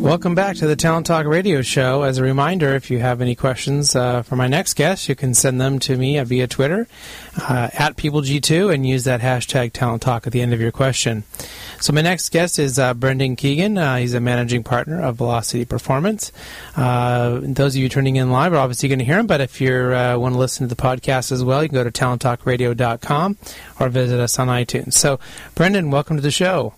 Welcome 0.00 0.34
back 0.34 0.56
to 0.56 0.66
the 0.66 0.76
Talent 0.76 1.06
Talk 1.06 1.26
Radio 1.26 1.60
Show. 1.60 2.04
As 2.04 2.16
a 2.16 2.22
reminder, 2.22 2.74
if 2.74 2.90
you 2.90 3.00
have 3.00 3.20
any 3.20 3.34
questions 3.34 3.94
uh, 3.94 4.22
for 4.22 4.34
my 4.34 4.48
next 4.48 4.72
guest, 4.74 5.10
you 5.10 5.14
can 5.14 5.34
send 5.34 5.60
them 5.60 5.78
to 5.80 5.94
me 5.94 6.18
via 6.24 6.46
Twitter 6.46 6.88
uh, 7.36 7.68
at 7.74 7.96
PeopleG2 7.96 8.72
and 8.72 8.88
use 8.88 9.04
that 9.04 9.20
hashtag 9.20 9.72
Talent 9.74 10.00
Talk 10.00 10.26
at 10.26 10.32
the 10.32 10.40
end 10.40 10.54
of 10.54 10.60
your 10.60 10.72
question. 10.72 11.24
So 11.80 11.92
my 11.92 12.00
next 12.00 12.30
guest 12.30 12.58
is 12.58 12.78
uh, 12.78 12.94
Brendan 12.94 13.36
Keegan. 13.36 13.76
Uh, 13.76 13.96
he's 13.96 14.14
a 14.14 14.20
managing 14.20 14.64
partner 14.64 15.02
of 15.02 15.16
Velocity 15.16 15.66
Performance. 15.66 16.32
Uh, 16.76 17.40
those 17.42 17.76
of 17.76 17.82
you 17.82 17.90
tuning 17.90 18.16
in 18.16 18.30
live 18.30 18.54
are 18.54 18.58
obviously 18.58 18.88
going 18.88 19.00
to 19.00 19.04
hear 19.04 19.18
him, 19.18 19.26
but 19.26 19.42
if 19.42 19.60
you 19.60 19.70
uh, 19.70 20.16
want 20.16 20.34
to 20.34 20.38
listen 20.38 20.66
to 20.66 20.74
the 20.74 20.80
podcast 20.80 21.30
as 21.30 21.44
well, 21.44 21.62
you 21.62 21.68
can 21.68 21.76
go 21.76 21.84
to 21.84 21.92
talenttalkradio.com 21.92 23.36
or 23.78 23.88
visit 23.90 24.18
us 24.18 24.38
on 24.38 24.48
iTunes. 24.48 24.94
So, 24.94 25.20
Brendan, 25.54 25.90
welcome 25.90 26.16
to 26.16 26.22
the 26.22 26.30
show. 26.30 26.72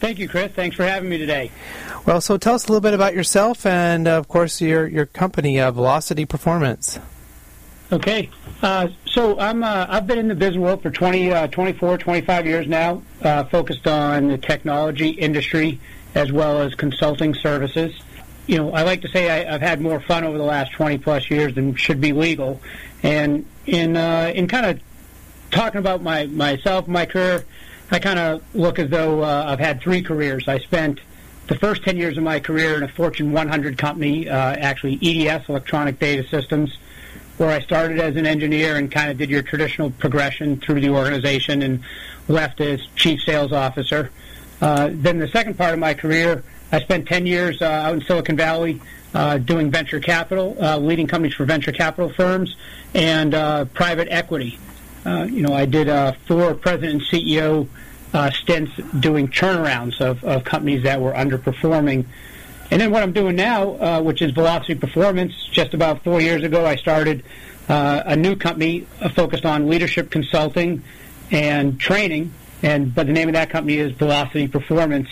Thank 0.00 0.20
you, 0.20 0.28
Chris. 0.28 0.52
Thanks 0.52 0.76
for 0.76 0.84
having 0.84 1.08
me 1.08 1.18
today. 1.18 1.50
Well, 2.06 2.20
so 2.20 2.38
tell 2.38 2.54
us 2.54 2.64
a 2.64 2.68
little 2.68 2.80
bit 2.80 2.94
about 2.94 3.14
yourself 3.14 3.66
and, 3.66 4.06
uh, 4.06 4.12
of 4.12 4.28
course, 4.28 4.60
your 4.60 4.86
your 4.86 5.06
company, 5.06 5.60
uh, 5.60 5.70
Velocity 5.72 6.24
Performance. 6.24 6.98
Okay. 7.90 8.30
Uh, 8.62 8.88
so 9.06 9.38
I'm 9.40 9.64
uh, 9.64 9.86
I've 9.88 10.06
been 10.06 10.18
in 10.18 10.28
the 10.28 10.34
business 10.34 10.58
world 10.58 10.82
for 10.82 10.90
20, 10.90 11.32
uh, 11.32 11.46
24, 11.48 11.98
25 11.98 12.46
years 12.46 12.66
now, 12.68 13.02
uh, 13.22 13.44
focused 13.44 13.86
on 13.86 14.28
the 14.28 14.38
technology 14.38 15.10
industry 15.10 15.80
as 16.14 16.30
well 16.30 16.60
as 16.60 16.74
consulting 16.74 17.34
services. 17.34 18.00
You 18.46 18.58
know, 18.58 18.72
I 18.72 18.82
like 18.82 19.02
to 19.02 19.08
say 19.08 19.28
I, 19.28 19.52
have 19.52 19.60
had 19.60 19.80
more 19.80 20.00
fun 20.00 20.24
over 20.24 20.38
the 20.38 20.44
last 20.44 20.72
20 20.72 20.98
plus 20.98 21.30
years 21.30 21.54
than 21.54 21.74
should 21.74 22.00
be 22.00 22.12
legal. 22.12 22.60
And 23.02 23.46
in 23.66 23.96
in 23.96 24.46
kind 24.48 24.66
of 24.66 24.80
talking 25.50 25.78
about 25.78 26.02
my 26.02 26.26
myself, 26.26 26.86
my 26.86 27.04
career, 27.04 27.44
I 27.90 27.98
kind 27.98 28.18
of 28.18 28.42
look 28.54 28.78
as 28.78 28.90
though 28.90 29.22
uh, 29.22 29.46
I've 29.48 29.60
had 29.60 29.80
three 29.80 30.02
careers. 30.02 30.46
I 30.46 30.58
spent 30.58 31.00
the 31.46 31.54
first 31.54 31.82
10 31.84 31.96
years 31.96 32.18
of 32.18 32.22
my 32.22 32.38
career 32.38 32.76
in 32.76 32.82
a 32.82 32.88
Fortune 32.88 33.32
100 33.32 33.78
company, 33.78 34.28
uh, 34.28 34.34
actually 34.34 34.98
EDS, 35.02 35.48
Electronic 35.48 35.98
Data 35.98 36.28
Systems, 36.28 36.76
where 37.38 37.50
I 37.50 37.62
started 37.62 37.98
as 37.98 38.16
an 38.16 38.26
engineer 38.26 38.76
and 38.76 38.90
kind 38.90 39.10
of 39.10 39.16
did 39.16 39.30
your 39.30 39.42
traditional 39.42 39.90
progression 39.90 40.60
through 40.60 40.80
the 40.80 40.90
organization 40.90 41.62
and 41.62 41.80
left 42.26 42.60
as 42.60 42.86
chief 42.94 43.22
sales 43.22 43.52
officer. 43.52 44.10
Uh, 44.60 44.90
then 44.92 45.18
the 45.18 45.28
second 45.28 45.56
part 45.56 45.72
of 45.72 45.78
my 45.78 45.94
career, 45.94 46.42
I 46.70 46.80
spent 46.80 47.08
10 47.08 47.26
years 47.26 47.62
uh, 47.62 47.66
out 47.66 47.94
in 47.94 48.00
Silicon 48.02 48.36
Valley 48.36 48.82
uh, 49.14 49.38
doing 49.38 49.70
venture 49.70 50.00
capital, 50.00 50.56
uh, 50.60 50.76
leading 50.76 51.06
companies 51.06 51.34
for 51.34 51.46
venture 51.46 51.72
capital 51.72 52.10
firms 52.10 52.54
and 52.92 53.34
uh, 53.34 53.64
private 53.66 54.08
equity. 54.10 54.58
Uh, 55.04 55.24
you 55.24 55.42
know, 55.42 55.54
I 55.54 55.64
did 55.64 55.88
uh, 55.88 56.12
four 56.26 56.54
president 56.54 56.94
and 56.94 57.02
CEO 57.02 57.68
uh, 58.12 58.30
stints 58.30 58.72
doing 58.98 59.28
turnarounds 59.28 60.00
of, 60.00 60.24
of 60.24 60.44
companies 60.44 60.82
that 60.82 61.00
were 61.00 61.12
underperforming. 61.12 62.06
And 62.70 62.80
then 62.80 62.90
what 62.90 63.02
I'm 63.02 63.12
doing 63.12 63.36
now, 63.36 63.76
uh, 63.76 64.02
which 64.02 64.20
is 64.22 64.32
Velocity 64.32 64.74
Performance, 64.74 65.32
just 65.50 65.74
about 65.74 66.04
four 66.04 66.20
years 66.20 66.42
ago, 66.42 66.66
I 66.66 66.76
started 66.76 67.24
uh, 67.68 68.02
a 68.04 68.16
new 68.16 68.36
company 68.36 68.86
focused 69.14 69.44
on 69.44 69.68
leadership 69.68 70.10
consulting 70.10 70.82
and 71.30 71.78
training. 71.78 72.32
And 72.62 72.94
but 72.94 73.06
the 73.06 73.12
name 73.12 73.28
of 73.28 73.34
that 73.34 73.50
company 73.50 73.76
is 73.78 73.92
Velocity 73.92 74.48
Performance. 74.48 75.08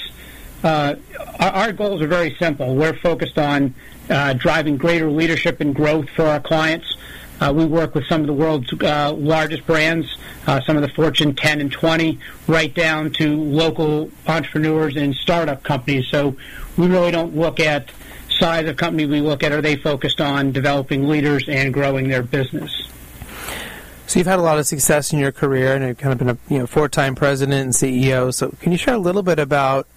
Uh, 0.65 0.97
our, 1.39 1.51
our, 1.51 1.73
goals 1.73 2.03
are 2.03 2.07
very 2.07 2.35
simple. 2.39 2.75
We're 2.75 2.95
focused 2.95 3.39
on 3.39 3.75
driving 4.09 4.79
greater 4.79 5.11
leadership 5.11 5.61
and 5.61 5.75
growth 5.75 6.09
for 6.11 6.25
our 6.25 6.41
clients. 6.41 6.97
Uh, 7.41 7.53
we 7.55 7.65
work 7.65 7.95
with 7.95 8.05
some 8.07 8.23
of 8.23 8.27
the 8.27 8.33
world's 8.33 8.73
uh, 8.83 9.13
largest 9.13 9.67
brands, 9.67 10.17
uh, 10.47 10.61
some 10.63 10.77
of 10.77 10.83
the 10.83 10.89
Fortune 10.89 11.35
10 11.35 11.61
and 11.61 11.73
20, 11.73 12.19
right 12.47 12.73
down 12.75 13.11
to 13.13 13.37
local 13.43 14.11
entrepreneurs 14.27 14.97
and 14.97 15.15
startup 15.15 15.63
companies. 15.63 16.07
So 16.09 16.37
we 16.77 16.87
really 16.87 17.11
don't 17.11 17.37
look 17.37 17.61
at 17.61 17.91
size 18.39 18.69
of 18.69 18.77
company. 18.77 19.07
We 19.07 19.21
look 19.21 19.43
at 19.43 19.53
are 19.53 19.61
they 19.61 19.77
focused 19.77 20.21
on 20.21 20.53
developing 20.53 21.09
leaders 21.09 21.49
and 21.49 21.73
growing 21.73 22.09
their 22.09 22.23
business. 22.23 22.91
So 24.07 24.21
you've 24.21 24.29
had 24.29 24.39
a 24.39 24.43
lot 24.43 24.59
of 24.59 24.67
success 24.67 25.13
in 25.13 25.19
your 25.19 25.33
career, 25.33 25.75
and 25.75 25.85
you've 25.85 25.99
kind 25.99 26.13
of 26.13 26.19
been 26.19 26.31
a 26.31 26.39
you 26.49 26.59
know 26.61 26.67
four-time 26.67 27.15
president 27.17 27.61
and 27.61 27.73
CEO. 27.73 28.33
So 28.33 28.55
can 28.61 28.73
you 28.73 28.79
share 28.79 28.95
a 28.95 28.99
little 28.99 29.23
bit 29.23 29.39
about 29.39 29.89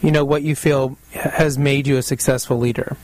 you 0.00 0.12
know 0.12 0.24
what 0.24 0.42
you 0.42 0.54
feel 0.54 0.96
has 1.12 1.58
made 1.58 1.86
you 1.86 1.96
a 1.96 2.02
successful 2.02 2.56
leader? 2.56 2.96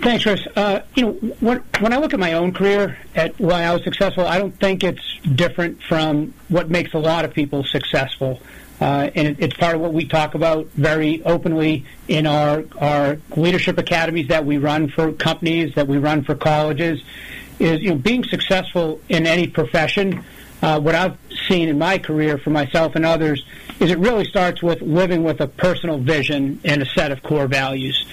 Thanks, 0.00 0.22
Chris. 0.22 0.46
Uh, 0.54 0.82
you 0.94 1.02
know, 1.02 1.12
when, 1.40 1.58
when 1.80 1.92
I 1.92 1.96
look 1.96 2.14
at 2.14 2.20
my 2.20 2.34
own 2.34 2.52
career, 2.52 2.96
at 3.16 3.38
why 3.40 3.64
I 3.64 3.72
was 3.72 3.82
successful, 3.82 4.26
I 4.26 4.38
don't 4.38 4.58
think 4.58 4.84
it's 4.84 5.18
different 5.34 5.82
from 5.82 6.34
what 6.48 6.70
makes 6.70 6.94
a 6.94 6.98
lot 6.98 7.24
of 7.24 7.34
people 7.34 7.64
successful. 7.64 8.40
Uh, 8.80 9.10
and 9.16 9.26
it, 9.26 9.36
it's 9.40 9.56
part 9.56 9.74
of 9.74 9.80
what 9.80 9.92
we 9.92 10.06
talk 10.06 10.36
about 10.36 10.66
very 10.68 11.20
openly 11.24 11.84
in 12.06 12.28
our 12.28 12.64
our 12.80 13.18
leadership 13.36 13.76
academies 13.76 14.28
that 14.28 14.46
we 14.46 14.56
run 14.56 14.88
for 14.88 15.10
companies, 15.12 15.74
that 15.74 15.88
we 15.88 15.98
run 15.98 16.22
for 16.22 16.36
colleges. 16.36 17.02
Is 17.58 17.80
you 17.80 17.90
know 17.90 17.96
being 17.96 18.22
successful 18.22 19.00
in 19.08 19.26
any 19.26 19.48
profession. 19.48 20.24
Uh, 20.62 20.78
what 20.78 20.94
I've 20.94 21.18
seen 21.48 21.68
in 21.68 21.76
my 21.78 21.98
career 21.98 22.38
for 22.38 22.50
myself 22.50 22.94
and 22.94 23.04
others 23.04 23.44
is 23.80 23.90
it 23.90 23.98
really 23.98 24.24
starts 24.24 24.62
with 24.62 24.80
living 24.80 25.24
with 25.24 25.40
a 25.40 25.46
personal 25.48 25.98
vision 25.98 26.60
and 26.64 26.82
a 26.82 26.86
set 26.86 27.10
of 27.10 27.22
core 27.22 27.46
values 27.48 28.06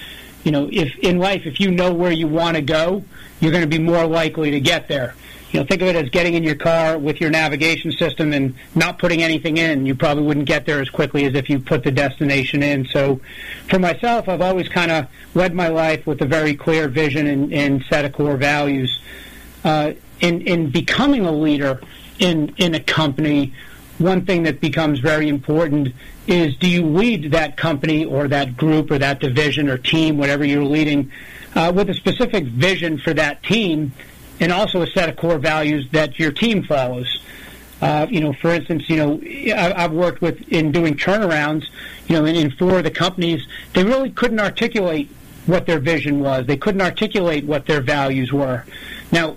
you 0.46 0.52
know, 0.52 0.68
if 0.70 0.96
in 1.00 1.18
life, 1.18 1.44
if 1.44 1.58
you 1.58 1.72
know 1.72 1.92
where 1.92 2.12
you 2.12 2.28
want 2.28 2.54
to 2.54 2.62
go, 2.62 3.02
you're 3.40 3.50
going 3.50 3.64
to 3.64 3.68
be 3.68 3.80
more 3.80 4.06
likely 4.06 4.52
to 4.52 4.60
get 4.60 4.86
there. 4.86 5.16
You 5.50 5.58
know, 5.58 5.66
think 5.66 5.82
of 5.82 5.88
it 5.88 5.96
as 5.96 6.08
getting 6.10 6.34
in 6.34 6.44
your 6.44 6.54
car 6.54 6.98
with 6.98 7.20
your 7.20 7.30
navigation 7.30 7.90
system 7.90 8.32
and 8.32 8.54
not 8.72 9.00
putting 9.00 9.24
anything 9.24 9.56
in. 9.56 9.86
You 9.86 9.96
probably 9.96 10.22
wouldn't 10.22 10.46
get 10.46 10.64
there 10.64 10.80
as 10.80 10.88
quickly 10.88 11.24
as 11.24 11.34
if 11.34 11.50
you 11.50 11.58
put 11.58 11.82
the 11.82 11.90
destination 11.90 12.62
in. 12.62 12.86
So, 12.86 13.20
for 13.68 13.80
myself, 13.80 14.28
I've 14.28 14.40
always 14.40 14.68
kind 14.68 14.92
of 14.92 15.08
led 15.34 15.52
my 15.52 15.66
life 15.66 16.06
with 16.06 16.22
a 16.22 16.26
very 16.26 16.54
clear 16.54 16.86
vision 16.86 17.26
and, 17.26 17.52
and 17.52 17.84
set 17.90 18.04
of 18.04 18.12
core 18.12 18.36
values. 18.36 19.00
Uh, 19.64 19.94
in 20.20 20.42
in 20.42 20.70
becoming 20.70 21.26
a 21.26 21.32
leader 21.32 21.80
in 22.20 22.54
in 22.56 22.76
a 22.76 22.80
company, 22.80 23.52
one 23.98 24.24
thing 24.24 24.44
that 24.44 24.60
becomes 24.60 25.00
very 25.00 25.28
important 25.28 25.92
is 26.26 26.56
do 26.56 26.68
you 26.68 26.84
lead 26.84 27.32
that 27.32 27.56
company 27.56 28.04
or 28.04 28.28
that 28.28 28.56
group 28.56 28.90
or 28.90 28.98
that 28.98 29.20
division 29.20 29.68
or 29.68 29.78
team, 29.78 30.18
whatever 30.18 30.44
you're 30.44 30.64
leading, 30.64 31.10
uh, 31.54 31.72
with 31.74 31.88
a 31.88 31.94
specific 31.94 32.44
vision 32.44 32.98
for 32.98 33.14
that 33.14 33.42
team 33.42 33.92
and 34.40 34.52
also 34.52 34.82
a 34.82 34.86
set 34.88 35.08
of 35.08 35.16
core 35.16 35.38
values 35.38 35.88
that 35.92 36.18
your 36.18 36.32
team 36.32 36.62
follows. 36.62 37.22
Uh, 37.80 38.06
you 38.10 38.20
know, 38.20 38.32
for 38.32 38.50
instance, 38.50 38.88
you 38.88 38.96
know, 38.96 39.20
I, 39.54 39.84
I've 39.84 39.92
worked 39.92 40.20
with 40.20 40.48
in 40.48 40.72
doing 40.72 40.96
turnarounds, 40.96 41.66
you 42.06 42.16
know, 42.16 42.24
in, 42.24 42.34
in 42.34 42.50
four 42.50 42.78
of 42.78 42.84
the 42.84 42.90
companies, 42.90 43.46
they 43.74 43.84
really 43.84 44.10
couldn't 44.10 44.40
articulate 44.40 45.10
what 45.46 45.66
their 45.66 45.78
vision 45.78 46.20
was. 46.20 46.46
They 46.46 46.56
couldn't 46.56 46.80
articulate 46.80 47.44
what 47.44 47.66
their 47.66 47.80
values 47.80 48.32
were. 48.32 48.64
Now, 49.12 49.36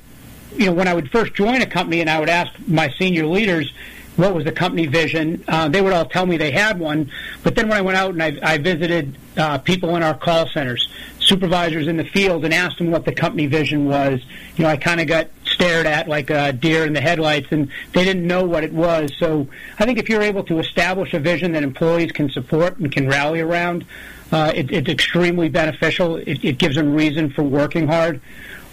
you 0.56 0.66
know, 0.66 0.74
when 0.74 0.88
I 0.88 0.94
would 0.94 1.12
first 1.12 1.34
join 1.34 1.62
a 1.62 1.66
company 1.66 2.02
and 2.02 2.10
I 2.10 2.20
would 2.20 2.30
ask 2.30 2.52
my 2.68 2.90
senior 2.98 3.26
leaders 3.26 3.74
what 4.20 4.36
was 4.36 4.44
the 4.44 4.52
company 4.52 4.86
vision, 4.86 5.44
uh, 5.48 5.70
they 5.70 5.82
would 5.82 5.94
all 5.94 6.06
tell 6.06 6.26
me 6.26 6.36
they 6.36 6.52
had 6.52 6.78
one. 6.78 7.10
But 7.42 7.56
then 7.56 7.70
when 7.70 7.78
I 7.78 7.82
went 7.82 7.98
out 7.98 8.12
and 8.12 8.22
I, 8.22 8.38
I 8.44 8.58
visited 8.58 9.18
uh, 9.38 9.58
people 9.60 9.96
in 9.96 10.04
our 10.04 10.14
call 10.14 10.48
centers, 10.50 10.90
supervisors 11.20 11.88
in 11.88 11.96
the 11.96 12.04
field, 12.04 12.44
and 12.44 12.54
asked 12.54 12.80
them 12.80 12.92
what 12.92 13.06
the 13.06 13.14
company 13.14 13.48
vision 13.48 13.86
was, 13.86 14.22
you 14.58 14.64
know, 14.64 14.70
I 14.70 14.78
kind 14.78 15.00
of 15.00 15.08
got 15.08 15.30
stared 15.46 15.86
at 15.86 16.10
like 16.10 16.30
a 16.30 16.52
deer 16.52 16.86
in 16.86 16.94
the 16.94 17.02
headlights, 17.02 17.48
and 17.52 17.72
they 17.94 18.04
didn't 18.04 18.28
know 18.28 18.46
what 18.46 18.64
it 18.64 18.74
was. 18.74 19.12
So 19.18 19.48
I 19.80 19.86
think 19.86 19.98
if 19.98 20.10
you're 20.10 20.22
able 20.22 20.44
to 20.46 20.60
establish 20.60 21.14
a 21.14 21.20
vision 21.20 21.54
that 21.54 21.64
employees 21.64 22.12
can 22.12 22.30
support 22.30 22.78
and 22.78 22.92
can 22.92 23.08
rally 23.08 23.40
around, 23.40 23.86
uh, 24.32 24.52
it, 24.54 24.70
it's 24.72 24.90
extremely 24.90 25.48
beneficial. 25.48 26.18
It, 26.18 26.44
it 26.44 26.58
gives 26.58 26.76
them 26.76 26.94
reason 26.94 27.30
for 27.32 27.44
working 27.44 27.88
hard. 27.88 28.22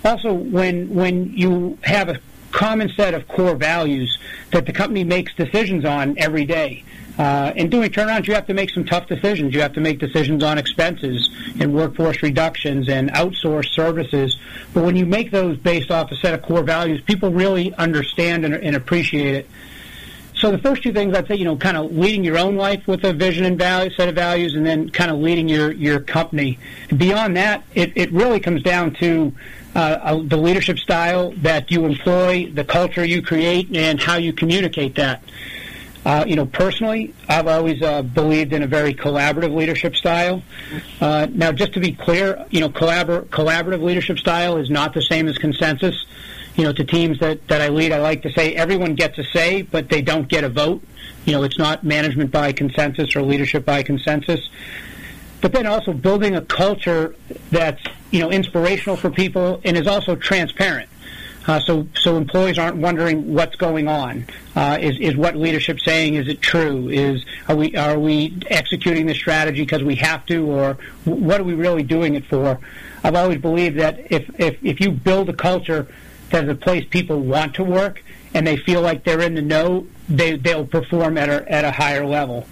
Also, 0.04 0.32
when 0.32 0.92
when 0.94 1.32
you 1.32 1.78
have 1.82 2.08
a 2.08 2.20
common 2.56 2.88
set 2.96 3.12
of 3.12 3.28
core 3.28 3.54
values 3.54 4.18
that 4.50 4.64
the 4.64 4.72
company 4.72 5.04
makes 5.04 5.34
decisions 5.34 5.84
on 5.84 6.16
every 6.16 6.46
day. 6.46 6.82
Uh, 7.18 7.52
in 7.54 7.68
doing 7.68 7.90
turnarounds, 7.90 8.26
you 8.26 8.32
have 8.32 8.46
to 8.46 8.54
make 8.54 8.70
some 8.70 8.84
tough 8.84 9.06
decisions. 9.06 9.52
You 9.54 9.60
have 9.60 9.74
to 9.74 9.80
make 9.80 9.98
decisions 9.98 10.42
on 10.42 10.56
expenses 10.56 11.30
and 11.60 11.74
workforce 11.74 12.22
reductions 12.22 12.88
and 12.88 13.10
outsourced 13.12 13.74
services. 13.74 14.38
But 14.72 14.84
when 14.84 14.96
you 14.96 15.04
make 15.04 15.30
those 15.30 15.58
based 15.58 15.90
off 15.90 16.10
a 16.10 16.16
set 16.16 16.32
of 16.32 16.40
core 16.42 16.62
values, 16.62 17.02
people 17.02 17.30
really 17.30 17.74
understand 17.74 18.46
and, 18.46 18.54
and 18.54 18.74
appreciate 18.74 19.34
it. 19.34 19.50
So 20.34 20.50
the 20.50 20.58
first 20.58 20.82
two 20.82 20.92
things 20.92 21.14
I'd 21.14 21.28
say, 21.28 21.36
you 21.36 21.44
know, 21.44 21.56
kind 21.56 21.76
of 21.76 21.94
leading 21.96 22.24
your 22.24 22.38
own 22.38 22.56
life 22.56 22.86
with 22.86 23.04
a 23.04 23.12
vision 23.12 23.44
and 23.44 23.58
value, 23.58 23.90
set 23.90 24.08
of 24.08 24.14
values, 24.14 24.54
and 24.54 24.64
then 24.64 24.90
kind 24.90 25.10
of 25.10 25.18
leading 25.18 25.48
your, 25.48 25.72
your 25.72 26.00
company. 26.00 26.58
Beyond 26.94 27.36
that, 27.36 27.64
it, 27.74 27.92
it 27.96 28.12
really 28.12 28.40
comes 28.40 28.62
down 28.62 28.94
to 28.94 29.34
uh, 29.76 30.22
the 30.22 30.38
leadership 30.38 30.78
style 30.78 31.32
that 31.42 31.70
you 31.70 31.84
employ, 31.84 32.50
the 32.50 32.64
culture 32.64 33.04
you 33.04 33.20
create, 33.20 33.76
and 33.76 34.00
how 34.00 34.16
you 34.16 34.32
communicate 34.32 34.94
that. 34.94 35.22
Uh, 36.04 36.24
you 36.26 36.34
know, 36.36 36.46
personally, 36.46 37.12
I've 37.28 37.46
always 37.46 37.82
uh, 37.82 38.00
believed 38.02 38.52
in 38.52 38.62
a 38.62 38.66
very 38.66 38.94
collaborative 38.94 39.54
leadership 39.54 39.94
style. 39.96 40.42
Uh, 41.00 41.26
now, 41.30 41.52
just 41.52 41.74
to 41.74 41.80
be 41.80 41.92
clear, 41.92 42.46
you 42.50 42.60
know, 42.60 42.70
collabor- 42.70 43.26
collaborative 43.26 43.82
leadership 43.82 44.18
style 44.18 44.56
is 44.56 44.70
not 44.70 44.94
the 44.94 45.02
same 45.02 45.28
as 45.28 45.36
consensus. 45.36 46.06
You 46.54 46.64
know, 46.64 46.72
to 46.72 46.84
teams 46.84 47.18
that, 47.18 47.46
that 47.48 47.60
I 47.60 47.68
lead, 47.68 47.92
I 47.92 47.98
like 47.98 48.22
to 48.22 48.32
say 48.32 48.54
everyone 48.54 48.94
gets 48.94 49.18
a 49.18 49.24
say, 49.24 49.60
but 49.62 49.90
they 49.90 50.00
don't 50.00 50.26
get 50.26 50.42
a 50.42 50.48
vote. 50.48 50.82
You 51.26 51.32
know, 51.32 51.42
it's 51.42 51.58
not 51.58 51.84
management 51.84 52.30
by 52.30 52.52
consensus 52.52 53.14
or 53.14 53.22
leadership 53.22 53.66
by 53.66 53.82
consensus 53.82 54.40
but 55.40 55.52
then 55.52 55.66
also 55.66 55.92
building 55.92 56.34
a 56.34 56.40
culture 56.40 57.14
that's 57.50 57.82
you 58.16 58.22
know 58.22 58.30
inspirational 58.30 58.96
for 58.96 59.10
people 59.10 59.60
and 59.62 59.76
is 59.76 59.86
also 59.86 60.16
transparent. 60.16 60.88
Uh, 61.46 61.60
so 61.60 61.86
so 61.94 62.16
employees 62.16 62.58
aren't 62.58 62.78
wondering 62.78 63.34
what's 63.34 63.56
going 63.56 63.88
on. 63.88 64.24
Uh, 64.56 64.78
is 64.80 64.98
is 64.98 65.14
what 65.14 65.36
leadership 65.36 65.78
saying? 65.78 66.14
Is 66.14 66.26
it 66.26 66.40
true? 66.40 66.88
Is 66.88 67.26
are 67.46 67.54
we 67.54 67.76
are 67.76 67.98
we 67.98 68.38
executing 68.46 69.04
the 69.04 69.14
strategy 69.14 69.60
because 69.60 69.84
we 69.84 69.96
have 69.96 70.24
to, 70.26 70.46
or 70.46 70.78
what 71.04 71.38
are 71.38 71.44
we 71.44 71.52
really 71.52 71.82
doing 71.82 72.14
it 72.14 72.24
for? 72.24 72.58
I've 73.04 73.14
always 73.14 73.38
believed 73.38 73.78
that 73.78 74.10
if 74.10 74.40
if 74.40 74.64
if 74.64 74.80
you 74.80 74.92
build 74.92 75.28
a 75.28 75.34
culture 75.34 75.86
that 76.30 76.44
is 76.44 76.50
a 76.50 76.54
place 76.54 76.86
people 76.88 77.20
want 77.20 77.54
to 77.56 77.64
work 77.64 78.02
and 78.32 78.46
they 78.46 78.56
feel 78.56 78.80
like 78.80 79.04
they're 79.04 79.20
in 79.20 79.34
the 79.34 79.42
know, 79.42 79.86
they 80.08 80.36
they'll 80.36 80.66
perform 80.66 81.18
at 81.18 81.28
a 81.28 81.52
at 81.52 81.66
a 81.66 81.70
higher 81.70 82.06
level. 82.06 82.46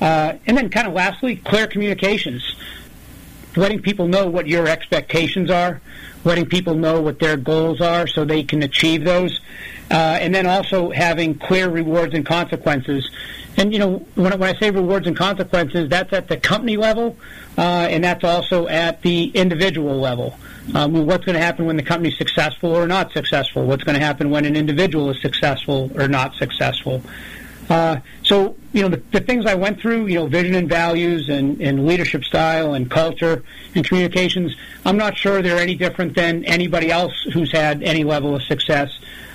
Uh, 0.00 0.36
and 0.46 0.56
then, 0.56 0.68
kind 0.68 0.86
of 0.86 0.94
lastly, 0.94 1.36
clear 1.36 1.66
communications. 1.66 2.56
Letting 3.54 3.82
people 3.82 4.08
know 4.08 4.26
what 4.26 4.46
your 4.46 4.66
expectations 4.66 5.50
are, 5.50 5.80
letting 6.24 6.46
people 6.46 6.74
know 6.74 7.00
what 7.00 7.18
their 7.18 7.36
goals 7.36 7.80
are 7.80 8.06
so 8.06 8.24
they 8.24 8.42
can 8.42 8.62
achieve 8.62 9.04
those, 9.04 9.40
uh, 9.90 10.18
and 10.20 10.34
then 10.34 10.46
also 10.46 10.90
having 10.90 11.38
clear 11.38 11.68
rewards 11.68 12.14
and 12.14 12.24
consequences. 12.24 13.10
And, 13.58 13.72
you 13.72 13.78
know, 13.78 14.06
when, 14.14 14.38
when 14.38 14.54
I 14.54 14.58
say 14.58 14.70
rewards 14.70 15.06
and 15.06 15.16
consequences, 15.16 15.90
that's 15.90 16.12
at 16.12 16.28
the 16.28 16.38
company 16.38 16.78
level, 16.78 17.18
uh, 17.58 17.60
and 17.60 18.02
that's 18.02 18.24
also 18.24 18.66
at 18.68 19.02
the 19.02 19.24
individual 19.34 20.00
level. 20.00 20.38
Um, 20.74 21.06
what's 21.06 21.24
going 21.24 21.34
to 21.34 21.42
happen 21.42 21.66
when 21.66 21.76
the 21.76 21.82
company's 21.82 22.16
successful 22.16 22.74
or 22.74 22.86
not 22.86 23.12
successful? 23.12 23.66
What's 23.66 23.84
going 23.84 23.98
to 23.98 24.04
happen 24.04 24.30
when 24.30 24.46
an 24.46 24.56
individual 24.56 25.10
is 25.10 25.20
successful 25.20 25.90
or 25.94 26.08
not 26.08 26.34
successful? 26.36 27.02
Uh, 27.72 28.00
so, 28.22 28.54
you 28.74 28.82
know, 28.82 28.88
the, 28.88 29.02
the, 29.12 29.20
things 29.20 29.46
I 29.46 29.54
went 29.54 29.80
through, 29.80 30.06
you 30.06 30.16
know, 30.16 30.26
vision 30.26 30.54
and 30.54 30.68
values 30.68 31.30
and, 31.30 31.58
and 31.62 31.86
leadership 31.86 32.22
style 32.22 32.74
and 32.74 32.90
culture 32.90 33.42
and 33.74 33.82
communications, 33.82 34.54
I'm 34.84 34.98
not 34.98 35.16
sure 35.16 35.40
they're 35.40 35.56
any 35.56 35.74
different 35.74 36.14
than 36.14 36.44
anybody 36.44 36.90
else 36.90 37.14
who's 37.32 37.50
had 37.50 37.82
any 37.82 38.04
level 38.04 38.36
of 38.36 38.42
success. 38.42 38.90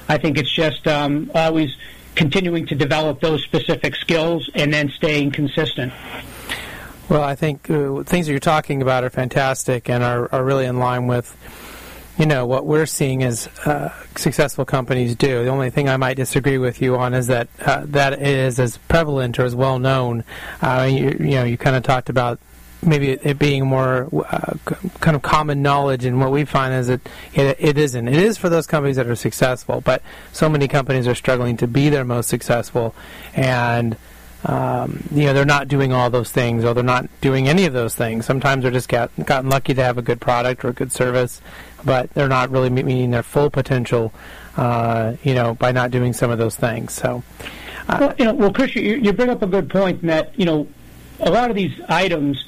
I 0.07 0.19
think 0.19 0.37
it's 0.37 0.51
just 0.51 0.87
um, 0.87 1.31
always 1.33 1.75
continuing 2.13 2.67
to 2.67 2.75
develop 2.75 3.21
those 3.21 3.43
specific 3.43 3.95
skills 3.95 4.47
and 4.53 4.71
then 4.71 4.89
staying 4.89 5.31
consistent. 5.31 5.91
Well, 7.09 7.23
I 7.23 7.33
think 7.33 7.71
uh, 7.71 8.03
things 8.03 8.27
that 8.27 8.33
you're 8.33 8.39
talking 8.39 8.83
about 8.83 9.03
are 9.03 9.09
fantastic 9.09 9.89
and 9.89 10.03
are, 10.03 10.31
are 10.31 10.43
really 10.43 10.65
in 10.65 10.77
line 10.77 11.07
with 11.07 11.35
you 12.17 12.25
know 12.25 12.45
what 12.45 12.65
we're 12.65 12.85
seeing 12.85 13.23
as 13.23 13.47
uh, 13.65 13.93
successful 14.15 14.65
companies 14.65 15.15
do. 15.15 15.43
The 15.43 15.49
only 15.49 15.69
thing 15.69 15.87
I 15.87 15.97
might 15.97 16.15
disagree 16.15 16.57
with 16.57 16.81
you 16.81 16.95
on 16.95 17.13
is 17.13 17.27
that 17.27 17.47
uh, 17.61 17.83
that 17.85 18.21
is 18.21 18.59
as 18.59 18.77
prevalent 18.77 19.37
or 19.39 19.45
as 19.45 19.55
well 19.55 19.77
known. 19.77 20.23
Uh, 20.61 20.87
you, 20.89 21.15
you, 21.19 21.35
know, 21.35 21.43
you 21.43 21.57
kind 21.57 21.75
of 21.75 21.83
talked 21.83 22.09
about 22.09 22.39
maybe 22.81 23.11
it, 23.11 23.37
being 23.37 23.67
more 23.67 24.07
uh, 24.29 24.53
kind 24.99 25.15
of 25.15 25.21
common 25.21 25.61
knowledge, 25.61 26.05
and 26.05 26.19
what 26.19 26.31
we 26.31 26.43
find 26.43 26.73
is 26.73 26.87
that 26.87 27.01
it, 27.33 27.57
it 27.59 27.77
isn't. 27.77 28.07
It 28.07 28.17
is 28.17 28.37
for 28.37 28.49
those 28.49 28.65
companies 28.65 28.95
that 28.95 29.07
are 29.07 29.15
successful, 29.15 29.81
but 29.81 30.01
so 30.31 30.49
many 30.49 30.67
companies 30.67 31.07
are 31.07 31.15
struggling 31.15 31.57
to 31.57 31.67
be 31.67 31.89
their 31.89 32.03
most 32.03 32.29
successful, 32.29 32.95
and 33.35 33.95
um, 34.45 35.03
you 35.11 35.25
know 35.25 35.33
they're 35.33 35.45
not 35.45 35.67
doing 35.67 35.91
all 35.91 36.09
those 36.09 36.31
things 36.31 36.63
or 36.63 36.73
they're 36.73 36.83
not 36.83 37.09
doing 37.21 37.47
any 37.47 37.65
of 37.65 37.73
those 37.73 37.95
things 37.95 38.25
sometimes 38.25 38.61
they're 38.61 38.71
just 38.71 38.87
got, 38.87 39.11
gotten 39.25 39.49
lucky 39.49 39.73
to 39.73 39.83
have 39.83 39.97
a 39.97 40.01
good 40.01 40.21
product 40.21 40.63
or 40.63 40.69
a 40.69 40.73
good 40.73 40.91
service 40.91 41.41
but 41.87 42.13
they're 42.13 42.27
not 42.27 42.51
really 42.51 42.69
meeting 42.69 43.09
their 43.09 43.23
full 43.23 43.49
potential 43.49 44.13
uh, 44.57 45.15
you 45.23 45.33
know 45.33 45.55
by 45.55 45.71
not 45.71 45.89
doing 45.89 46.13
some 46.13 46.29
of 46.29 46.37
those 46.37 46.55
things 46.55 46.93
so. 46.93 47.23
Uh, 47.89 47.97
well, 48.01 48.15
you 48.19 48.25
know, 48.25 48.33
well 48.33 48.53
chris 48.53 48.75
you, 48.75 48.97
you 48.97 49.13
bring 49.13 49.29
up 49.29 49.41
a 49.41 49.47
good 49.47 49.69
point 49.69 50.01
in 50.01 50.07
that 50.07 50.37
you 50.37 50.45
know 50.45 50.67
a 51.21 51.31
lot 51.31 51.49
of 51.49 51.55
these 51.55 51.73
items 51.89 52.45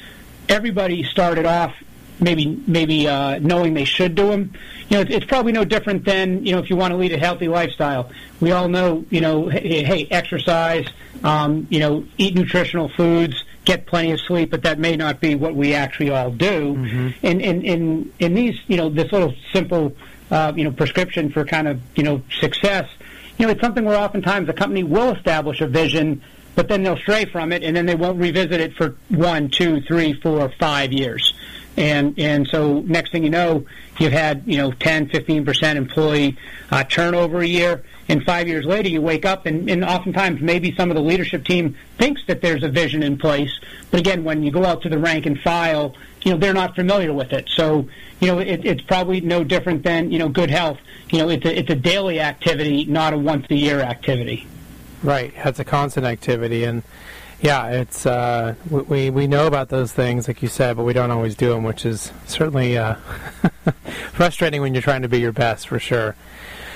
everybody 0.49 1.01
started 1.03 1.45
off 1.45 1.73
maybe 2.19 2.61
maybe 2.67 3.07
uh, 3.07 3.39
knowing 3.39 3.73
they 3.73 3.85
should 3.85 4.15
do 4.15 4.29
them. 4.29 4.53
You 4.89 4.97
know, 4.97 5.01
it's, 5.01 5.11
it's 5.11 5.25
probably 5.25 5.51
no 5.51 5.65
different 5.65 6.05
than 6.05 6.45
you 6.45 6.51
know 6.51 6.59
if 6.59 6.69
you 6.69 6.75
want 6.75 6.91
to 6.91 6.97
lead 6.97 7.11
a 7.11 7.17
healthy 7.17 7.47
lifestyle. 7.47 8.11
We 8.39 8.51
all 8.51 8.67
know 8.67 9.05
you 9.09 9.21
know, 9.21 9.47
hey, 9.47 9.83
hey 9.83 10.07
exercise, 10.11 10.87
um, 11.23 11.67
you 11.69 11.79
know, 11.79 12.05
eat 12.17 12.35
nutritional 12.35 12.89
foods, 12.89 13.43
get 13.65 13.85
plenty 13.85 14.11
of 14.11 14.19
sleep, 14.19 14.51
but 14.51 14.63
that 14.63 14.79
may 14.79 14.95
not 14.95 15.19
be 15.19 15.35
what 15.35 15.55
we 15.55 15.73
actually 15.73 16.09
all 16.09 16.31
do. 16.31 16.75
Mm-hmm. 16.75 17.09
And 17.23 17.41
in 17.41 17.61
in 17.63 18.13
in 18.19 18.33
these 18.33 18.59
you 18.67 18.77
know 18.77 18.89
this 18.89 19.11
little 19.11 19.33
simple 19.53 19.95
uh, 20.31 20.53
you 20.55 20.63
know 20.63 20.71
prescription 20.71 21.31
for 21.31 21.45
kind 21.45 21.67
of 21.67 21.79
you 21.95 22.03
know 22.03 22.21
success. 22.39 22.89
You 23.37 23.45
know, 23.45 23.53
it's 23.53 23.61
something 23.61 23.85
where 23.85 23.97
oftentimes 23.97 24.49
a 24.49 24.53
company 24.53 24.83
will 24.83 25.15
establish 25.15 25.61
a 25.61 25.67
vision 25.67 26.21
but 26.55 26.67
then 26.67 26.83
they'll 26.83 26.97
stray 26.97 27.23
from 27.23 27.53
it, 27.53 27.63
and 27.63 27.73
then 27.73 27.85
they 27.85 27.95
won't 27.95 28.19
revisit 28.19 28.59
it 28.59 28.75
for 28.75 28.97
one, 29.07 29.47
two, 29.47 29.79
three, 29.79 30.11
four, 30.11 30.51
five 30.59 30.91
years 30.91 31.33
and 31.79 32.19
and 32.19 32.45
so 32.47 32.81
next 32.81 33.11
thing 33.11 33.23
you 33.23 33.29
know, 33.29 33.65
you've 33.97 34.11
had 34.11 34.43
you 34.45 34.57
know 34.57 34.71
10, 34.73 35.09
15 35.09 35.45
percent 35.45 35.77
employee 35.77 36.37
uh, 36.69 36.83
turnover 36.83 37.39
a 37.39 37.47
year, 37.47 37.83
and 38.09 38.23
five 38.23 38.47
years 38.47 38.65
later 38.65 38.89
you 38.89 39.01
wake 39.01 39.25
up 39.25 39.45
and, 39.45 39.69
and 39.69 39.83
oftentimes 39.83 40.41
maybe 40.41 40.75
some 40.75 40.91
of 40.91 40.95
the 40.95 41.01
leadership 41.01 41.45
team 41.45 41.75
thinks 41.97 42.21
that 42.27 42.41
there's 42.41 42.63
a 42.63 42.69
vision 42.69 43.01
in 43.01 43.17
place, 43.17 43.57
but 43.91 44.01
again 44.01 44.25
when 44.25 44.43
you 44.43 44.51
go 44.51 44.65
out 44.65 44.81
to 44.81 44.89
the 44.89 44.99
rank 44.99 45.25
and 45.25 45.39
file, 45.39 45.95
you 46.21 46.31
know 46.31 46.37
they're 46.37 46.53
not 46.53 46.75
familiar 46.75 47.13
with 47.13 47.31
it. 47.31 47.47
So 47.47 47.87
you 48.19 48.27
know 48.27 48.39
it, 48.39 48.65
it's 48.65 48.81
probably 48.81 49.21
no 49.21 49.45
different 49.45 49.83
than 49.83 50.11
you 50.11 50.19
know 50.19 50.27
good 50.27 50.49
health. 50.49 50.79
You 51.11 51.19
know 51.19 51.29
it's 51.29 51.45
a 51.45 51.57
it's 51.57 51.69
a 51.69 51.75
daily 51.75 52.19
activity, 52.19 52.83
not 52.85 53.13
a 53.13 53.17
once 53.17 53.47
a 53.49 53.55
year 53.55 53.79
activity. 53.79 54.45
Right, 55.01 55.33
it's 55.33 55.59
a 55.59 55.63
constant 55.63 56.05
activity 56.05 56.65
and 56.65 56.83
yeah, 57.41 57.67
it's 57.69 58.05
uh, 58.05 58.55
we 58.69 59.09
we 59.09 59.27
know 59.27 59.47
about 59.47 59.69
those 59.69 59.93
things, 59.93 60.27
like 60.27 60.41
you 60.41 60.49
said, 60.49 60.75
but 60.75 60.83
we 60.83 60.91
don't 60.91 61.11
always 61.11 61.35
do 61.35 61.49
them, 61.49 61.63
which 61.63 61.85
is 61.85 62.11
certainly 62.25 62.77
uh, 62.77 62.95
frustrating 64.11 64.61
when 64.61 64.73
you're 64.73 64.83
trying 64.83 65.03
to 65.03 65.07
be 65.07 65.19
your 65.19 65.31
best, 65.31 65.69
for 65.69 65.79
sure. 65.79 66.15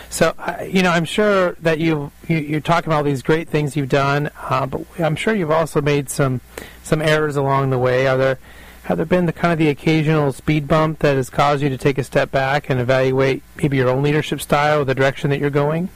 So, 0.09 0.33
uh, 0.37 0.63
you 0.63 0.81
know, 0.83 0.91
I'm 0.91 1.05
sure 1.05 1.53
that 1.61 1.79
you, 1.79 2.11
you 2.29 2.37
you're 2.37 2.61
talking 2.61 2.87
about 2.87 2.97
all 2.97 3.03
these 3.03 3.23
great 3.23 3.49
things 3.49 3.75
you've 3.75 3.89
done, 3.89 4.29
uh, 4.37 4.65
but 4.65 4.85
I'm 4.99 5.17
sure 5.17 5.35
you've 5.35 5.51
also 5.51 5.81
made 5.81 6.09
some 6.09 6.39
some 6.81 7.01
errors 7.01 7.35
along 7.35 7.71
the 7.71 7.79
way. 7.79 8.07
Are 8.07 8.17
there 8.17 8.39
have 8.83 8.97
there 8.97 9.05
been 9.05 9.25
the 9.25 9.33
kind 9.33 9.51
of 9.51 9.59
the 9.59 9.69
occasional 9.69 10.31
speed 10.31 10.67
bump 10.67 10.99
that 10.99 11.17
has 11.17 11.29
caused 11.29 11.61
you 11.61 11.69
to 11.69 11.77
take 11.77 11.97
a 11.97 12.03
step 12.05 12.31
back 12.31 12.69
and 12.69 12.79
evaluate 12.79 13.43
maybe 13.57 13.77
your 13.77 13.89
own 13.89 14.01
leadership 14.01 14.39
style, 14.39 14.85
the 14.85 14.95
direction 14.95 15.29
that 15.29 15.39
you're 15.39 15.49
going? 15.49 15.89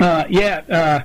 Uh, 0.00 0.24
yeah. 0.30 1.04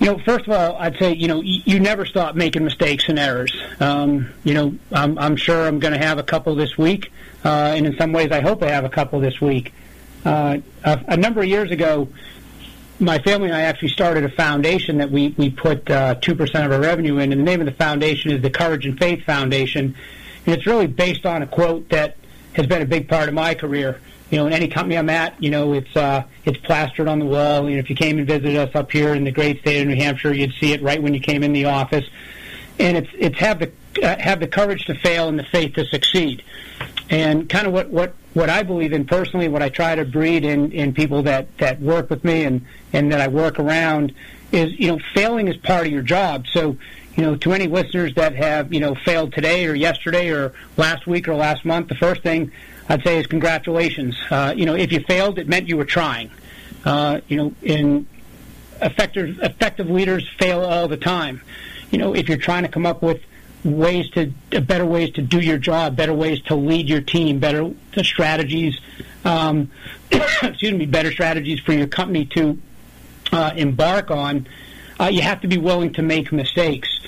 Uh, 0.00 0.04
you 0.04 0.10
know, 0.10 0.18
first 0.24 0.46
of 0.46 0.52
all, 0.52 0.76
I'd 0.76 0.96
say 0.98 1.14
you 1.14 1.28
know 1.28 1.40
you, 1.42 1.80
never 1.80 2.04
stop 2.04 2.34
making 2.34 2.64
mistakes 2.64 3.08
and 3.08 3.18
errors. 3.18 3.56
Um, 3.80 4.28
you 4.44 4.54
know, 4.54 4.74
I'm, 4.92 5.18
I'm 5.18 5.36
sure 5.36 5.66
I'm 5.66 5.78
going 5.78 5.92
to 5.92 5.98
have 5.98 6.18
a 6.18 6.22
couple 6.22 6.54
this 6.54 6.76
week, 6.76 7.12
uh, 7.44 7.72
and 7.74 7.86
in 7.86 7.96
some 7.96 8.12
ways, 8.12 8.30
I 8.32 8.40
hope 8.40 8.62
I 8.62 8.70
have 8.70 8.84
a 8.84 8.88
couple 8.88 9.20
this 9.20 9.40
week. 9.40 9.72
Uh, 10.24 10.58
a, 10.84 11.04
a 11.08 11.16
number 11.16 11.40
of 11.40 11.46
years 11.46 11.70
ago, 11.70 12.08
my 12.98 13.18
family 13.18 13.48
and 13.48 13.56
I 13.56 13.62
actually 13.62 13.88
started 13.88 14.24
a 14.24 14.30
foundation 14.30 14.98
that 14.98 15.10
we 15.10 15.34
we 15.36 15.50
put 15.50 15.88
uh, 15.90 16.16
two 16.16 16.32
uh, 16.32 16.36
percent 16.36 16.66
of 16.66 16.72
our 16.72 16.80
revenue 16.80 17.18
in, 17.18 17.32
and 17.32 17.40
the 17.40 17.44
name 17.44 17.60
of 17.60 17.66
the 17.66 17.72
foundation 17.72 18.30
is 18.30 18.42
the 18.42 18.50
Courage 18.50 18.86
and 18.86 18.98
Faith 18.98 19.24
Foundation, 19.24 19.94
and 20.46 20.54
it's 20.54 20.66
really 20.66 20.86
based 20.86 21.26
on 21.26 21.42
a 21.42 21.46
quote 21.46 21.88
that 21.90 22.16
has 22.54 22.66
been 22.66 22.82
a 22.82 22.86
big 22.86 23.08
part 23.08 23.28
of 23.28 23.34
my 23.34 23.54
career 23.54 24.00
you 24.30 24.38
know, 24.38 24.46
in 24.46 24.52
any 24.52 24.68
company 24.68 24.98
I'm 24.98 25.08
at, 25.08 25.40
you 25.42 25.50
know, 25.50 25.72
it's 25.72 25.94
uh, 25.96 26.24
it's 26.44 26.58
plastered 26.58 27.08
on 27.08 27.20
the 27.20 27.24
wall. 27.24 27.68
You 27.68 27.76
know, 27.76 27.80
if 27.80 27.90
you 27.90 27.96
came 27.96 28.18
and 28.18 28.26
visited 28.26 28.56
us 28.56 28.74
up 28.74 28.90
here 28.90 29.14
in 29.14 29.24
the 29.24 29.30
great 29.30 29.60
state 29.60 29.82
of 29.82 29.88
New 29.88 29.96
Hampshire, 29.96 30.34
you'd 30.34 30.52
see 30.54 30.72
it 30.72 30.82
right 30.82 31.00
when 31.00 31.14
you 31.14 31.20
came 31.20 31.42
in 31.42 31.52
the 31.52 31.66
office. 31.66 32.04
And 32.78 32.96
it's 32.96 33.10
it's 33.16 33.38
have 33.38 33.60
the 33.60 33.72
uh, 34.02 34.18
have 34.18 34.40
the 34.40 34.48
courage 34.48 34.84
to 34.86 34.94
fail 34.94 35.28
and 35.28 35.38
the 35.38 35.44
faith 35.44 35.74
to 35.74 35.84
succeed. 35.84 36.42
And 37.08 37.48
kind 37.48 37.68
of 37.68 37.72
what 37.72 37.90
what 37.90 38.14
what 38.34 38.50
I 38.50 38.64
believe 38.64 38.92
in 38.92 39.06
personally, 39.06 39.48
what 39.48 39.62
I 39.62 39.68
try 39.68 39.94
to 39.94 40.04
breed 40.04 40.44
in 40.44 40.72
in 40.72 40.92
people 40.92 41.22
that 41.22 41.56
that 41.58 41.80
work 41.80 42.10
with 42.10 42.24
me 42.24 42.44
and 42.44 42.66
and 42.92 43.12
that 43.12 43.20
I 43.20 43.28
work 43.28 43.60
around 43.60 44.12
is 44.50 44.78
you 44.78 44.88
know, 44.88 44.98
failing 45.14 45.46
is 45.46 45.56
part 45.56 45.86
of 45.86 45.92
your 45.92 46.02
job. 46.02 46.46
So 46.48 46.76
you 47.16 47.22
know, 47.22 47.36
to 47.36 47.52
any 47.52 47.66
listeners 47.66 48.14
that 48.16 48.34
have, 48.34 48.74
you 48.74 48.80
know, 48.80 48.94
failed 48.94 49.32
today 49.32 49.66
or 49.66 49.74
yesterday 49.74 50.30
or 50.30 50.52
last 50.76 51.06
week 51.06 51.28
or 51.28 51.34
last 51.34 51.64
month, 51.64 51.88
the 51.88 51.94
first 51.94 52.22
thing 52.22 52.52
I'd 52.88 53.02
say 53.02 53.18
is 53.18 53.26
congratulations. 53.26 54.16
Uh, 54.30 54.54
you 54.56 54.66
know, 54.66 54.74
if 54.74 54.92
you 54.92 55.00
failed, 55.00 55.38
it 55.38 55.48
meant 55.48 55.68
you 55.68 55.76
were 55.76 55.84
trying. 55.84 56.30
Uh, 56.84 57.20
you 57.26 57.36
know, 57.36 57.54
in 57.62 58.06
effective 58.80 59.38
effective 59.40 59.90
leaders 59.90 60.28
fail 60.38 60.60
all 60.60 60.88
the 60.88 60.96
time. 60.96 61.40
You 61.90 61.98
know, 61.98 62.14
if 62.14 62.28
you're 62.28 62.38
trying 62.38 62.62
to 62.62 62.68
come 62.68 62.86
up 62.86 63.02
with 63.02 63.20
ways 63.64 64.08
to 64.10 64.32
uh, 64.52 64.60
better 64.60 64.86
ways 64.86 65.10
to 65.12 65.22
do 65.22 65.40
your 65.40 65.58
job, 65.58 65.96
better 65.96 66.14
ways 66.14 66.40
to 66.42 66.54
lead 66.54 66.88
your 66.88 67.00
team, 67.00 67.38
better 67.38 67.72
strategies, 68.02 68.78
um, 69.24 69.70
excuse 70.10 70.72
me, 70.72 70.86
better 70.86 71.10
strategies 71.10 71.60
for 71.60 71.72
your 71.72 71.86
company 71.86 72.26
to 72.26 72.60
uh, 73.32 73.52
embark 73.56 74.10
on, 74.10 74.46
uh, 75.00 75.06
you 75.06 75.22
have 75.22 75.40
to 75.40 75.48
be 75.48 75.58
willing 75.58 75.92
to 75.94 76.02
make 76.02 76.32
mistakes. 76.32 77.00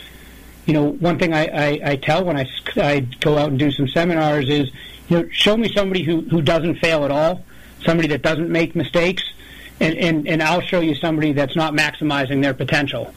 You 0.67 0.75
know, 0.75 0.85
one 0.85 1.19
thing 1.19 1.33
I, 1.33 1.47
I, 1.47 1.81
I 1.93 1.97
tell 1.97 2.25
when 2.25 2.37
I, 2.37 2.47
I 2.77 3.01
go 3.01 3.39
out 3.39 3.49
and 3.49 3.59
do 3.59 3.71
some 3.71 3.89
seminars 3.89 4.51
is 4.51 4.71
you 5.09 5.23
know, 5.23 5.29
show 5.31 5.57
me 5.57 5.73
somebody 5.73 6.03
who, 6.03 6.21
who 6.23 6.43
doesn't 6.43 6.77
fail 6.77 7.05
at 7.05 7.11
all, 7.11 7.45
somebody 7.85 8.09
that 8.09 8.23
doesn't 8.23 8.51
make 8.51 8.75
mistakes, 8.75 9.23
and, 9.81 9.97
and, 9.97 10.29
and 10.29 10.43
I'll 10.43 10.61
show 10.61 10.81
you 10.81 10.95
somebody 10.95 11.33
that's 11.33 11.57
not 11.57 11.73
maximizing 11.73 12.43
their 12.43 12.55
potential. 12.55 13.15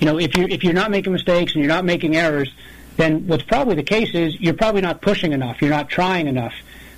You 0.00 0.06
know, 0.06 0.18
if 0.18 0.36
you're, 0.36 0.48
if 0.48 0.62
you're 0.64 0.74
not 0.74 0.90
making 0.90 1.12
mistakes 1.12 1.54
and 1.54 1.62
you're 1.62 1.72
not 1.72 1.84
making 1.84 2.16
errors, 2.16 2.52
then 2.96 3.26
what's 3.26 3.44
probably 3.44 3.74
the 3.74 3.82
case 3.82 4.14
is 4.14 4.38
you're 4.40 4.54
probably 4.54 4.82
not 4.82 5.00
pushing 5.00 5.32
enough, 5.32 5.60
you're 5.60 5.70
not 5.70 5.88
trying 5.88 6.26
enough. 6.26 6.54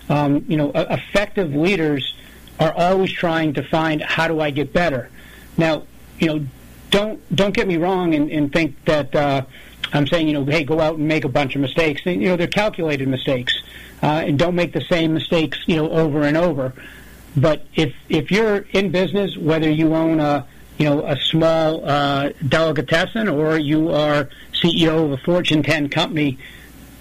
Um, 0.09 0.45
you 0.49 0.57
know, 0.57 0.71
effective 0.75 1.55
leaders 1.55 2.15
are 2.59 2.73
always 2.73 3.13
trying 3.13 3.55
to 3.55 3.63
find 3.63 4.03
how 4.03 4.29
do 4.29 4.41
I 4.41 4.51
get 4.51 4.73
better. 4.73 5.11
Now, 5.57 5.85
you 6.19 6.27
know, 6.27 6.47
don't 6.91 7.35
don't 7.35 7.55
get 7.55 7.67
me 7.67 7.77
wrong 7.77 8.15
and, 8.15 8.31
and 8.31 8.53
think 8.53 8.85
that 8.85 9.15
uh, 9.15 9.43
I'm 9.95 10.07
saying 10.07 10.29
you 10.29 10.35
know, 10.35 10.45
hey, 10.45 10.65
go 10.65 10.81
out 10.81 10.97
and 10.97 11.07
make 11.07 11.25
a 11.25 11.29
bunch 11.29 11.55
of 11.55 11.61
mistakes. 11.61 12.05
You 12.05 12.17
know, 12.17 12.37
they're 12.37 12.47
calculated 12.47 13.09
mistakes 13.09 13.55
uh, 14.03 14.25
and 14.27 14.39
don't 14.39 14.55
make 14.55 14.73
the 14.73 14.83
same 14.83 15.15
mistakes, 15.15 15.59
you 15.67 15.77
know, 15.77 15.91
over 15.91 16.23
and 16.23 16.37
over. 16.37 16.75
But 17.37 17.67
if 17.75 17.95
if 18.09 18.31
you're 18.31 18.59
in 18.73 18.91
business, 18.91 19.37
whether 19.37 19.71
you 19.71 19.95
own 19.95 20.21
a 20.21 20.47
you 20.79 20.87
know 20.87 21.05
a 21.07 21.17
small 21.17 21.89
uh, 21.89 22.31
delicatessen 22.47 23.29
or 23.29 23.59
you 23.59 23.91
are 23.91 24.29
CEO 24.53 25.05
of 25.05 25.13
a 25.13 25.17
Fortune 25.17 25.63
10 25.63 25.89
company, 25.89 26.39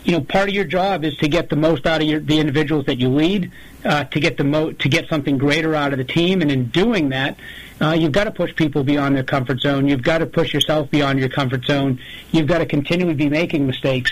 you 0.04 0.14
know 0.14 0.22
part 0.22 0.50
of 0.50 0.56
your 0.56 0.66
job 0.66 1.04
is 1.04 1.16
to 1.18 1.28
get 1.28 1.50
the 1.50 1.56
most 1.56 1.86
out 1.86 2.02
of 2.02 2.08
your, 2.08 2.20
the 2.20 2.40
individuals 2.40 2.86
that 2.86 3.00
you 3.00 3.10
lead, 3.10 3.52
uh, 3.86 4.06
to 4.06 4.20
get 4.20 4.38
the 4.38 4.44
mo- 4.44 4.72
to 4.72 4.90
get 4.90 5.08
something 5.08 5.38
greater 5.38 5.76
out 5.76 5.92
of 5.92 5.98
the 5.98 6.06
team, 6.06 6.42
and 6.42 6.52
in 6.52 6.68
doing 6.70 7.10
that, 7.10 7.38
uh, 7.82 7.92
you've 7.92 8.12
got 8.12 8.26
to 8.26 8.32
push 8.32 8.56
people 8.56 8.84
beyond 8.84 9.16
their 9.16 9.24
comfort 9.24 9.60
zone. 9.60 9.88
You've 9.88 10.04
got 10.04 10.20
to 10.20 10.26
push 10.26 10.54
yourself 10.54 10.90
beyond 10.92 11.20
your 11.20 11.30
comfort 11.30 11.66
zone. 11.66 12.00
You've 12.32 12.48
got 12.48 12.60
to 12.60 12.66
continually 12.66 13.16
be 13.16 13.30
making 13.30 13.68
mistakes. 13.68 14.12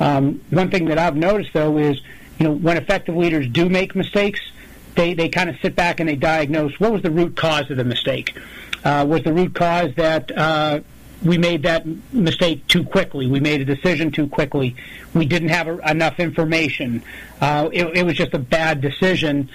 Um, 0.00 0.42
one 0.50 0.70
thing 0.70 0.86
that 0.86 0.98
I've 0.98 1.16
noticed 1.16 1.52
though 1.52 1.78
is 1.78 2.00
you 2.38 2.48
know, 2.48 2.52
when 2.52 2.76
effective 2.76 3.16
leaders 3.16 3.48
do 3.48 3.68
make 3.68 3.94
mistakes, 3.94 4.40
they, 4.96 5.14
they 5.14 5.28
kind 5.28 5.50
of 5.50 5.56
sit 5.60 5.76
back 5.76 6.00
and 6.00 6.08
they 6.08 6.16
diagnose 6.16 6.78
what 6.78 6.92
was 6.92 7.02
the 7.02 7.10
root 7.10 7.36
cause 7.36 7.70
of 7.70 7.76
the 7.76 7.84
mistake. 7.84 8.36
Uh, 8.84 9.04
was 9.08 9.22
the 9.22 9.32
root 9.32 9.54
cause 9.54 9.94
that 9.96 10.36
uh, 10.36 10.80
we 11.22 11.38
made 11.38 11.62
that 11.62 11.84
mistake 12.12 12.66
too 12.66 12.84
quickly? 12.84 13.26
We 13.26 13.40
made 13.40 13.60
a 13.60 13.64
decision 13.64 14.10
too 14.10 14.26
quickly. 14.26 14.76
We 15.14 15.26
didn't 15.26 15.48
have 15.48 15.68
a, 15.68 15.78
enough 15.90 16.20
information. 16.20 17.02
Uh, 17.40 17.70
it, 17.72 17.86
it 17.96 18.02
was 18.04 18.16
just 18.16 18.34
a 18.34 18.38
bad 18.38 18.80
decision. 18.80 19.48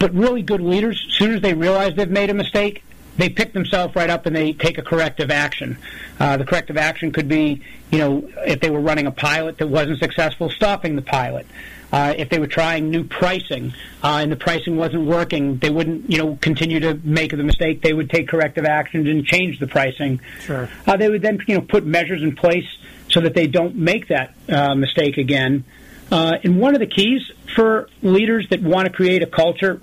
But 0.00 0.14
really 0.14 0.42
good 0.42 0.62
leaders, 0.62 1.04
as 1.06 1.14
soon 1.14 1.34
as 1.34 1.42
they 1.42 1.54
realize 1.54 1.94
they've 1.94 2.10
made 2.10 2.30
a 2.30 2.34
mistake, 2.34 2.82
they 3.18 3.28
pick 3.28 3.52
themselves 3.52 3.94
right 3.94 4.08
up 4.08 4.24
and 4.24 4.34
they 4.34 4.54
take 4.54 4.78
a 4.78 4.82
corrective 4.82 5.30
action. 5.30 5.76
Uh, 6.18 6.38
the 6.38 6.44
corrective 6.44 6.78
action 6.78 7.12
could 7.12 7.28
be, 7.28 7.60
you 7.90 7.98
know, 7.98 8.28
if 8.38 8.60
they 8.60 8.70
were 8.70 8.80
running 8.80 9.06
a 9.06 9.12
pilot 9.12 9.58
that 9.58 9.68
wasn't 9.68 9.98
successful, 9.98 10.48
stopping 10.48 10.96
the 10.96 11.02
pilot. 11.02 11.46
Uh, 11.92 12.14
if 12.16 12.30
they 12.30 12.38
were 12.38 12.46
trying 12.46 12.88
new 12.88 13.04
pricing 13.04 13.74
uh, 14.02 14.20
and 14.22 14.32
the 14.32 14.36
pricing 14.36 14.76
wasn't 14.76 15.04
working, 15.04 15.58
they 15.58 15.68
wouldn't, 15.68 16.08
you 16.08 16.16
know, 16.16 16.38
continue 16.40 16.80
to 16.80 16.94
make 17.04 17.30
the 17.32 17.42
mistake. 17.42 17.82
They 17.82 17.92
would 17.92 18.08
take 18.08 18.28
corrective 18.28 18.64
actions 18.64 19.06
and 19.06 19.26
change 19.26 19.58
the 19.58 19.66
pricing. 19.66 20.20
Sure. 20.44 20.70
Uh, 20.86 20.96
they 20.96 21.10
would 21.10 21.20
then, 21.20 21.40
you 21.46 21.56
know, 21.56 21.62
put 21.62 21.84
measures 21.84 22.22
in 22.22 22.34
place 22.34 22.66
so 23.08 23.20
that 23.20 23.34
they 23.34 23.48
don't 23.48 23.74
make 23.74 24.08
that 24.08 24.34
uh, 24.48 24.74
mistake 24.74 25.18
again. 25.18 25.64
Uh, 26.10 26.38
and 26.42 26.58
one 26.58 26.74
of 26.74 26.80
the 26.80 26.86
keys 26.86 27.30
for 27.54 27.88
leaders 28.02 28.48
that 28.50 28.62
want 28.62 28.86
to 28.86 28.92
create 28.92 29.22
a 29.22 29.26
culture 29.26 29.80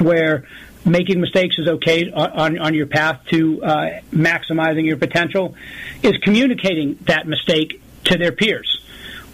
where 0.00 0.46
making 0.84 1.20
mistakes 1.20 1.58
is 1.58 1.66
okay 1.66 2.10
on, 2.10 2.58
on 2.58 2.74
your 2.74 2.86
path 2.86 3.20
to 3.30 3.62
uh, 3.62 4.00
maximizing 4.12 4.84
your 4.84 4.96
potential 4.96 5.54
is 6.02 6.16
communicating 6.18 6.98
that 7.02 7.26
mistake 7.26 7.80
to 8.04 8.18
their 8.18 8.32
peers, 8.32 8.84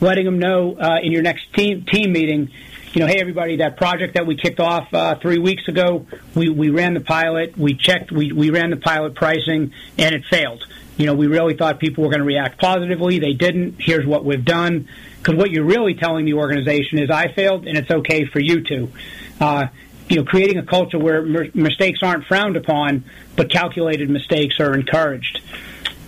letting 0.00 0.24
them 0.24 0.38
know 0.38 0.76
uh, 0.76 0.98
in 1.02 1.12
your 1.12 1.22
next 1.22 1.52
team 1.52 1.84
team 1.84 2.12
meeting. 2.12 2.50
You 2.92 3.00
know, 3.00 3.06
hey 3.06 3.20
everybody, 3.20 3.56
that 3.56 3.76
project 3.76 4.14
that 4.14 4.26
we 4.26 4.36
kicked 4.36 4.58
off 4.58 4.92
uh, 4.92 5.14
three 5.16 5.38
weeks 5.38 5.68
ago, 5.68 6.06
we, 6.34 6.48
we 6.48 6.70
ran 6.70 6.94
the 6.94 7.00
pilot, 7.00 7.56
we 7.56 7.74
checked, 7.74 8.10
we, 8.10 8.32
we 8.32 8.50
ran 8.50 8.70
the 8.70 8.76
pilot 8.76 9.14
pricing, 9.14 9.72
and 9.96 10.14
it 10.14 10.24
failed. 10.28 10.64
You 10.96 11.06
know, 11.06 11.14
we 11.14 11.28
really 11.28 11.54
thought 11.54 11.78
people 11.78 12.04
were 12.04 12.10
going 12.10 12.20
to 12.20 12.26
react 12.26 12.60
positively. 12.60 13.20
They 13.20 13.32
didn't. 13.32 13.76
Here's 13.78 14.04
what 14.04 14.24
we've 14.24 14.44
done. 14.44 14.88
Because 15.16 15.36
what 15.36 15.50
you're 15.50 15.64
really 15.64 15.94
telling 15.94 16.26
the 16.26 16.34
organization 16.34 16.98
is, 16.98 17.10
I 17.10 17.32
failed, 17.32 17.66
and 17.66 17.78
it's 17.78 17.90
okay 17.90 18.26
for 18.26 18.38
you 18.38 18.62
to. 18.64 18.92
You 20.10 20.16
know, 20.16 20.24
creating 20.24 20.58
a 20.58 20.66
culture 20.66 20.98
where 20.98 21.22
mistakes 21.22 22.00
aren't 22.02 22.26
frowned 22.26 22.56
upon, 22.56 23.04
but 23.36 23.48
calculated 23.48 24.10
mistakes 24.10 24.58
are 24.58 24.74
encouraged. 24.74 25.40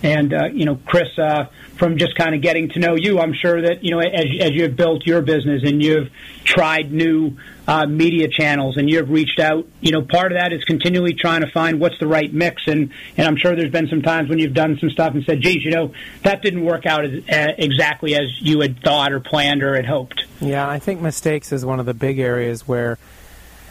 And 0.03 0.33
uh, 0.33 0.45
you 0.53 0.65
know, 0.65 0.77
Chris, 0.85 1.17
uh, 1.17 1.45
from 1.77 1.97
just 1.97 2.15
kind 2.15 2.35
of 2.35 2.41
getting 2.41 2.67
to 2.71 2.79
know 2.79 2.95
you, 2.95 3.19
I'm 3.19 3.33
sure 3.33 3.61
that 3.61 3.85
you 3.85 3.91
know, 3.91 3.99
as, 3.99 4.25
as 4.41 4.51
you've 4.51 4.75
built 4.75 5.07
your 5.07 5.21
business 5.21 5.63
and 5.63 5.81
you've 5.81 6.09
tried 6.43 6.91
new 6.91 7.37
uh, 7.65 7.85
media 7.85 8.27
channels 8.27 8.75
and 8.75 8.89
you've 8.89 9.09
reached 9.09 9.39
out, 9.39 9.65
you 9.79 9.93
know, 9.93 10.01
part 10.01 10.33
of 10.33 10.37
that 10.37 10.51
is 10.51 10.65
continually 10.65 11.13
trying 11.13 11.39
to 11.39 11.49
find 11.49 11.79
what's 11.79 11.97
the 11.99 12.07
right 12.07 12.33
mix. 12.33 12.63
And 12.67 12.91
and 13.15 13.25
I'm 13.25 13.37
sure 13.37 13.55
there's 13.55 13.71
been 13.71 13.87
some 13.87 14.01
times 14.01 14.27
when 14.27 14.39
you've 14.39 14.53
done 14.53 14.77
some 14.79 14.89
stuff 14.89 15.13
and 15.13 15.23
said, 15.23 15.39
"Geez, 15.39 15.63
you 15.63 15.71
know, 15.71 15.93
that 16.23 16.41
didn't 16.41 16.65
work 16.65 16.85
out 16.85 17.05
as, 17.05 17.23
uh, 17.29 17.53
exactly 17.57 18.15
as 18.15 18.41
you 18.41 18.59
had 18.59 18.83
thought 18.83 19.13
or 19.13 19.21
planned 19.21 19.63
or 19.63 19.73
had 19.73 19.85
hoped." 19.85 20.25
Yeah, 20.41 20.67
I 20.67 20.79
think 20.79 20.99
mistakes 20.99 21.53
is 21.53 21.65
one 21.65 21.79
of 21.79 21.85
the 21.85 21.93
big 21.93 22.19
areas 22.19 22.67
where 22.67 22.97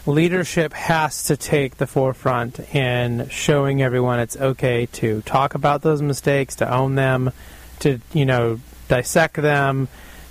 leadership 0.06 0.72
has 0.72 1.24
to 1.24 1.36
take 1.36 1.76
the 1.76 1.86
forefront 1.86 2.60
in 2.74 3.28
showing 3.28 3.82
everyone 3.82 4.18
it's 4.18 4.36
okay 4.36 4.86
to 4.86 5.22
talk 5.22 5.54
about 5.54 5.82
those 5.82 6.02
mistakes, 6.02 6.56
to 6.56 6.72
own 6.72 6.94
them, 6.94 7.32
to 7.80 8.00
you 8.12 8.26
know 8.26 8.58
dissect 8.88 9.36
them, 9.36 9.88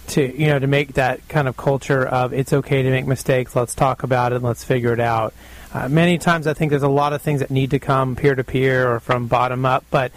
to 0.07 0.37
you 0.39 0.47
know 0.47 0.59
to 0.59 0.67
make 0.67 0.93
that 0.93 1.27
kind 1.29 1.47
of 1.47 1.55
culture 1.55 2.05
of 2.05 2.33
it's 2.33 2.53
okay 2.53 2.81
to 2.81 2.89
make 2.89 3.05
mistakes. 3.05 3.55
Let's 3.55 3.75
talk 3.75 4.03
about 4.03 4.33
it. 4.33 4.41
Let's 4.41 4.63
figure 4.63 4.93
it 4.93 4.99
out. 4.99 5.33
Uh, 5.73 5.87
many 5.87 6.17
times, 6.17 6.47
I 6.47 6.53
think 6.53 6.69
there's 6.69 6.83
a 6.83 6.89
lot 6.89 7.13
of 7.13 7.21
things 7.21 7.39
that 7.39 7.49
need 7.49 7.71
to 7.71 7.79
come 7.79 8.17
peer 8.17 8.35
to 8.35 8.43
peer 8.43 8.91
or 8.91 8.99
from 8.99 9.27
bottom 9.27 9.65
up, 9.65 9.85
but 9.89 10.11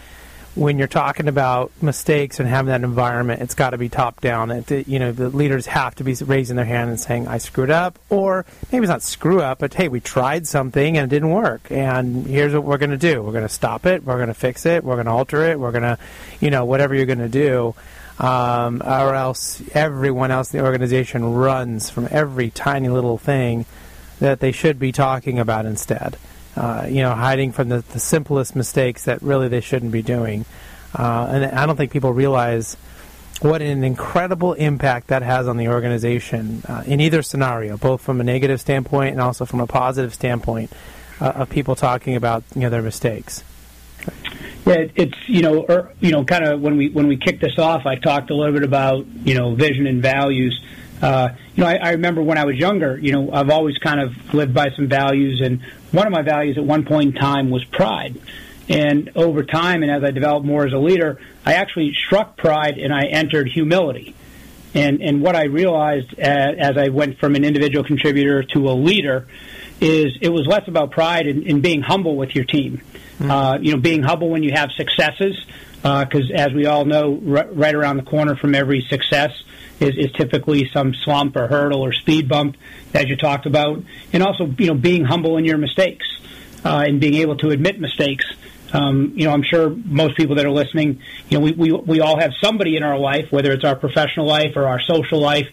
when 0.55 0.79
you're 0.79 0.87
talking 0.87 1.27
about 1.27 1.73
mistakes 1.83 2.39
and 2.39 2.49
having 2.49 2.69
that 2.69 2.85
environment, 2.85 3.43
it's 3.43 3.55
got 3.55 3.71
to 3.71 3.79
be 3.79 3.89
top 3.89 4.21
down. 4.21 4.51
It, 4.51 4.87
you 4.87 4.99
know, 4.99 5.11
the 5.11 5.29
leaders 5.29 5.67
have 5.67 5.97
to 5.97 6.05
be 6.05 6.15
raising 6.15 6.57
their 6.57 6.65
hand 6.65 6.91
and 6.91 7.01
saying, 7.01 7.27
"I 7.27 7.39
screwed 7.39 7.71
up," 7.71 7.99
or 8.09 8.47
maybe 8.71 8.85
it's 8.85 8.91
not 8.91 9.03
screw 9.03 9.41
up, 9.41 9.59
but 9.59 9.75
hey, 9.75 9.89
we 9.89 10.01
tried 10.01 10.47
something 10.47 10.97
and 10.97 11.11
it 11.11 11.15
didn't 11.15 11.31
work, 11.31 11.71
and 11.71 12.27
here's 12.27 12.55
what 12.55 12.65
we're 12.65 12.79
going 12.79 12.91
to 12.91 12.97
do: 12.97 13.23
we're 13.23 13.33
going 13.33 13.43
to 13.43 13.49
stop 13.49 13.85
it, 13.87 14.05
we're 14.05 14.17
going 14.17 14.29
to 14.29 14.35
fix 14.35 14.65
it, 14.65 14.85
we're 14.85 14.95
going 14.95 15.07
to 15.07 15.13
alter 15.13 15.43
it, 15.43 15.59
we're 15.59 15.73
going 15.73 15.83
to, 15.83 15.99
you 16.41 16.51
know, 16.51 16.65
whatever 16.65 16.95
you're 16.95 17.07
going 17.07 17.19
to 17.19 17.29
do. 17.29 17.75
Um, 18.17 18.81
or 18.81 19.13
else 19.13 19.61
everyone 19.75 20.31
else 20.31 20.55
in 20.55 20.61
the 20.61 20.65
organization 20.65 21.35
runs 21.35 21.91
from 21.91 22.07
every 22.13 22.49
tiny 22.51 22.89
little 22.89 23.19
thing 23.19 23.67
that 24.21 24.39
they 24.39 24.53
should 24.53 24.79
be 24.79 24.93
talking 24.93 25.41
about 25.41 25.67
instead. 25.67 26.17
Uh, 26.57 26.87
you 26.89 27.03
know, 27.03 27.15
hiding 27.15 27.53
from 27.53 27.69
the, 27.69 27.81
the 27.93 28.01
simplest 28.01 28.55
mistakes 28.55 29.05
that 29.05 29.23
really 29.23 29.49
they 29.49 29.61
shouldn't 29.61 29.93
be 29.93 30.03
doing. 30.03 30.45
Uh, 30.95 31.29
and 31.31 31.45
I 31.47 31.67
don't 31.67 31.77
think 31.77 31.93
people 31.93 32.13
realize 32.13 32.77
what 33.41 33.61
an 33.61 33.83
incredible 33.83 34.53
impact 34.55 35.09
that 35.09 35.23
has 35.23 35.49
on 35.49 35.57
the 35.57 35.69
organization 35.69 36.63
uh, 36.69 36.85
in 36.87 37.01
either 37.01 37.23
scenario, 37.23 37.77
both 37.77 38.01
from 38.01 38.21
a 38.21 38.25
negative 38.25 38.61
standpoint 38.61 39.13
and 39.13 39.21
also 39.21 39.45
from 39.45 39.61
a 39.61 39.67
positive 39.67 40.15
standpoint 40.15 40.73
uh, 41.21 41.31
of 41.31 41.51
people 41.51 41.75
talking 41.75 42.17
about 42.17 42.45
you 42.55 42.63
know 42.63 42.71
their 42.71 42.83
mistakes. 42.83 43.43
Yeah, 44.67 44.87
it's 44.95 45.29
you 45.29 45.43
know, 45.43 45.63
or, 45.63 45.93
you 46.01 46.11
know, 46.11 46.25
kind 46.25 46.45
of 46.45 46.61
when 46.61 46.77
we 46.77 46.89
when 46.89 47.07
we 47.07 47.17
kicked 47.17 47.41
this 47.41 47.59
off, 47.59 47.87
I 47.87 47.97
talked 47.97 48.31
a 48.31 48.35
little 48.35 48.53
bit 48.53 48.63
about 48.63 49.07
you 49.07 49.35
know 49.35 49.55
vision 49.55 49.87
and 49.87 50.01
values. 50.01 50.59
Uh, 51.05 51.35
you 51.55 51.63
know, 51.63 51.69
I, 51.69 51.75
I 51.75 51.91
remember 51.91 52.23
when 52.23 52.39
I 52.39 52.47
was 52.47 52.57
younger, 52.57 52.97
you 52.97 53.13
know, 53.13 53.31
I've 53.31 53.51
always 53.51 53.77
kind 53.77 54.01
of 54.01 54.33
lived 54.33 54.55
by 54.55 54.71
some 54.71 54.89
values, 54.89 55.43
and 55.43 55.61
one 55.93 56.07
of 56.07 56.15
my 56.15 56.23
values 56.23 56.57
at 56.57 56.65
one 56.65 56.87
point 56.87 57.15
in 57.15 57.21
time 57.21 57.51
was 57.51 57.63
pride. 57.63 58.19
And 58.71 59.13
over 59.15 59.43
time, 59.43 59.83
and 59.83 59.93
as 59.93 60.03
I 60.03 60.13
developed 60.13 60.47
more 60.47 60.67
as 60.67 60.73
a 60.73 60.79
leader, 60.79 61.21
I 61.45 61.55
actually 61.55 61.93
struck 61.93 62.39
pride 62.39 62.79
and 62.79 62.91
I 62.91 63.05
entered 63.05 63.51
humility. 63.51 64.15
And 64.73 65.03
and 65.03 65.21
what 65.21 65.37
I 65.37 65.45
realized 65.45 66.19
as, 66.19 66.57
as 66.59 66.79
I 66.79 66.89
went 66.89 67.19
from 67.19 67.35
an 67.35 67.45
individual 67.45 67.85
contributor 67.85 68.43
to 68.55 68.71
a 68.71 68.73
leader 68.73 69.27
is 69.83 70.17
it 70.23 70.31
was 70.31 70.47
less 70.47 70.67
about 70.67 70.91
pride 70.91 71.27
and, 71.27 71.45
and 71.45 71.63
being 71.63 71.83
humble 71.83 72.17
with 72.17 72.35
your 72.35 72.45
team. 72.45 72.81
Mm-hmm. 73.19 73.31
Uh, 73.31 73.59
you 73.59 73.73
know, 73.73 73.79
being 73.79 74.03
humble 74.03 74.31
when 74.31 74.43
you 74.43 74.53
have 74.55 74.73
successes, 74.73 75.37
because 75.83 76.31
uh, 76.31 76.35
as 76.35 76.55
we 76.55 76.65
all 76.65 76.87
know, 76.87 77.21
r- 77.29 77.49
right 77.53 77.75
around 77.75 77.99
the 77.99 78.03
corner 78.05 78.37
from 78.37 78.55
every 78.55 78.81
success 78.89 79.33
is, 79.85 79.97
is 79.97 80.13
typically 80.13 80.69
some 80.73 80.95
slump 80.95 81.37
or 81.37 81.47
hurdle 81.47 81.83
or 81.83 81.93
speed 81.93 82.29
bump, 82.29 82.57
as 82.93 83.09
you 83.09 83.17
talked 83.17 83.47
about, 83.47 83.83
and 84.13 84.23
also 84.23 84.47
you 84.59 84.69
know 84.69 84.75
being 84.75 85.05
humble 85.05 85.37
in 85.37 85.45
your 85.45 85.59
mistakes 85.59 86.07
uh, 86.65 86.85
and 86.87 87.01
being 87.01 87.15
able 87.15 87.37
to 87.37 87.51
admit 87.51 87.79
mistakes. 87.79 88.25
Um, 88.73 89.13
you 89.15 89.27
know, 89.27 89.33
I'm 89.33 89.45
sure 89.45 89.71
most 89.71 90.17
people 90.17 90.35
that 90.37 90.45
are 90.45 90.51
listening, 90.51 91.01
you 91.29 91.39
know, 91.39 91.45
we, 91.45 91.53
we, 91.53 91.73
we 91.73 92.01
all 92.01 92.19
have 92.19 92.33
somebody 92.43 92.77
in 92.77 92.83
our 92.83 92.99
life, 92.99 93.31
whether 93.31 93.53
it's 93.53 93.63
our 93.63 93.77
professional 93.77 94.27
life 94.27 94.57
or 94.57 94.67
our 94.67 94.81
social 94.81 95.21
life, 95.21 95.49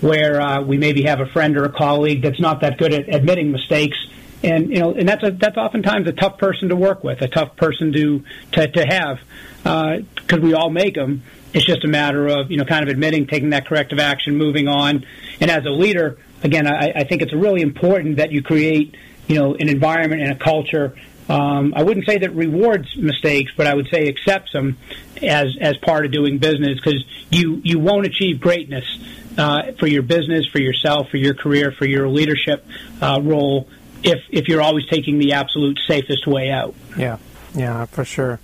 where 0.00 0.40
uh, 0.40 0.60
we 0.60 0.76
maybe 0.76 1.04
have 1.04 1.20
a 1.20 1.26
friend 1.26 1.56
or 1.56 1.64
a 1.64 1.72
colleague 1.72 2.22
that's 2.22 2.40
not 2.40 2.62
that 2.62 2.78
good 2.78 2.92
at 2.92 3.14
admitting 3.14 3.52
mistakes. 3.52 3.96
And 4.42 4.70
you 4.70 4.80
know, 4.80 4.92
and 4.92 5.08
that's 5.08 5.22
a, 5.22 5.30
that's 5.30 5.56
oftentimes 5.56 6.08
a 6.08 6.12
tough 6.12 6.36
person 6.38 6.68
to 6.70 6.76
work 6.76 7.04
with, 7.04 7.22
a 7.22 7.28
tough 7.28 7.56
person 7.56 7.92
to 7.92 8.24
to, 8.52 8.68
to 8.68 8.84
have, 8.84 9.20
because 9.62 10.38
uh, 10.38 10.42
we 10.42 10.52
all 10.52 10.68
make 10.68 10.96
them. 10.96 11.22
It's 11.54 11.64
just 11.64 11.84
a 11.84 11.88
matter 11.88 12.26
of 12.26 12.50
you 12.50 12.58
know, 12.58 12.64
kind 12.64 12.82
of 12.82 12.90
admitting, 12.90 13.26
taking 13.26 13.50
that 13.50 13.66
corrective 13.66 13.98
action, 13.98 14.36
moving 14.36 14.68
on. 14.68 15.06
And 15.40 15.50
as 15.50 15.64
a 15.64 15.70
leader, 15.70 16.18
again, 16.42 16.66
I, 16.66 16.92
I 16.94 17.04
think 17.04 17.22
it's 17.22 17.32
really 17.32 17.62
important 17.62 18.16
that 18.16 18.32
you 18.32 18.42
create 18.42 18.94
you 19.28 19.36
know 19.36 19.54
an 19.54 19.68
environment 19.68 20.20
and 20.20 20.32
a 20.32 20.36
culture 20.36 20.94
um, 21.28 21.72
I 21.74 21.82
wouldn't 21.82 22.06
say 22.06 22.18
that 22.18 22.34
rewards 22.34 22.96
mistakes, 22.96 23.52
but 23.56 23.66
I 23.66 23.74
would 23.74 23.88
say 23.88 24.08
accepts 24.08 24.52
them 24.52 24.76
as 25.22 25.56
as 25.60 25.76
part 25.78 26.04
of 26.04 26.12
doing 26.12 26.38
business 26.38 26.78
because 26.78 27.04
you 27.30 27.60
you 27.64 27.78
won't 27.78 28.06
achieve 28.06 28.40
greatness 28.40 28.84
uh, 29.38 29.72
for 29.78 29.86
your 29.86 30.02
business, 30.02 30.46
for 30.46 30.60
yourself, 30.60 31.08
for 31.08 31.16
your 31.16 31.34
career, 31.34 31.72
for 31.72 31.86
your 31.86 32.08
leadership 32.08 32.66
uh, 33.00 33.20
role 33.22 33.68
if 34.02 34.22
if 34.30 34.48
you're 34.48 34.60
always 34.60 34.86
taking 34.86 35.18
the 35.18 35.32
absolute 35.32 35.80
safest 35.86 36.26
way 36.26 36.50
out. 36.50 36.74
Yeah, 36.96 37.18
yeah, 37.54 37.86
for 37.86 38.04
sure. 38.04 38.38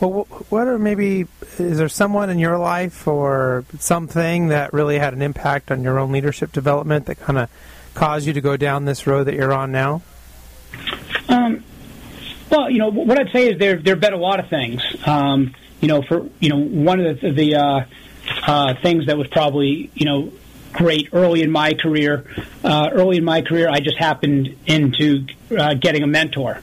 Well, 0.00 0.24
what 0.50 0.66
are 0.66 0.78
maybe 0.78 1.26
is 1.58 1.78
there 1.78 1.88
someone 1.88 2.30
in 2.30 2.38
your 2.38 2.58
life 2.58 3.06
or 3.06 3.64
something 3.78 4.48
that 4.48 4.72
really 4.72 4.98
had 4.98 5.14
an 5.14 5.22
impact 5.22 5.70
on 5.70 5.82
your 5.82 5.98
own 5.98 6.12
leadership 6.12 6.52
development 6.52 7.06
that 7.06 7.18
kind 7.18 7.38
of 7.38 7.50
caused 7.94 8.26
you 8.26 8.32
to 8.34 8.40
go 8.40 8.56
down 8.56 8.84
this 8.84 9.06
road 9.06 9.24
that 9.24 9.34
you're 9.34 9.52
on 9.52 9.72
now? 9.72 10.02
Um, 11.28 11.64
well, 12.50 12.70
you 12.70 12.78
know, 12.78 12.90
what 12.90 13.18
I'd 13.18 13.32
say 13.32 13.48
is 13.50 13.58
there 13.58 13.76
there 13.76 13.94
have 13.94 14.00
been 14.00 14.12
a 14.12 14.18
lot 14.18 14.40
of 14.40 14.48
things. 14.48 14.82
Um, 15.04 15.54
you 15.80 15.88
know, 15.88 16.02
for 16.02 16.28
you 16.40 16.48
know, 16.48 16.58
one 16.58 17.00
of 17.00 17.20
the, 17.20 17.32
the 17.32 17.54
uh, 17.56 17.84
uh, 18.46 18.74
things 18.82 19.06
that 19.06 19.18
was 19.18 19.28
probably 19.28 19.90
you 19.94 20.06
know 20.06 20.32
great 20.72 21.08
early 21.12 21.42
in 21.42 21.50
my 21.50 21.74
career. 21.74 22.24
Uh, 22.62 22.90
early 22.92 23.16
in 23.16 23.24
my 23.24 23.40
career, 23.40 23.68
I 23.68 23.80
just 23.80 23.96
happened 23.96 24.56
into 24.66 25.26
uh, 25.56 25.74
getting 25.74 26.02
a 26.02 26.06
mentor. 26.06 26.60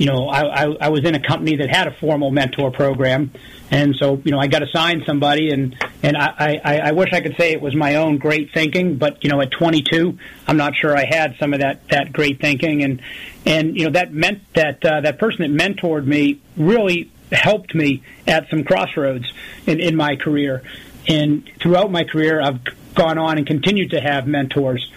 You 0.00 0.06
know, 0.06 0.30
I, 0.30 0.64
I, 0.64 0.76
I 0.80 0.88
was 0.88 1.04
in 1.04 1.14
a 1.14 1.20
company 1.20 1.56
that 1.56 1.68
had 1.68 1.86
a 1.86 1.90
formal 1.90 2.30
mentor 2.30 2.70
program, 2.70 3.32
and 3.70 3.94
so 3.94 4.18
you 4.24 4.30
know 4.30 4.38
I 4.38 4.46
got 4.46 4.62
assigned 4.62 5.02
somebody, 5.04 5.50
and 5.50 5.76
and 6.02 6.16
I, 6.16 6.58
I, 6.64 6.78
I 6.78 6.92
wish 6.92 7.12
I 7.12 7.20
could 7.20 7.36
say 7.36 7.52
it 7.52 7.60
was 7.60 7.74
my 7.74 7.96
own 7.96 8.16
great 8.16 8.50
thinking, 8.54 8.96
but 8.96 9.22
you 9.22 9.28
know 9.28 9.42
at 9.42 9.50
22, 9.50 10.18
I'm 10.48 10.56
not 10.56 10.74
sure 10.74 10.96
I 10.96 11.04
had 11.04 11.36
some 11.38 11.52
of 11.52 11.60
that 11.60 11.86
that 11.90 12.14
great 12.14 12.40
thinking, 12.40 12.82
and 12.82 13.02
and 13.44 13.76
you 13.76 13.84
know 13.84 13.90
that 13.90 14.10
meant 14.10 14.40
that 14.54 14.82
uh, 14.82 15.02
that 15.02 15.18
person 15.18 15.42
that 15.42 15.50
mentored 15.50 16.06
me 16.06 16.40
really 16.56 17.12
helped 17.30 17.74
me 17.74 18.02
at 18.26 18.48
some 18.48 18.64
crossroads 18.64 19.30
in 19.66 19.80
in 19.80 19.96
my 19.96 20.16
career, 20.16 20.62
and 21.08 21.46
throughout 21.60 21.90
my 21.90 22.04
career, 22.04 22.40
I've 22.40 22.60
gone 22.94 23.18
on 23.18 23.36
and 23.36 23.46
continued 23.46 23.90
to 23.90 24.00
have 24.00 24.26
mentors. 24.26 24.90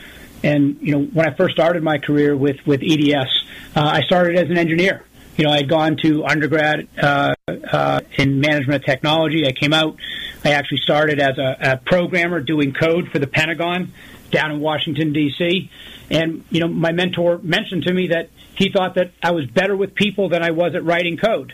And 0.43 0.77
you 0.81 0.93
know, 0.93 1.05
when 1.05 1.25
I 1.27 1.35
first 1.35 1.53
started 1.53 1.83
my 1.83 1.97
career 1.97 2.35
with 2.35 2.57
with 2.65 2.81
EDS, 2.83 3.43
uh, 3.75 3.81
I 3.81 4.01
started 4.01 4.37
as 4.37 4.49
an 4.49 4.57
engineer. 4.57 5.03
You 5.37 5.45
know, 5.45 5.51
I 5.51 5.57
had 5.57 5.69
gone 5.69 5.97
to 6.03 6.25
undergrad 6.25 6.87
uh, 7.01 7.33
uh, 7.47 8.01
in 8.17 8.39
management 8.39 8.83
of 8.83 8.85
technology. 8.85 9.47
I 9.47 9.51
came 9.51 9.73
out. 9.73 9.97
I 10.45 10.51
actually 10.51 10.79
started 10.79 11.19
as 11.19 11.37
a, 11.37 11.57
a 11.59 11.77
programmer 11.77 12.39
doing 12.39 12.73
code 12.73 13.09
for 13.09 13.17
the 13.17 13.25
Pentagon 13.25 13.93
down 14.29 14.51
in 14.51 14.59
Washington 14.59 15.13
D.C. 15.13 15.71
And 16.11 16.43
you 16.49 16.59
know, 16.59 16.67
my 16.67 16.91
mentor 16.91 17.39
mentioned 17.41 17.83
to 17.83 17.93
me 17.93 18.07
that 18.09 18.29
he 18.55 18.71
thought 18.71 18.95
that 18.95 19.11
I 19.23 19.31
was 19.31 19.45
better 19.47 19.75
with 19.75 19.95
people 19.95 20.29
than 20.29 20.43
I 20.43 20.51
was 20.51 20.75
at 20.75 20.83
writing 20.83 21.17
code. 21.17 21.53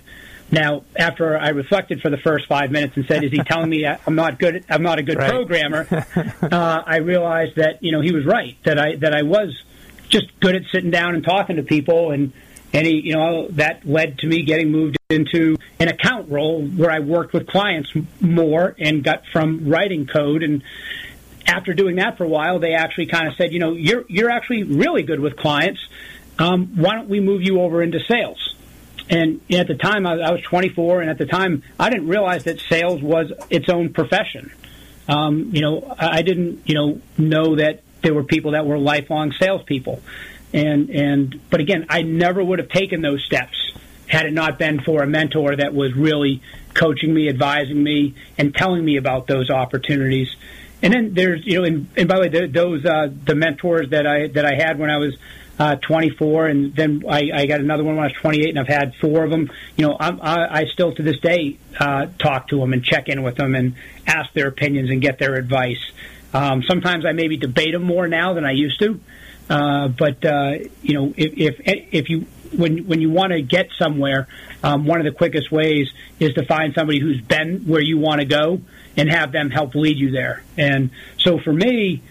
Now, 0.51 0.83
after 0.95 1.37
I 1.37 1.49
reflected 1.49 2.01
for 2.01 2.09
the 2.09 2.17
first 2.17 2.47
five 2.47 2.71
minutes 2.71 2.97
and 2.97 3.05
said, 3.05 3.23
"Is 3.23 3.31
he 3.31 3.39
telling 3.39 3.69
me 3.69 3.85
I'm 3.85 4.15
not 4.15 4.39
good? 4.39 4.65
I'm 4.69 4.81
not 4.81 4.97
a 4.99 5.03
good 5.03 5.17
right. 5.17 5.29
programmer?" 5.29 5.87
uh, 6.41 6.83
I 6.85 6.97
realized 6.97 7.55
that 7.57 7.83
you 7.83 7.91
know 7.91 8.01
he 8.01 8.11
was 8.11 8.25
right. 8.25 8.57
That 8.63 8.79
I 8.79 8.95
that 8.97 9.13
I 9.13 9.23
was 9.23 9.61
just 10.09 10.27
good 10.39 10.55
at 10.55 10.63
sitting 10.71 10.89
down 10.89 11.13
and 11.13 11.23
talking 11.23 11.57
to 11.57 11.63
people, 11.63 12.11
and 12.11 12.33
and 12.73 12.87
he 12.87 12.99
you 12.99 13.13
know 13.13 13.47
that 13.49 13.85
led 13.85 14.19
to 14.19 14.27
me 14.27 14.43
getting 14.43 14.71
moved 14.71 14.97
into 15.09 15.55
an 15.79 15.87
account 15.87 16.29
role 16.31 16.63
where 16.65 16.91
I 16.91 16.99
worked 16.99 17.33
with 17.33 17.47
clients 17.47 17.91
more 18.19 18.75
and 18.79 19.03
got 19.03 19.23
from 19.31 19.69
writing 19.69 20.07
code 20.07 20.43
and 20.43 20.63
after 21.49 21.73
doing 21.73 21.95
that 21.95 22.17
for 22.17 22.25
a 22.25 22.27
while, 22.27 22.59
they 22.59 22.73
actually 22.73 23.07
kind 23.07 23.27
of 23.27 23.33
said, 23.35 23.51
you 23.51 23.59
know, 23.59 23.73
you're 23.73 24.05
you're 24.07 24.29
actually 24.29 24.63
really 24.63 25.03
good 25.03 25.19
with 25.19 25.35
clients. 25.35 25.79
Um, 26.37 26.73
why 26.75 26.95
don't 26.95 27.09
we 27.09 27.19
move 27.19 27.41
you 27.41 27.61
over 27.61 27.81
into 27.81 27.99
sales? 28.07 28.55
And 29.10 29.41
at 29.51 29.68
the 29.68 29.76
time, 29.76 30.05
I, 30.05 30.20
I 30.20 30.32
was 30.32 30.41
24, 30.43 31.01
and 31.01 31.10
at 31.10 31.18
the 31.18 31.26
time, 31.26 31.64
I 31.80 31.89
didn't 31.89 32.07
realize 32.07 32.43
that 32.43 32.60
sales 32.60 33.01
was 33.01 33.32
its 33.49 33.68
own 33.68 33.91
profession. 33.91 34.51
Um, 35.07 35.49
you 35.53 35.62
know, 35.62 35.95
I 35.97 36.22
didn't, 36.22 36.62
you 36.70 36.76
know, 36.76 37.01
know 37.18 37.55
that 37.55 37.82
there 38.03 38.14
were 38.14 38.24
people 38.24 38.51
that 38.51 38.66
were 38.66 38.78
lifelong 38.78 39.32
salespeople. 39.32 40.01
And 40.53 40.89
and 40.89 41.39
but 41.49 41.60
again, 41.60 41.88
I 41.89 42.01
never 42.01 42.43
would 42.43 42.60
have 42.60 42.70
taken 42.70 43.01
those 43.01 43.24
steps 43.24 43.55
had 44.07 44.26
it 44.26 44.34
not 44.34 44.57
been 44.57 44.82
for 44.82 45.03
a 45.03 45.07
mentor 45.07 45.55
that 45.55 45.74
was 45.74 45.93
really 45.93 46.41
coaching 46.74 47.14
me, 47.14 47.30
advising 47.30 47.82
me, 47.82 48.16
and 48.38 48.55
telling 48.55 48.84
me 48.84 48.97
about 48.97 49.28
those 49.28 49.51
opportunities. 49.51 50.36
And 50.82 50.93
then 50.93 51.14
there's, 51.14 51.45
you 51.45 51.60
know, 51.60 51.66
and, 51.66 51.88
and 51.95 52.07
by 52.07 52.16
the 52.16 52.22
way, 52.22 52.47
those 52.47 52.86
uh, 52.86 53.10
the 53.26 53.36
mentors 53.36 53.89
that 53.89 54.07
I 54.07 54.28
that 54.28 54.45
I 54.45 54.55
had 54.55 54.80
when 54.80 54.89
I 54.89 54.97
was 54.97 55.16
uh, 55.60 55.76
24, 55.76 56.47
and 56.47 56.76
then 56.76 57.03
I, 57.07 57.30
I 57.34 57.45
got 57.45 57.60
another 57.60 57.84
one 57.84 57.95
when 57.97 58.05
I 58.05 58.07
was 58.07 58.16
28, 58.18 58.49
and 58.49 58.60
I've 58.60 58.68
had 58.68 58.95
four 58.95 59.26
of 59.26 59.30
them. 59.30 59.51
You 59.76 59.88
know, 59.88 59.97
I'm, 59.99 60.22
I, 60.22 60.62
I 60.62 60.66
still 60.66 60.93
to 60.93 61.03
this 61.03 61.20
day 61.20 61.57
uh, 61.78 62.07
talk 62.18 62.47
to 62.49 62.60
them 62.60 62.72
and 62.72 62.84
check 62.84 63.10
in 63.10 63.22
with 63.24 63.36
them 63.36 63.55
and 63.55 63.76
ask 64.07 64.32
their 64.34 64.47
opinions 64.47 64.89
and 64.89 65.01
get 65.01 65.20
their 65.20 65.36
advice. 65.36 65.91
Um, 66.34 66.64
sometimes 66.64 67.05
I 67.05 67.12
maybe 67.12 67.36
debate 67.36 67.74
them 67.74 67.84
more 67.84 68.07
now 68.07 68.34
than 68.34 68.45
I 68.45 68.51
used 68.51 68.80
to, 68.80 68.99
uh, 69.49 69.89
but 69.89 70.24
uh, 70.24 70.60
you 70.82 70.93
know, 70.93 71.14
if, 71.18 71.60
if 71.60 71.86
if 71.91 72.10
you 72.10 72.26
when 72.55 72.88
when 72.88 73.01
you 73.01 73.10
want 73.10 73.34
to 73.34 73.41
get 73.41 73.70
somewhere, 73.78 74.28
um, 74.64 74.86
one 74.86 74.99
of 74.99 75.05
the 75.05 75.12
quickest 75.12 75.51
ways 75.51 75.91
is 76.20 76.36
to 76.36 76.45
find 76.45 76.74
somebody 76.74 76.99
who's 76.99 77.20
been 77.20 77.66
where 77.66 77.82
you 77.82 77.97
want 77.97 78.22
to 78.22 78.26
go 78.26 78.62
and 78.95 79.10
have 79.10 79.32
them 79.32 79.49
help 79.49 79.76
lead 79.76 79.97
you 79.97 80.12
there. 80.12 80.43
And 80.55 80.91
so 81.18 81.39
for 81.39 81.51
me, 81.51 82.01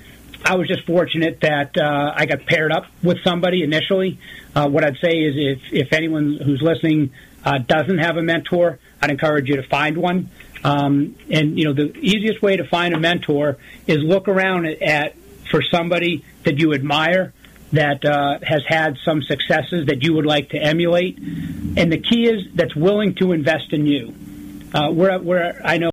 I 0.44 0.56
was 0.56 0.68
just 0.68 0.86
fortunate 0.86 1.40
that 1.40 1.76
uh, 1.76 2.12
I 2.14 2.26
got 2.26 2.46
paired 2.46 2.72
up 2.72 2.86
with 3.02 3.18
somebody 3.24 3.62
initially. 3.62 4.18
Uh, 4.54 4.68
what 4.68 4.84
I'd 4.84 4.98
say 4.98 5.18
is 5.18 5.34
if, 5.36 5.72
if 5.72 5.92
anyone 5.92 6.38
who's 6.42 6.62
listening 6.62 7.10
uh, 7.44 7.58
doesn't 7.58 7.98
have 7.98 8.16
a 8.16 8.22
mentor, 8.22 8.78
I'd 9.00 9.10
encourage 9.10 9.48
you 9.48 9.56
to 9.56 9.62
find 9.62 9.96
one. 9.96 10.30
Um, 10.64 11.16
and 11.30 11.56
you 11.58 11.66
know 11.66 11.72
the 11.72 11.96
easiest 11.98 12.42
way 12.42 12.56
to 12.56 12.64
find 12.64 12.92
a 12.92 12.98
mentor 12.98 13.58
is 13.86 13.98
look 13.98 14.26
around 14.26 14.66
at, 14.66 14.82
at 14.82 15.16
for 15.50 15.62
somebody 15.62 16.24
that 16.42 16.58
you 16.58 16.74
admire 16.74 17.32
that 17.72 18.04
uh, 18.04 18.38
has 18.42 18.62
had 18.66 18.96
some 19.04 19.22
successes 19.22 19.86
that 19.86 20.02
you 20.02 20.14
would 20.14 20.26
like 20.26 20.50
to 20.50 20.58
emulate. 20.58 21.18
And 21.18 21.92
the 21.92 21.98
key 21.98 22.26
is 22.26 22.46
that's 22.54 22.74
willing 22.74 23.14
to 23.16 23.32
invest 23.32 23.72
in 23.72 23.86
you. 23.86 24.14
Uh, 24.74 24.90
where, 24.90 25.18
where 25.18 25.60
I 25.64 25.78
know 25.78 25.90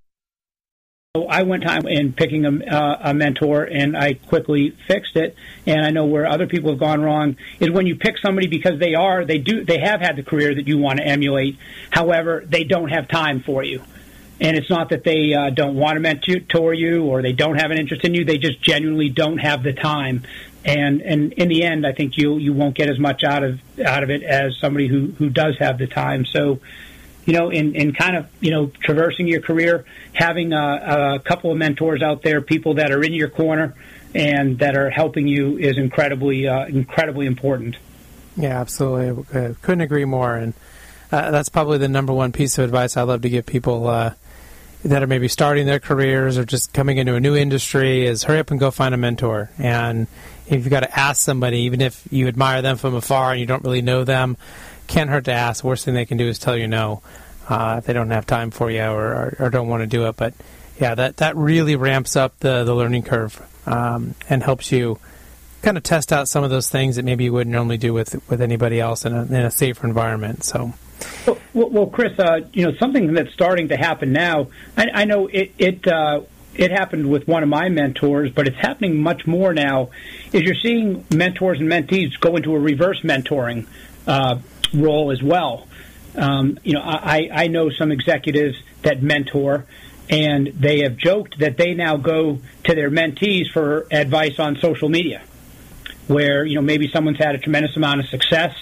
I 1.23 1.43
went 1.43 1.63
time 1.63 1.87
in 1.87 2.13
picking 2.13 2.45
a, 2.45 2.65
uh, 2.65 2.99
a 3.05 3.13
mentor, 3.13 3.63
and 3.63 3.97
I 3.97 4.13
quickly 4.13 4.71
fixed 4.87 5.15
it. 5.15 5.35
And 5.65 5.85
I 5.85 5.89
know 5.89 6.05
where 6.05 6.27
other 6.27 6.45
people 6.45 6.71
have 6.71 6.79
gone 6.79 7.01
wrong 7.01 7.37
is 7.59 7.71
when 7.71 7.87
you 7.87 7.95
pick 7.95 8.17
somebody 8.17 8.47
because 8.47 8.79
they 8.79 8.93
are 8.93 9.25
they 9.25 9.37
do 9.37 9.63
they 9.63 9.79
have 9.79 10.01
had 10.01 10.15
the 10.17 10.23
career 10.23 10.53
that 10.53 10.67
you 10.67 10.77
want 10.77 10.99
to 10.99 11.05
emulate. 11.05 11.57
However, 11.89 12.43
they 12.45 12.63
don't 12.65 12.89
have 12.89 13.07
time 13.07 13.41
for 13.41 13.63
you. 13.63 13.81
And 14.41 14.57
it's 14.57 14.69
not 14.69 14.89
that 14.89 15.05
they 15.05 15.33
uh, 15.33 15.49
don't 15.49 15.75
want 15.75 15.95
to 15.95 16.01
mentor 16.01 16.73
you 16.73 17.05
or 17.05 17.21
they 17.21 17.31
don't 17.31 17.55
have 17.55 17.71
an 17.71 17.77
interest 17.77 18.03
in 18.03 18.13
you. 18.13 18.25
They 18.25 18.37
just 18.37 18.61
genuinely 18.61 19.07
don't 19.07 19.37
have 19.37 19.63
the 19.63 19.71
time. 19.71 20.23
And 20.65 21.01
and 21.01 21.31
in 21.33 21.47
the 21.47 21.63
end, 21.63 21.85
I 21.87 21.93
think 21.93 22.17
you 22.17 22.37
you 22.37 22.51
won't 22.51 22.75
get 22.75 22.89
as 22.89 22.99
much 22.99 23.23
out 23.23 23.43
of 23.43 23.59
out 23.79 24.03
of 24.03 24.09
it 24.09 24.23
as 24.23 24.57
somebody 24.57 24.87
who 24.87 25.13
who 25.17 25.29
does 25.29 25.57
have 25.59 25.77
the 25.77 25.87
time. 25.87 26.25
So 26.25 26.59
you 27.25 27.33
know, 27.33 27.49
in, 27.49 27.75
in 27.75 27.93
kind 27.93 28.15
of, 28.15 28.27
you 28.39 28.51
know, 28.51 28.71
traversing 28.83 29.27
your 29.27 29.41
career, 29.41 29.85
having 30.13 30.53
a, 30.53 31.15
a 31.15 31.19
couple 31.19 31.51
of 31.51 31.57
mentors 31.57 32.01
out 32.01 32.21
there, 32.21 32.41
people 32.41 32.75
that 32.75 32.91
are 32.91 33.03
in 33.03 33.13
your 33.13 33.29
corner 33.29 33.73
and 34.13 34.59
that 34.59 34.77
are 34.77 34.89
helping 34.89 35.27
you 35.27 35.57
is 35.57 35.77
incredibly, 35.77 36.47
uh, 36.47 36.65
incredibly 36.67 37.25
important. 37.25 37.75
Yeah, 38.37 38.59
absolutely. 38.59 39.41
I 39.41 39.53
couldn't 39.61 39.81
agree 39.81 40.05
more. 40.05 40.35
And 40.35 40.53
uh, 41.11 41.31
that's 41.31 41.49
probably 41.49 41.79
the 41.79 41.87
number 41.87 42.13
one 42.13 42.31
piece 42.31 42.57
of 42.57 42.65
advice 42.65 42.95
I 42.97 43.03
love 43.03 43.21
to 43.23 43.29
give 43.29 43.45
people 43.45 43.87
uh, 43.87 44.13
that 44.83 45.01
are 45.01 45.07
maybe 45.07 45.27
starting 45.27 45.65
their 45.65 45.79
careers 45.79 46.37
or 46.37 46.45
just 46.45 46.73
coming 46.73 46.97
into 46.97 47.15
a 47.15 47.19
new 47.19 47.35
industry 47.35 48.05
is 48.05 48.23
hurry 48.23 48.39
up 48.39 48.51
and 48.51 48.59
go 48.59 48.69
find 48.69 48.93
a 48.93 48.97
mentor. 48.97 49.49
And 49.57 50.07
if 50.45 50.53
you've 50.53 50.69
got 50.69 50.81
to 50.81 50.99
ask 50.99 51.21
somebody, 51.21 51.61
even 51.61 51.81
if 51.81 52.07
you 52.11 52.27
admire 52.27 52.61
them 52.61 52.77
from 52.77 52.93
afar 52.93 53.31
and 53.31 53.39
you 53.39 53.47
don't 53.47 53.63
really 53.63 53.81
know 53.81 54.03
them, 54.03 54.37
can't 54.87 55.09
hurt 55.09 55.25
to 55.25 55.33
ask. 55.33 55.63
Worst 55.63 55.85
thing 55.85 55.93
they 55.93 56.05
can 56.05 56.17
do 56.17 56.27
is 56.27 56.39
tell 56.39 56.55
you 56.55 56.67
no 56.67 57.01
uh, 57.49 57.75
if 57.77 57.85
they 57.85 57.93
don't 57.93 58.09
have 58.09 58.25
time 58.25 58.51
for 58.51 58.71
you 58.71 58.83
or, 58.83 59.05
or, 59.05 59.35
or, 59.39 59.49
don't 59.49 59.67
want 59.67 59.81
to 59.81 59.87
do 59.87 60.07
it. 60.07 60.15
But 60.15 60.33
yeah, 60.79 60.95
that, 60.95 61.17
that 61.17 61.35
really 61.35 61.75
ramps 61.75 62.15
up 62.15 62.37
the, 62.39 62.63
the 62.63 62.73
learning 62.73 63.03
curve 63.03 63.41
um, 63.67 64.15
and 64.29 64.41
helps 64.41 64.71
you 64.71 64.99
kind 65.61 65.77
of 65.77 65.83
test 65.83 66.13
out 66.13 66.27
some 66.27 66.43
of 66.43 66.49
those 66.49 66.69
things 66.69 66.95
that 66.95 67.05
maybe 67.05 67.23
you 67.23 67.33
wouldn't 67.33 67.51
normally 67.51 67.77
do 67.77 67.91
with 67.91 68.21
with 68.29 68.41
anybody 68.41 68.79
else 68.79 69.03
in 69.03 69.15
a, 69.15 69.23
in 69.23 69.33
a 69.33 69.51
safer 69.51 69.87
environment. 69.87 70.43
So. 70.43 70.73
Well, 71.25 71.69
well 71.69 71.87
Chris, 71.87 72.17
uh, 72.19 72.41
you 72.53 72.65
know 72.65 72.73
something 72.75 73.13
that's 73.13 73.33
starting 73.33 73.69
to 73.69 73.77
happen 73.77 74.13
now. 74.13 74.47
I, 74.77 74.89
I 74.93 75.05
know 75.05 75.27
it 75.27 75.53
it 75.57 75.87
uh, 75.87 76.21
it 76.53 76.71
happened 76.71 77.09
with 77.09 77.27
one 77.27 77.41
of 77.41 77.49
my 77.49 77.69
mentors, 77.69 78.31
but 78.31 78.47
it's 78.47 78.57
happening 78.57 79.01
much 79.01 79.25
more 79.25 79.53
now. 79.53 79.89
Is 80.31 80.43
you're 80.43 80.55
seeing 80.55 81.03
mentors 81.13 81.59
and 81.59 81.67
mentees 81.67 82.19
go 82.19 82.35
into 82.35 82.55
a 82.55 82.59
reverse 82.59 83.01
mentoring 83.01 83.65
uh, 84.07 84.37
role 84.75 85.11
as 85.11 85.21
well. 85.21 85.67
Um, 86.15 86.59
you 86.63 86.73
know, 86.73 86.81
I, 86.81 87.29
I 87.31 87.47
know 87.47 87.69
some 87.69 87.91
executives 87.91 88.57
that 88.83 89.01
mentor, 89.01 89.65
and 90.09 90.47
they 90.47 90.81
have 90.81 90.95
joked 90.95 91.39
that 91.39 91.57
they 91.57 91.73
now 91.73 91.97
go 91.97 92.39
to 92.63 92.75
their 92.75 92.89
mentees 92.89 93.51
for 93.51 93.87
advice 93.91 94.39
on 94.39 94.57
social 94.57 94.89
media, 94.89 95.23
where 96.07 96.45
you 96.45 96.55
know 96.55 96.61
maybe 96.61 96.89
someone's 96.89 97.17
had 97.17 97.35
a 97.35 97.39
tremendous 97.39 97.75
amount 97.75 98.01
of 98.01 98.07
success 98.07 98.53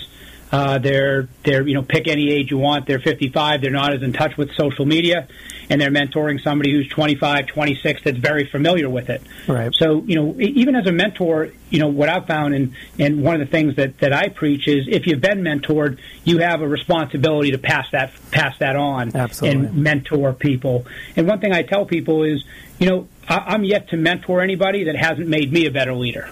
uh, 0.54 0.78
they're 0.78 1.28
they're 1.44 1.68
you 1.68 1.74
know 1.74 1.82
pick 1.82 2.08
any 2.08 2.32
age 2.32 2.52
you 2.52 2.60
want. 2.60 2.86
They're 2.86 3.00
55. 3.00 3.60
They're 3.60 3.72
not 3.72 3.92
as 3.92 4.04
in 4.04 4.14
touch 4.14 4.38
with 4.38 4.54
social 4.54 4.86
media, 4.86 5.28
and 5.70 5.82
they're 5.82 5.92
mentoring 5.92 6.42
somebody 6.42 6.72
who's 6.72 6.88
25, 6.90 7.48
26 7.48 8.02
that's 8.04 8.18
very 8.18 8.46
familiar 8.46 8.90
with 8.90 9.10
it. 9.10 9.22
Right. 9.48 9.74
So 9.74 10.02
you 10.04 10.16
know 10.16 10.36
even 10.40 10.76
as 10.76 10.86
a 10.86 10.92
mentor, 10.92 11.50
you 11.70 11.80
know 11.80 11.88
what 11.88 12.10
I've 12.10 12.28
found 12.28 12.56
and 12.56 12.74
and 13.00 13.24
one 13.24 13.36
of 13.36 13.40
the 13.40 13.52
things 13.52 13.76
that 13.76 14.00
that 14.00 14.14
I 14.14 14.30
preach 14.30 14.68
is 14.68 14.88
if 14.88 15.08
you've 15.08 15.22
been 15.22 15.42
mentored, 15.42 16.00
you 16.24 16.40
have 16.40 16.62
a 16.62 16.68
responsibility 16.68 17.52
to 17.52 17.58
pass 17.58 17.88
that 17.92 18.12
pass 18.32 18.58
that 18.60 18.76
on 18.76 19.16
Absolutely. 19.16 19.68
and 19.68 19.78
mentor 19.78 20.34
people. 20.34 20.86
And 21.16 21.28
one 21.28 21.40
thing 21.40 21.54
I 21.54 21.64
tell 21.64 21.86
people 21.86 22.24
is 22.24 22.44
you 22.80 22.90
know 22.90 23.08
I, 23.28 23.38
I'm 23.38 23.64
yet 23.64 23.90
to 23.90 23.98
mentor 23.98 24.42
anybody 24.42 24.86
that 24.86 24.96
hasn't 24.96 25.28
made 25.28 25.52
me 25.52 25.66
a 25.66 25.72
better 25.72 25.94
leader 25.94 26.30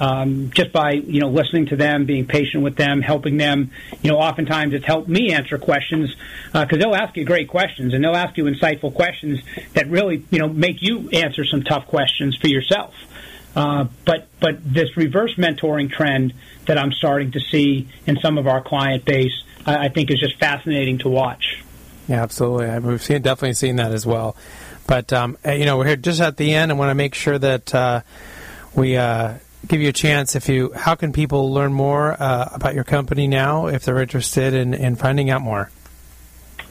um, 0.00 0.50
just 0.50 0.72
by 0.72 0.92
you 0.92 1.20
know 1.20 1.28
listening 1.28 1.66
to 1.66 1.76
them, 1.76 2.04
being 2.04 2.26
patient 2.26 2.62
with 2.62 2.76
them, 2.76 3.02
helping 3.02 3.36
them. 3.36 3.70
You 4.02 4.10
know, 4.10 4.18
oftentimes 4.18 4.74
it's 4.74 4.86
helped 4.86 5.08
me 5.08 5.32
answer 5.32 5.58
questions 5.58 6.14
because 6.52 6.72
uh, 6.72 6.76
they'll 6.76 6.94
ask 6.94 7.16
you 7.16 7.24
great 7.24 7.48
questions 7.48 7.94
and 7.94 8.02
they'll 8.02 8.16
ask 8.16 8.36
you 8.36 8.44
insightful 8.44 8.94
questions 8.94 9.40
that 9.74 9.88
really 9.88 10.24
you 10.30 10.38
know 10.38 10.48
make 10.48 10.82
you 10.82 11.08
answer 11.10 11.44
some 11.44 11.62
tough 11.62 11.86
questions 11.86 12.36
for 12.36 12.48
yourself. 12.48 12.94
Uh, 13.56 13.86
but 14.04 14.28
but 14.40 14.58
this 14.62 14.96
reverse 14.96 15.34
mentoring 15.34 15.90
trend 15.90 16.32
that 16.66 16.78
I'm 16.78 16.92
starting 16.92 17.32
to 17.32 17.40
see 17.40 17.88
in 18.06 18.18
some 18.20 18.38
of 18.38 18.46
our 18.46 18.62
client 18.62 19.04
base, 19.04 19.42
I, 19.66 19.86
I 19.86 19.88
think 19.88 20.10
is 20.10 20.20
just 20.20 20.38
fascinating 20.38 20.98
to 20.98 21.08
watch. 21.08 21.62
Yeah, 22.06 22.22
absolutely. 22.22 22.78
We've 22.78 23.02
seen 23.02 23.20
definitely 23.22 23.54
seen 23.54 23.76
that 23.76 23.92
as 23.92 24.06
well. 24.06 24.36
But 24.86 25.12
um, 25.12 25.36
you 25.44 25.64
know, 25.64 25.76
we're 25.76 25.86
here 25.86 25.96
just 25.96 26.20
at 26.20 26.36
the 26.36 26.54
end. 26.54 26.70
I 26.70 26.74
want 26.74 26.90
to 26.90 26.94
make 26.94 27.14
sure 27.14 27.38
that 27.38 27.74
uh, 27.74 28.02
we 28.74 28.96
uh, 28.96 29.34
give 29.66 29.80
you 29.80 29.88
a 29.88 29.92
chance 29.92 30.36
if 30.36 30.48
you 30.48 30.72
how 30.74 30.94
can 30.94 31.12
people 31.12 31.52
learn 31.52 31.72
more 31.72 32.14
uh, 32.20 32.48
about 32.52 32.74
your 32.74 32.84
company 32.84 33.26
now 33.26 33.66
if 33.66 33.84
they're 33.84 34.00
interested 34.00 34.54
in, 34.54 34.72
in 34.74 34.94
finding 34.96 35.30
out 35.30 35.42
more? 35.42 35.70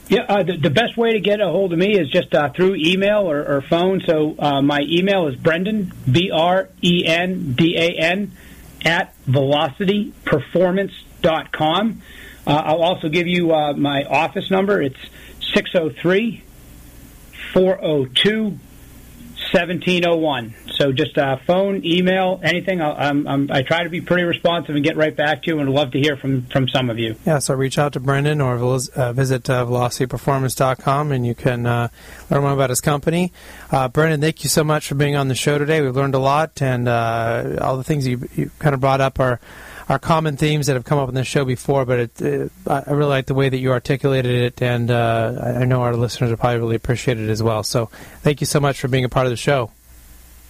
Yeah 0.08 0.22
uh, 0.22 0.42
the, 0.42 0.56
the, 0.56 0.70
best 0.70 0.96
way 0.96 1.12
to 1.12 1.20
get 1.20 1.40
a 1.40 1.48
hold 1.48 1.72
of 1.72 1.78
me 1.78 1.96
is 1.98 2.10
just 2.10 2.34
uh, 2.34 2.48
through 2.50 2.74
email 2.76 3.30
or, 3.30 3.44
or 3.44 3.60
phone. 3.62 4.00
So 4.06 4.34
uh, 4.38 4.62
my 4.62 4.80
email 4.82 5.26
is 5.28 5.36
brendan 5.36 5.92
b-r-e-n-d-a-n 6.10 6.72
at 8.84 9.14
velocityperformance.com 9.26 12.02
uh, 12.46 12.62
i'll 12.64 12.82
also 12.82 13.08
give 13.10 13.26
you 13.26 13.52
uh, 13.52 13.74
my 13.74 14.04
office 14.04 14.50
number. 14.50 14.80
It's 14.80 14.96
603 15.52 16.42
402 17.52 18.58
1701. 19.52 20.54
So 20.70 20.92
just 20.92 21.18
uh, 21.18 21.38
phone, 21.46 21.84
email, 21.84 22.40
anything. 22.42 22.80
I'm, 22.80 23.26
I'm, 23.26 23.50
i 23.50 23.62
try 23.62 23.82
to 23.82 23.88
be 23.88 24.00
pretty 24.00 24.22
responsive 24.22 24.76
and 24.76 24.84
get 24.84 24.96
right 24.96 25.14
back 25.14 25.42
to 25.42 25.50
you, 25.50 25.58
and 25.58 25.68
love 25.70 25.90
to 25.92 25.98
hear 25.98 26.16
from, 26.16 26.42
from 26.46 26.68
some 26.68 26.88
of 26.88 26.98
you. 26.98 27.16
Yeah, 27.26 27.40
so 27.40 27.54
reach 27.54 27.78
out 27.78 27.94
to 27.94 28.00
Brendan 28.00 28.40
or 28.40 28.56
uh, 28.56 29.12
visit 29.12 29.50
uh, 29.50 29.64
velocityperformance.com 29.66 31.12
and 31.12 31.26
you 31.26 31.34
can 31.34 31.66
uh, 31.66 31.88
learn 32.30 32.42
more 32.42 32.52
about 32.52 32.70
his 32.70 32.80
company. 32.80 33.32
Uh, 33.70 33.88
Brendan, 33.88 34.20
thank 34.20 34.44
you 34.44 34.50
so 34.50 34.62
much 34.62 34.88
for 34.88 34.94
being 34.94 35.16
on 35.16 35.28
the 35.28 35.34
show 35.34 35.58
today. 35.58 35.80
We've 35.80 35.96
learned 35.96 36.14
a 36.14 36.20
lot, 36.20 36.62
and 36.62 36.88
uh, 36.88 37.56
all 37.60 37.76
the 37.76 37.84
things 37.84 38.06
you, 38.06 38.28
you 38.34 38.50
kind 38.58 38.74
of 38.74 38.80
brought 38.80 39.00
up 39.00 39.18
are 39.20 39.40
are 39.88 39.98
common 39.98 40.36
themes 40.36 40.66
that 40.66 40.74
have 40.74 40.84
come 40.84 40.98
up 40.98 41.08
in 41.08 41.14
the 41.14 41.24
show 41.24 41.44
before, 41.44 41.84
but 41.84 41.98
it, 41.98 42.20
it, 42.20 42.52
I 42.66 42.90
really 42.90 43.08
like 43.08 43.26
the 43.26 43.34
way 43.34 43.48
that 43.48 43.58
you 43.58 43.72
articulated 43.72 44.34
it, 44.34 44.62
and 44.62 44.90
uh, 44.90 45.54
I 45.58 45.64
know 45.64 45.82
our 45.82 45.96
listeners 45.96 46.30
will 46.30 46.36
probably 46.36 46.58
really 46.58 46.76
appreciate 46.76 47.18
it 47.18 47.30
as 47.30 47.42
well. 47.42 47.62
So 47.62 47.86
thank 48.20 48.40
you 48.40 48.46
so 48.46 48.60
much 48.60 48.80
for 48.80 48.88
being 48.88 49.04
a 49.04 49.08
part 49.08 49.26
of 49.26 49.30
the 49.30 49.36
show. 49.36 49.70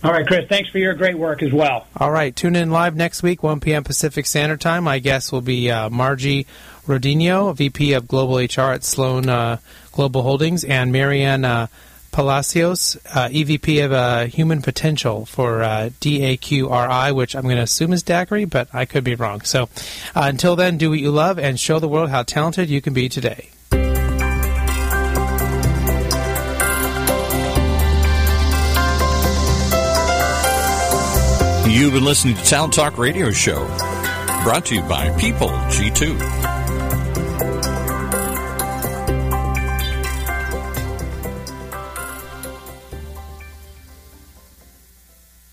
All 0.02 0.12
right, 0.12 0.26
Chris, 0.26 0.48
thanks 0.48 0.70
for 0.70 0.78
your 0.78 0.94
great 0.94 1.18
work 1.18 1.42
as 1.42 1.52
well. 1.52 1.86
All 1.96 2.10
right, 2.10 2.34
tune 2.34 2.54
in 2.54 2.70
live 2.70 2.94
next 2.94 3.22
week, 3.22 3.42
1 3.42 3.60
p.m. 3.60 3.82
Pacific 3.82 4.26
Standard 4.26 4.60
Time. 4.60 4.84
My 4.84 5.00
guest 5.00 5.32
will 5.32 5.40
be 5.40 5.70
uh, 5.70 5.90
Margie 5.90 6.46
Rodino, 6.86 7.54
VP 7.54 7.94
of 7.94 8.06
Global 8.06 8.36
HR 8.38 8.72
at 8.72 8.84
Sloan 8.84 9.28
uh, 9.28 9.58
Global 9.90 10.22
Holdings, 10.22 10.62
and 10.62 10.92
Marianne 10.92 11.44
uh, 11.44 11.66
Palacios, 12.12 12.96
uh, 13.14 13.28
EVP 13.28 13.84
of 13.84 13.92
uh, 13.92 14.24
Human 14.26 14.62
Potential 14.62 15.26
for 15.26 15.62
uh, 15.62 15.90
DAQRI, 16.00 17.14
which 17.14 17.36
I'm 17.36 17.42
going 17.42 17.56
to 17.56 17.62
assume 17.62 17.92
is 17.92 18.02
Daiquiri, 18.02 18.44
but 18.44 18.68
I 18.72 18.84
could 18.84 19.04
be 19.04 19.14
wrong. 19.14 19.42
So 19.42 19.64
uh, 19.64 19.66
until 20.24 20.56
then, 20.56 20.78
do 20.78 20.90
what 20.90 20.98
you 20.98 21.10
love 21.10 21.38
and 21.38 21.58
show 21.58 21.78
the 21.78 21.88
world 21.88 22.10
how 22.10 22.22
talented 22.22 22.68
you 22.68 22.80
can 22.80 22.92
be 22.92 23.08
today. 23.08 23.50
You've 31.70 31.92
been 31.92 32.04
listening 32.04 32.34
to 32.34 32.44
Talent 32.44 32.72
Talk 32.72 32.98
Radio 32.98 33.30
Show, 33.30 33.64
brought 34.42 34.64
to 34.66 34.74
you 34.74 34.82
by 34.82 35.10
People 35.18 35.48
G2. 35.48 36.47